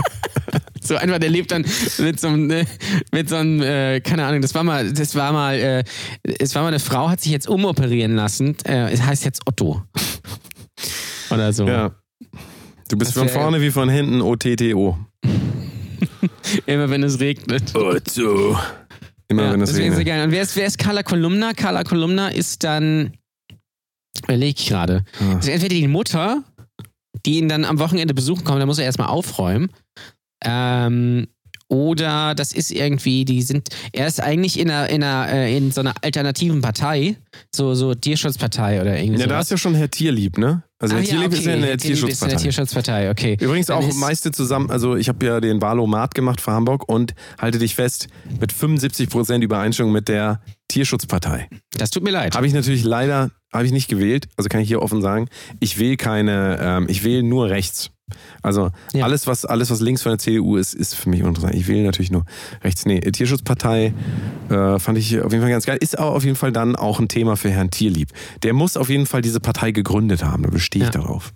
[0.82, 1.66] so einfach, der lebt dann
[1.98, 2.64] mit so einem, äh,
[3.12, 5.84] mit so einem, äh, keine Ahnung, das war mal, das war mal, äh,
[6.38, 8.56] es war mal eine Frau, hat sich jetzt umoperieren lassen.
[8.64, 9.82] Äh, es heißt jetzt Otto.
[11.30, 11.66] Oder so.
[11.66, 11.94] Ja.
[12.88, 14.96] Du bist Das von vorne wie von hinten OTTO.
[16.66, 17.74] Immer wenn es regnet.
[17.74, 18.56] Otto.
[19.28, 20.06] Immer Ja, wenn es sehr regnet.
[20.06, 20.24] geil.
[20.24, 21.52] Und wer ist, wer ist Carla Kolumna?
[21.54, 23.12] Carla Kolumna ist dann
[24.24, 25.04] Überlege ich gerade.
[25.20, 25.36] Ja.
[25.36, 26.42] Also entweder die Mutter,
[27.24, 29.70] die ihn dann am Wochenende besuchen kommt, da muss er erstmal aufräumen.
[30.44, 31.28] Ähm,
[31.68, 35.70] oder das ist irgendwie, die sind, er ist eigentlich in einer, in einer, äh, in
[35.70, 37.16] so einer alternativen Partei,
[37.54, 40.62] so, so Tierschutzpartei oder irgendwie Ja, da ist ja schon Herr Tierlieb, ne?
[40.80, 42.42] Also Ah, Herr Tierlieb ist ja in der Herr Tierlieb ist in der Tierschutzpartei.
[42.42, 43.36] Tierschutzpartei, okay.
[43.40, 46.88] Übrigens Dann auch ist- meiste zusammen, also ich habe ja den Wahlomat gemacht für Hamburg
[46.88, 48.08] und halte dich fest,
[48.40, 51.48] mit 75% Übereinstimmung mit der Tierschutzpartei.
[51.76, 52.34] Das tut mir leid.
[52.36, 55.28] Habe ich natürlich leider, habe ich nicht gewählt, also kann ich hier offen sagen,
[55.60, 57.90] ich wähle keine, ähm, ich wähle nur rechts.
[58.42, 59.04] Also Ja.
[59.04, 61.54] alles, was, alles, was links von der CDU ist, ist für mich uninteressant.
[61.54, 62.24] Ich wähle natürlich nur
[62.64, 62.86] rechts.
[62.86, 63.92] Nee, Tierschutzpartei
[64.48, 65.76] äh, fand ich auf jeden Fall ganz geil.
[65.80, 68.10] Ist aber auf jeden Fall dann auch ein Thema für Herrn Tierlieb.
[68.44, 71.00] Der muss auf jeden Fall diese Partei gegründet haben, da bestehe ich Ja.
[71.00, 71.32] darauf.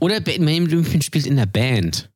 [0.00, 2.10] Oder Benjamin Blümchen spielt in der Band.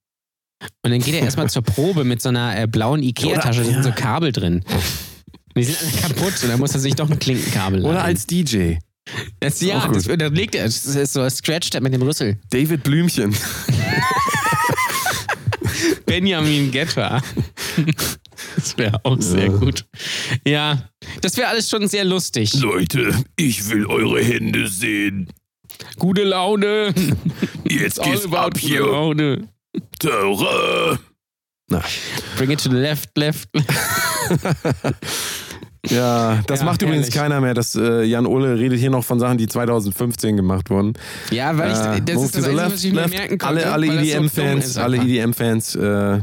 [0.85, 3.83] Und dann geht er erstmal zur Probe mit so einer äh, blauen Ikea-Tasche, da sind
[3.83, 4.65] so Kabel drin.
[5.57, 8.77] Die sind alle kaputt und dann muss er sich doch ein Klinkenkabel Oder als DJ.
[9.41, 12.39] Das, ja, das, da legt er, das ist so scratcht er mit dem Rüssel.
[12.51, 13.35] David Blümchen.
[16.07, 17.23] Benjamin Getter.
[18.57, 19.85] Das wäre auch sehr gut.
[20.47, 20.89] Ja,
[21.21, 22.55] das wäre alles schon sehr lustig.
[22.55, 25.29] Leute, ich will eure Hände sehen.
[25.99, 26.95] Gute Laune.
[27.69, 28.81] Jetzt geht's ab gute hier.
[28.81, 29.49] Laune.
[29.99, 30.99] Terror.
[32.37, 33.49] Bring it to the left, left.
[35.89, 37.15] Ja, das Ja, macht übrigens herrlich.
[37.21, 37.55] keiner mehr.
[37.55, 40.93] Das, äh, Jan Ole redet hier noch von Sachen, die 2015 gemacht wurden.
[41.31, 43.15] Ja, weil ich, Äh, das ist das Einzige, left, was ich mir left.
[43.15, 43.73] merken konnte.
[43.73, 44.99] Alle, EDM-Fans, ist alle.
[44.99, 46.21] EDM-Fans äh,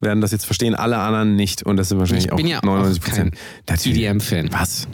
[0.00, 1.64] werden das jetzt verstehen, alle anderen nicht.
[1.64, 3.30] Und das sind wahrscheinlich Ich bin auch ja auch 99 kein
[3.66, 3.86] Prozent.
[3.86, 4.50] EDM-Fan.
[4.52, 4.86] Was?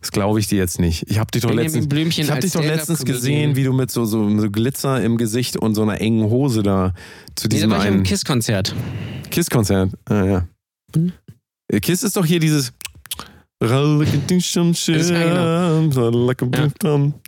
[0.00, 1.04] Das glaube ich dir jetzt nicht.
[1.08, 1.86] Ich habe dich doch letztens,
[2.18, 5.56] ich hab dich doch letztens gesehen, wie du mit so, so, so Glitzer im Gesicht
[5.56, 6.92] und so einer engen Hose da
[7.36, 8.74] zu Nee, da diesem war einen KISS-Konzert.
[9.30, 9.92] Kiss-Konzert.
[10.06, 10.48] Ah, ja.
[10.94, 11.12] Hm?
[11.80, 12.72] Kiss ist doch hier dieses.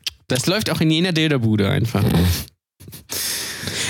[0.29, 2.03] Das läuft auch in jener Dönerbude einfach.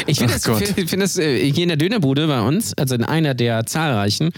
[0.07, 3.35] Ich finde das, find das äh, hier in der Dönerbude bei uns, also in einer
[3.35, 4.29] der zahlreichen,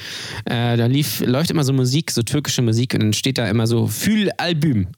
[0.44, 3.66] äh, da lief, läuft immer so Musik, so türkische Musik und dann steht da immer
[3.66, 4.88] so Fühl-Albüm.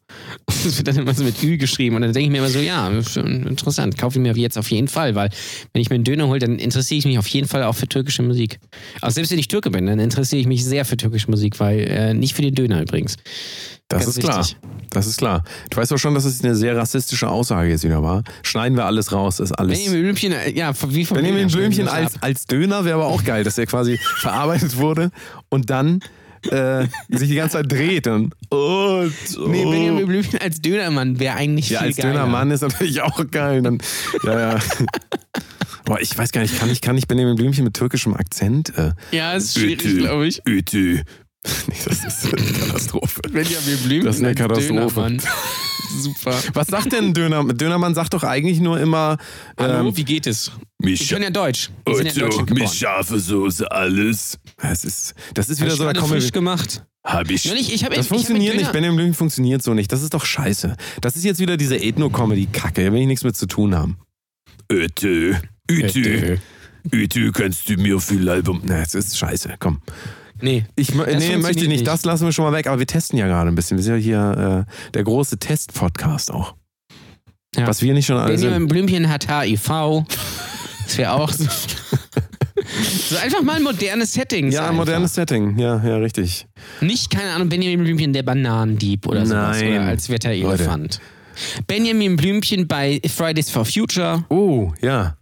[0.47, 2.59] Das wird dann immer so mit Ü geschrieben und dann denke ich mir immer so,
[2.59, 5.31] ja, interessant, kaufe ich mir jetzt auf jeden Fall, weil
[5.73, 7.89] wenn ich mir einen Döner hole, dann interessiere ich mich auf jeden Fall auch für
[7.89, 8.59] türkische Musik.
[9.01, 11.81] Auch selbst wenn ich Türke bin, dann interessiere ich mich sehr für türkische Musik, weil
[11.81, 13.17] äh, nicht für den Döner übrigens.
[13.91, 14.39] Das Ganz ist klar.
[14.39, 14.57] wichtig.
[14.91, 15.45] Das ist klar.
[15.69, 18.23] Du weißt doch schon, dass es eine sehr rassistische Aussage jetzt wieder war.
[18.43, 19.79] Schneiden wir alles raus, ist alles.
[19.79, 23.25] Benjamin Blümchen, äh, ja, wie von Benjamin Döner Blümchen als, als Döner wäre aber auch
[23.25, 25.11] geil, dass er quasi verarbeitet wurde
[25.49, 26.01] und dann
[26.51, 28.35] äh, sich die ganze Zeit dreht und.
[28.51, 29.13] Und,
[29.47, 32.13] Nee, Benjamin Blümchen als Dönermann wäre eigentlich Ja, viel als geiler.
[32.15, 33.63] Dönermann ist natürlich auch geil.
[33.63, 33.79] Dann,
[34.25, 34.59] ja, ja.
[35.85, 38.77] Boah, ich weiß gar nicht, kann ich, kann ich Benjamin Blümchen mit türkischem Akzent?
[38.77, 40.43] Äh, Ja, ist schwierig, glaube ich.
[40.45, 40.79] Bitte.
[41.69, 43.21] nee, das ist eine Katastrophe.
[43.23, 44.75] Benjamin Blümchen Das ist eine als Katastrophe.
[44.95, 45.21] Dönermann.
[46.01, 46.39] Super.
[46.55, 47.43] Was sagt denn Döner?
[47.53, 49.17] Dönermann sagt doch eigentlich nur immer.
[49.59, 50.53] Hallo, Ähm, wie geht es?
[50.79, 51.71] Mich können ja Deutsch.
[51.85, 52.75] Wir sind ja also, Deutschland mit geboren.
[52.75, 54.39] scharfe Soße alles.
[54.63, 56.85] Das, ist, das ist wieder so, da kommen frisch gemacht.
[57.05, 57.47] Hab ich.
[57.47, 58.73] Neulich, ich habe Das funktioniert nicht.
[58.73, 59.91] Benjamin Blümchen funktioniert so nicht.
[59.91, 60.77] Das ist doch scheiße.
[61.01, 62.85] Das ist jetzt wieder diese Ethno-Comedy-Kacke.
[62.85, 63.99] Da will ich nichts mit zu tun haben.
[64.71, 65.35] Ötö.
[65.71, 66.37] Ötö.
[66.93, 68.61] Ötö, kannst du mir viel Album.
[68.65, 69.55] Na, es ist scheiße.
[69.59, 69.81] Komm.
[70.43, 70.67] Nee.
[70.77, 71.87] Ich, nee, möchte ich nicht.
[71.87, 72.67] Das lassen wir schon mal weg.
[72.67, 73.79] Aber wir testen ja gerade ein bisschen.
[73.79, 76.55] Wir sind ja hier äh, der große Test-Podcast auch.
[77.57, 77.67] Ja.
[77.67, 78.35] Was wir nicht schon alle.
[78.35, 80.05] Benjamin Blümchen hat HIV.
[80.91, 81.33] Das wäre auch
[82.63, 83.15] so.
[83.15, 84.51] so einfach mal ein modernes Setting.
[84.51, 85.59] Ja, ein modernes Setting.
[85.59, 86.47] Ja, ja, richtig.
[86.81, 89.61] Nicht, keine Ahnung, Benjamin Blümchen, der Bananendieb oder sowas.
[89.61, 89.73] Nein.
[89.73, 91.01] Oder als Wetterelefant.
[91.67, 94.25] Benjamin Blümchen bei Fridays for Future.
[94.29, 95.17] Oh, ja.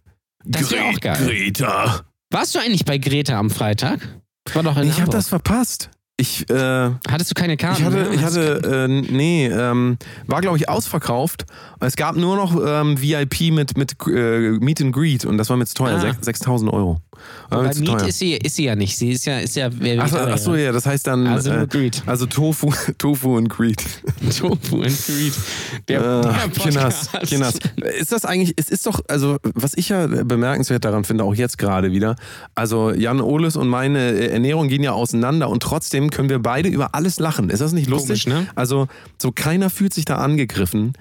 [0.45, 1.19] Das wäre auch geil.
[1.25, 2.01] Greta.
[2.31, 4.01] Warst du eigentlich bei Greta am Freitag?
[4.45, 5.91] Das war doch in Ich habe das verpasst.
[6.21, 7.81] Ich, äh, Hattest du keine Karten?
[7.81, 8.09] ich hatte, ne?
[8.13, 11.45] ich hatte, äh, nee, ähm, war glaube ich ausverkauft.
[11.79, 15.57] Es gab nur noch ähm, VIP mit, mit äh, Meet and Greet und das war
[15.57, 16.01] mir zu teuer, Ah.
[16.05, 17.01] Sech- 6000 Euro.
[17.49, 18.97] War mir Bei zu Meat ist sie, ist sie ja nicht.
[18.97, 20.35] Sie ist ja, ist ja wer Achso, Vegetarier.
[20.35, 22.03] achso, ja, das heißt dann Also äh, Greed.
[22.07, 23.83] also Tofu, Tofu und Greed.
[24.39, 25.33] Tofu and Greed.
[25.89, 27.11] Der, Äh, der Podcast.
[27.27, 27.55] Kinders.
[27.99, 31.59] Ist das eigentlich, es ist doch, also was ich ja bemerkenswert daran finde, auch jetzt
[31.59, 32.17] gerade wieder,
[32.55, 36.69] also Jan Oles und meine äh, Ernährung gehen ja auseinander und trotzdem können wir beide
[36.69, 37.51] über alles lachen.
[37.51, 38.25] Ist das nicht lustig?
[38.25, 38.47] Komisch, ne?
[38.55, 38.89] Also
[39.21, 40.93] so keiner fühlt sich da angegriffen.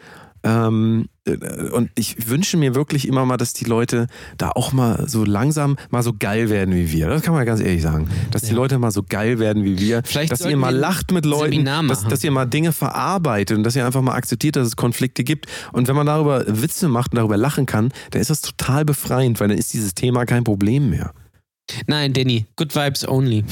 [0.44, 4.08] Ähm, äh, und ich wünsche mir wirklich immer mal, dass die Leute
[4.38, 7.08] da auch mal so langsam mal so geil werden wie wir.
[7.08, 8.10] Das kann man ganz ehrlich sagen.
[8.32, 10.02] Dass die Leute mal so geil werden wie wir.
[10.04, 11.66] Vielleicht dass ihr mal lacht mit Leuten.
[11.66, 15.24] Dass, dass ihr mal Dinge verarbeitet und dass ihr einfach mal akzeptiert, dass es Konflikte
[15.24, 15.48] gibt.
[15.74, 19.40] Und wenn man darüber Witze macht und darüber lachen kann, dann ist das total befreiend,
[19.40, 21.14] weil dann ist dieses Thema kein Problem mehr.
[21.86, 22.46] Nein, Danny.
[22.56, 23.44] Good Vibes only.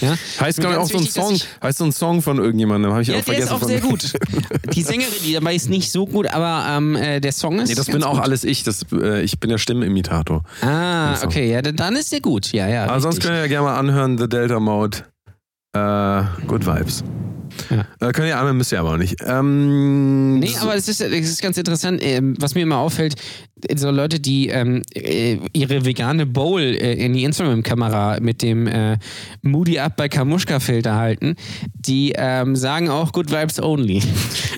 [0.00, 0.14] Ja?
[0.40, 3.02] Heißt, glaube ich, auch so ein wichtig, Song, heißt so ein Song von irgendjemandem, habe
[3.02, 3.54] ich Ja, auch der vergessen.
[3.56, 4.12] ist auch sehr gut.
[4.74, 7.68] Die Sängerin, die dabei ist nicht so gut, aber ähm, äh, der Song ist.
[7.68, 8.22] Nee, das bin auch gut.
[8.22, 8.62] alles ich.
[8.62, 10.42] Das, äh, ich bin der Stimmenimitator.
[10.62, 12.52] Ah, okay, ja, dann ist der gut.
[12.52, 12.84] Ja, ja.
[12.86, 14.98] Aber sonst könnt ihr ja gerne mal anhören, The Delta Mode.
[15.72, 17.04] Äh, good Vibes.
[17.68, 17.86] Ja.
[18.08, 19.16] Äh, könnt ihr anhören, müsst ihr aber auch nicht.
[19.26, 23.14] Ähm, Nee, aber es ist, es ist ganz interessant, ähm, was mir immer auffällt,
[23.76, 28.96] so Leute, die ähm, äh, ihre vegane Bowl äh, in die Instagram-Kamera mit dem äh,
[29.42, 31.36] Moody Up bei Kamuschka-Filter halten,
[31.74, 34.02] die ähm, sagen auch Good Vibes Only.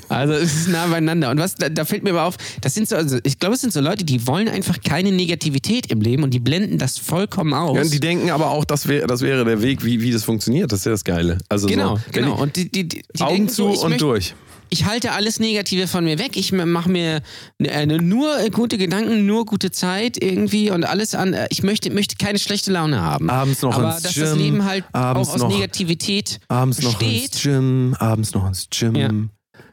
[0.09, 1.31] Also es ist nah beieinander.
[1.31, 3.62] Und was, da, da fällt mir aber auf, das sind so, also ich glaube, es
[3.62, 7.55] sind so Leute, die wollen einfach keine Negativität im Leben und die blenden das vollkommen
[7.55, 7.77] aus.
[7.77, 10.24] Ja, und die denken aber auch, das, wär, das wäre der Weg, wie, wie das
[10.24, 10.70] funktioniert.
[10.70, 11.39] Das ist ja das Geile.
[11.49, 12.35] Also genau, so, genau.
[12.35, 14.35] ich- Und die, die, die, Augen zu so, und möchte, durch.
[14.70, 16.36] ich halte alles Negative von mir weg.
[16.36, 17.20] Ich mache mir
[17.59, 21.32] äh, nur äh, gute Gedanken, nur gute Zeit irgendwie und alles an.
[21.35, 23.28] äh, Ich möchte, möchte keine schlechte Laune haben.
[23.31, 26.81] Abends noch Aber ins dass Gym, das Leben halt abends auch aus noch- Negativität Abends
[26.82, 27.43] noch ins besteht.
[27.43, 28.94] Gym, abends noch ins Gym.
[28.97, 29.10] Ja.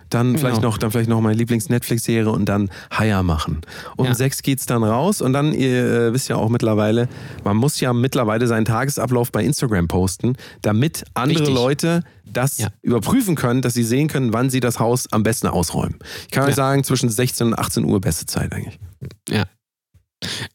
[0.09, 0.69] Dann vielleicht Genau.
[0.69, 3.61] noch, dann vielleicht noch meine Lieblings-Netflix-Serie und dann Haier machen.
[3.97, 4.15] Um Ja.
[4.15, 7.07] sechs geht's dann raus und dann, ihr äh, wisst ja auch mittlerweile,
[7.43, 11.55] man muss ja mittlerweile seinen Tagesablauf bei Instagram posten, damit andere Richtig.
[11.55, 12.67] Leute das Ja.
[12.81, 15.95] überprüfen können, dass sie sehen können, wann sie das Haus am besten ausräumen.
[16.25, 16.55] Ich kann euch Ja.
[16.55, 18.79] sagen, zwischen 16 und 18 Uhr beste Zeit eigentlich.
[19.29, 19.45] Ja.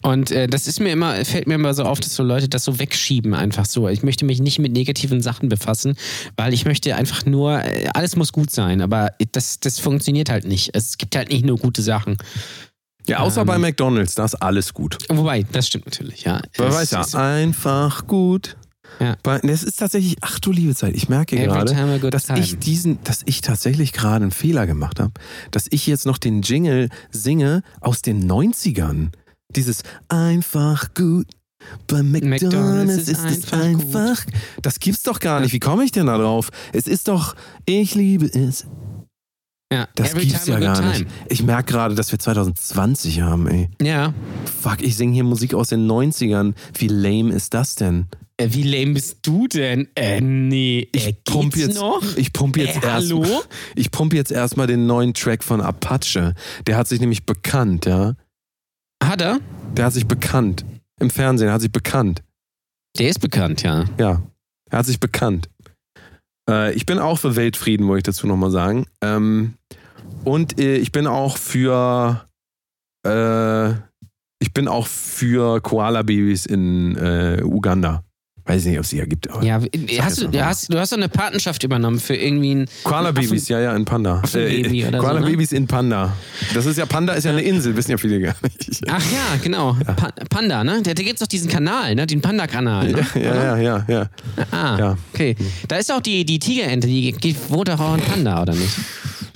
[0.02, 2.64] Und äh, das ist mir immer, fällt mir immer so auf, dass so Leute das
[2.64, 3.88] so wegschieben, einfach so.
[3.88, 5.96] Ich möchte mich nicht mit negativen Sachen befassen,
[6.36, 10.44] weil ich möchte einfach nur, äh, alles muss gut sein, aber das, das funktioniert halt
[10.44, 10.70] nicht.
[10.74, 12.18] Es gibt halt nicht nur gute Sachen.
[13.06, 13.46] Ja, außer Ähm.
[13.46, 14.98] bei McDonalds, da ist alles gut.
[15.08, 16.40] Wobei, das stimmt natürlich, ja.
[16.52, 18.56] Es weiß ja, ist- einfach gut.
[19.00, 19.16] Ja.
[19.42, 22.38] Das ist tatsächlich, ach du liebe Zeit, ich merke Every gerade, dass time.
[22.38, 25.12] ich diesen, dass ich tatsächlich gerade einen Fehler gemacht habe,
[25.50, 29.08] dass ich jetzt noch den Jingle singe aus den 90ern.
[29.56, 31.26] Dieses einfach gut.
[31.86, 34.24] Bei McDonalds, McDonald's ist, ist es einfach einfach.
[34.60, 35.52] Das gibt's doch gar nicht.
[35.52, 36.50] Wie komme ich denn da drauf?
[36.72, 38.66] Es ist doch, ich liebe es.
[39.72, 39.88] ja.
[39.94, 40.90] Das gibt's ja gar time.
[40.90, 41.06] nicht.
[41.30, 43.70] Ich merke gerade, dass wir 2020 haben, ey.
[43.80, 44.12] Ja.
[44.60, 46.52] Fuck, ich singe hier Musik aus den 90ern.
[46.76, 48.08] Wie lame ist das denn?
[48.36, 49.88] Äh, Wie lame bist du denn?
[49.94, 50.88] Äh, nee.
[50.92, 52.02] Ich äh, pump jetzt, noch?
[52.16, 53.24] ich pump jetzt Äh, erst, hallo?
[53.76, 56.34] ich pump jetzt erstmal den neuen Track von Apache.
[56.66, 58.14] Der hat sich nämlich bekannt, ja.
[59.08, 59.38] Hat er?
[59.76, 60.64] Der hat sich bekannt.
[61.00, 62.22] Im Fernsehen hat sich bekannt.
[62.98, 63.84] Der ist bekannt, ja.
[63.98, 64.22] Ja.
[64.70, 65.48] Er hat sich bekannt.
[66.48, 68.86] Äh, ich bin auch für Weltfrieden, wollte ich dazu nochmal sagen.
[69.02, 69.54] Ähm,
[70.24, 72.26] und äh, ich bin auch für,
[73.06, 73.70] äh,
[74.40, 78.04] ich bin auch für Koala-Babys in äh, Uganda.
[78.46, 79.30] Weiß nicht, ob es die ja gibt.
[79.30, 79.58] Aber Ja,
[80.02, 82.66] hast du, hast, du hast doch eine Patenschaft übernommen für irgendwie ein.
[82.84, 84.20] Koala-Babys, ja, ja, in Panda.
[84.22, 85.14] Affenbaby oder so, ne?
[85.14, 86.12] Koala-Babys in Panda.
[86.52, 88.82] Das ist ja, Panda ist ja eine Insel, wissen ja viele gar nicht.
[88.86, 89.74] Ach ja, genau.
[89.96, 90.82] Pa Panda, ne?
[90.82, 92.06] Da, da gibt es doch diesen Kanal, ne?
[92.06, 92.92] Den Panda-Kanal.
[92.92, 93.06] Ne?
[93.14, 94.10] Ja, ja, ja, ja.
[94.50, 94.98] Ah, Ja.
[95.14, 95.36] okay.
[95.68, 98.76] Da ist auch die, die Tigerente, die geht- wohnt doch auch ein Panda, oder nicht?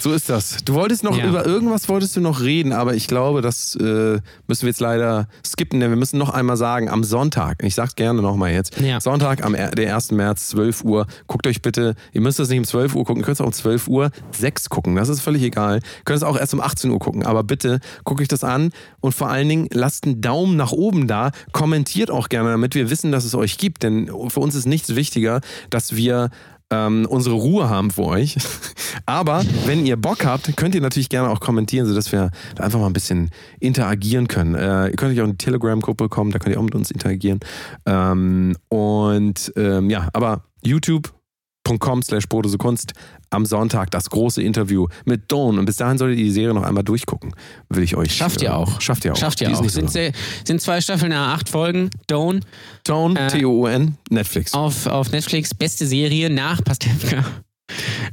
[0.00, 0.58] So ist das.
[0.64, 1.26] Du wolltest noch Ja.
[1.28, 5.26] über irgendwas wolltest du noch reden, aber ich glaube, das äh, müssen wir jetzt leider
[5.44, 9.00] skippen, denn wir müssen noch einmal sagen, am Sonntag, ich sag's gerne nochmal jetzt, Ja.
[9.00, 10.12] Sonntag, am er- der 1.
[10.14, 13.24] März, 12 Uhr, guckt euch bitte, ihr müsst das nicht um 12 Uhr gucken, ihr
[13.26, 15.78] könnt es auch um 12 Uhr 6 gucken, das ist völlig egal.
[15.78, 18.70] Ihr könnt es auch erst um 18 Uhr gucken, aber bitte guckt euch das an
[19.00, 22.88] und vor allen Dingen lasst einen Daumen nach oben da, kommentiert auch gerne, damit wir
[22.90, 26.30] wissen, dass es euch gibt, denn für uns ist nichts wichtiger, dass wir
[26.70, 28.36] ähm, unsere Ruhe haben für euch.
[29.06, 32.78] Aber wenn ihr Bock habt, könnt ihr natürlich gerne auch kommentieren, sodass wir da einfach
[32.78, 33.30] mal ein bisschen
[33.60, 34.54] interagieren können.
[34.54, 36.90] Äh, ihr könnt euch auch in die Telegram-Gruppe kommen, da könnt ihr auch mit uns
[36.90, 37.40] interagieren.
[37.86, 42.24] Ähm, und ähm, ja, aber youtube.com slash
[42.58, 42.92] Kunst
[43.30, 45.58] am Sonntag das große Interview mit Dawn.
[45.58, 47.34] Und bis dahin solltet ihr die Serie noch einmal durchgucken.
[47.68, 48.14] Will ich euch.
[48.14, 48.80] Schafft ihr äh, auch.
[48.80, 49.16] Schafft ihr auch.
[49.16, 49.62] Schafft ihr auch.
[49.62, 50.14] so Sind,
[50.44, 51.90] sind zwei Staffeln, nach acht Folgen.
[52.06, 52.44] Dawn
[52.84, 54.54] Dawn, äh, T-O-O-N, Netflix.
[54.54, 55.54] auf, auf Netflix.
[55.54, 57.24] Beste Serie nach Pastewka.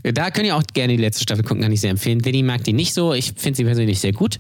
[0.04, 2.24] Da könnt ihr auch gerne die letzte Staffel gucken, kann ich sehr empfehlen.
[2.24, 3.14] Vinny mag die nicht so.
[3.14, 4.40] Ich finde sie persönlich sehr gut.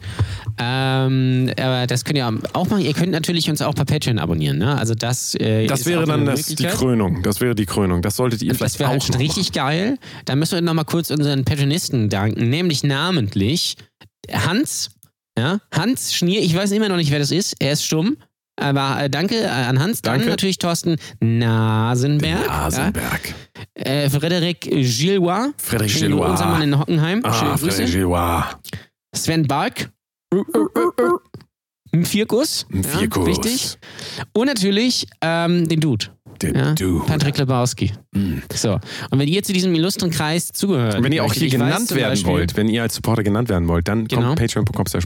[0.59, 2.81] Ähm, aber das könnt ihr auch machen.
[2.81, 4.57] Ihr könnt natürlich uns auch bei Patreon abonnieren.
[4.57, 4.77] Ne?
[4.77, 6.65] Also das, äh, Das wäre auch dann das, die.
[6.65, 7.23] Krönung.
[7.23, 8.01] Das wäre die Krönung.
[8.01, 9.97] Das solltet ihr vielleicht das wäre auch halt richtig geil.
[10.25, 13.75] Da müssen wir nochmal kurz unseren Patronisten danken, nämlich namentlich
[14.31, 14.91] Hans.
[15.37, 17.55] Ja, Hans Schnier, ich weiß immer noch nicht, wer das ist.
[17.59, 18.15] Er ist stumm.
[18.57, 20.01] Aber äh, danke äh, an Hans.
[20.01, 20.29] Dann Danke.
[20.29, 22.47] natürlich Thorsten Nasenberg.
[22.47, 23.33] Nasenberg.
[23.77, 23.83] Ja.
[23.83, 25.49] Äh, Frederik Gillois.
[25.57, 26.29] Frederik Gillois.
[26.31, 27.21] Unser Mann in Hockenheim.
[27.21, 27.71] Schöne Ah, Grüße.
[27.71, 28.43] Frederik Gillois.
[29.13, 29.89] Sven Bark.
[31.91, 32.65] Ein Vierkus.
[32.73, 33.25] Ein Vierkus.
[33.27, 33.77] Ja, wichtig.
[34.33, 36.07] Und natürlich ähm, den Dude.
[36.43, 36.73] Ja?
[36.73, 37.05] Dude.
[37.05, 37.91] Patrick Lebowski.
[38.53, 38.73] So.
[39.09, 41.87] Und wenn ihr zu diesem illustren Kreis zugehört, Und wenn ihr auch hier weiß genannt
[41.87, 44.27] zum werden Beispiel- wollt, wenn ihr als Supporter genannt werden wollt, dann Genau.
[44.27, 45.05] kommt patreon.com slash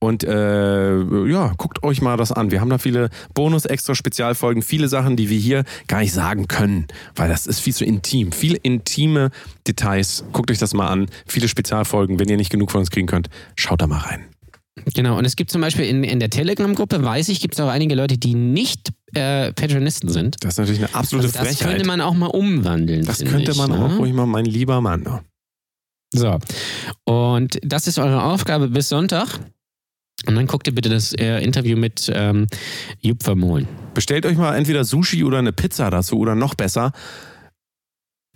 [0.00, 2.50] und äh, ja, guckt euch mal das an.
[2.50, 6.48] Wir haben da viele Bonus, extra Spezialfolgen, viele Sachen, die wir hier gar nicht sagen
[6.48, 6.86] können,
[7.16, 8.32] weil das ist viel zu intim.
[8.32, 9.30] Viele intime
[9.66, 10.24] Details.
[10.32, 11.06] Guckt euch das mal an.
[11.26, 12.18] Viele Spezialfolgen.
[12.20, 14.24] Wenn ihr nicht genug von uns kriegen könnt, schaut da mal rein.
[14.94, 17.68] Genau, und es gibt zum Beispiel in, in der Telegram-Gruppe, weiß ich, gibt es auch
[17.68, 20.36] einige Leute, die nicht äh, Patronisten sind.
[20.40, 21.68] Das ist natürlich eine absolute Also das Frechheit.
[21.72, 23.04] könnte man auch mal umwandeln.
[23.04, 23.78] das könnte ich, man ne?
[23.84, 25.20] auch ruhig mal, mein lieber Mann.
[26.14, 26.38] So.
[27.04, 29.40] Und das ist eure Aufgabe bis Sonntag.
[30.26, 32.46] Und dann guckt ihr bitte das äh, Interview mit ähm,
[33.00, 33.68] Jupp Vermohlen.
[33.94, 36.92] Bestellt euch mal entweder Sushi oder eine Pizza dazu oder noch besser.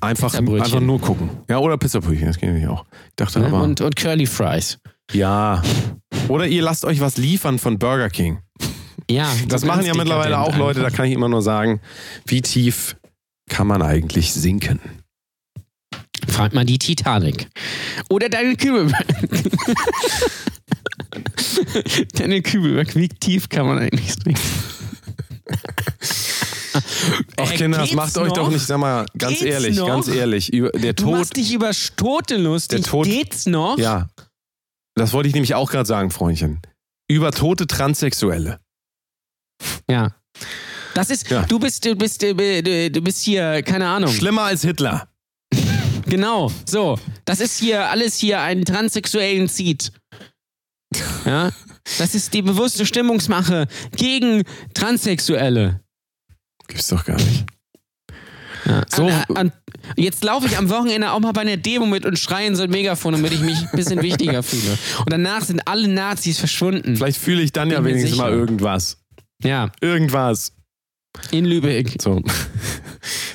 [0.01, 1.31] Einfach, einfach nur gucken.
[1.49, 2.85] Ja, oder Pizzabrötchen, das geht nämlich auch.
[3.11, 3.47] Ich dachte Ne?
[3.47, 3.63] aber.
[3.63, 4.79] Und, und Curly Fries.
[5.13, 5.63] ja.
[6.29, 8.39] Oder ihr lasst euch was liefern von Burger King.
[9.11, 11.81] Ja, Das machen ja mittlerweile auch Leute, da kann ich immer nur sagen,
[12.27, 12.97] wie tief
[13.51, 14.81] kann man eigentlich sinken?
[16.29, 17.49] Frag mal die Titanic.
[18.09, 19.05] Oder deine Kübelberg.
[22.15, 24.41] deine Kübelberg, wie tief kann man eigentlich sinken?
[27.37, 28.35] Ach Äh, Kinder, das macht euch noch?
[28.35, 29.87] doch nicht, sag mal, ganz Geht's ehrlich, noch?
[29.89, 32.83] ganz ehrlich, über, der Du Tod, machst dich über Tote lustig.
[32.83, 33.79] Der Tod- Geht's noch?
[33.79, 34.09] ja,
[34.95, 36.61] das wollte ich nämlich auch gerade sagen, Freundchen.
[37.09, 38.59] Über tote Transsexuelle.
[39.91, 40.15] Ja.
[40.95, 41.43] Das ist, Ja.
[41.43, 44.13] du bist, du bist, du, bist hier, keine Ahnung.
[44.13, 45.09] Schlimmer als Hitler.
[46.07, 46.99] Genau, so.
[47.25, 49.93] Das ist hier alles hier einen transsexuellen Zieht.
[51.25, 51.51] Ja.
[51.97, 53.67] Das ist die bewusste Stimmungsmache
[53.97, 54.43] gegen
[54.75, 55.81] Transsexuelle.
[56.69, 57.45] Gibt's doch gar nicht.
[58.67, 58.83] Ja.
[58.95, 59.53] So- Und, und
[59.97, 62.65] jetzt laufe ich am Wochenende auch mal bei einer Demo mit und schreie in so
[62.65, 64.77] ein Megafon, damit ich mich ein bisschen wichtiger fühle.
[64.99, 66.97] Und danach sind alle Nazis verschwunden.
[66.97, 68.23] Vielleicht fühle ich dann ja Bin mir wenigstens sicher.
[68.23, 68.99] mal irgendwas.
[69.43, 70.53] Ja, Irgendwas.
[71.31, 71.97] in Lübeck.
[72.01, 72.23] So.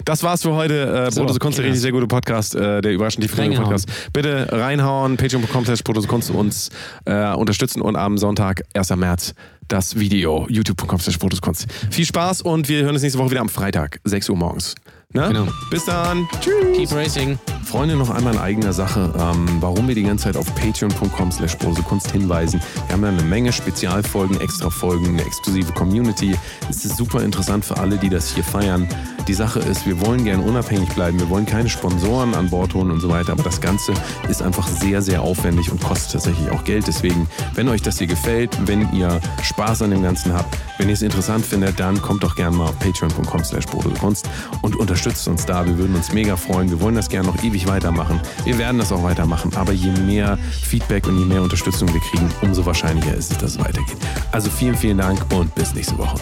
[0.05, 1.07] Das war's für heute.
[1.07, 3.65] Äh, So, Brotose Kunst, der richtig sehr gute Podcast, äh, der überraschend Reingehauen.
[3.65, 3.89] Podcast.
[4.13, 6.69] Bitte reinhauen, patreon.com slash Kunst uns
[7.05, 8.95] äh, unterstützen und am Sonntag, 1.
[8.95, 9.33] März,
[9.67, 11.67] das Video, youtube.com slash Kunst.
[11.91, 14.75] Viel Spaß und wir hören uns nächste Woche wieder am Freitag, 6 Uhr morgens.
[15.13, 15.27] Ne?
[15.29, 15.47] Genau.
[15.69, 16.27] Bis dann.
[16.41, 16.77] Tschüss.
[16.77, 17.39] Keep racing.
[17.63, 21.57] Freunde, noch einmal in eigener Sache, ähm, warum wir die ganze Zeit auf patreon.com slash
[21.57, 22.61] Kunst hinweisen.
[22.87, 26.33] Wir haben ja eine Menge Spezialfolgen, Extrafolgen, eine exklusive Community.
[26.69, 28.87] Es ist super interessant für alle, die das hier feiern.
[29.27, 32.91] Die Sache ist, wir wollen gerne unabhängig bleiben, wir wollen keine Sponsoren an Bord holen
[32.91, 33.93] und so weiter, aber das Ganze
[34.29, 36.87] ist einfach sehr, sehr aufwendig und kostet tatsächlich auch Geld.
[36.87, 40.93] Deswegen, wenn euch das hier gefällt, wenn ihr Spaß an dem Ganzen habt, wenn ihr
[40.93, 43.65] es interessant findet, dann kommt doch gerne mal auf patreon.com slash
[43.99, 44.29] Kunst
[44.61, 45.63] und unterstützt uns da.
[45.63, 46.71] Wir würden uns mega freuen.
[46.71, 48.19] Wir wollen das gerne noch ewig weitermachen.
[48.45, 49.51] Wir werden das auch weitermachen.
[49.55, 53.51] Aber je mehr Feedback und je mehr Unterstützung wir kriegen, umso wahrscheinlicher ist es, dass
[53.51, 53.97] es weitergeht.
[54.31, 56.17] Also vielen, vielen Dank und bis nächste Woche.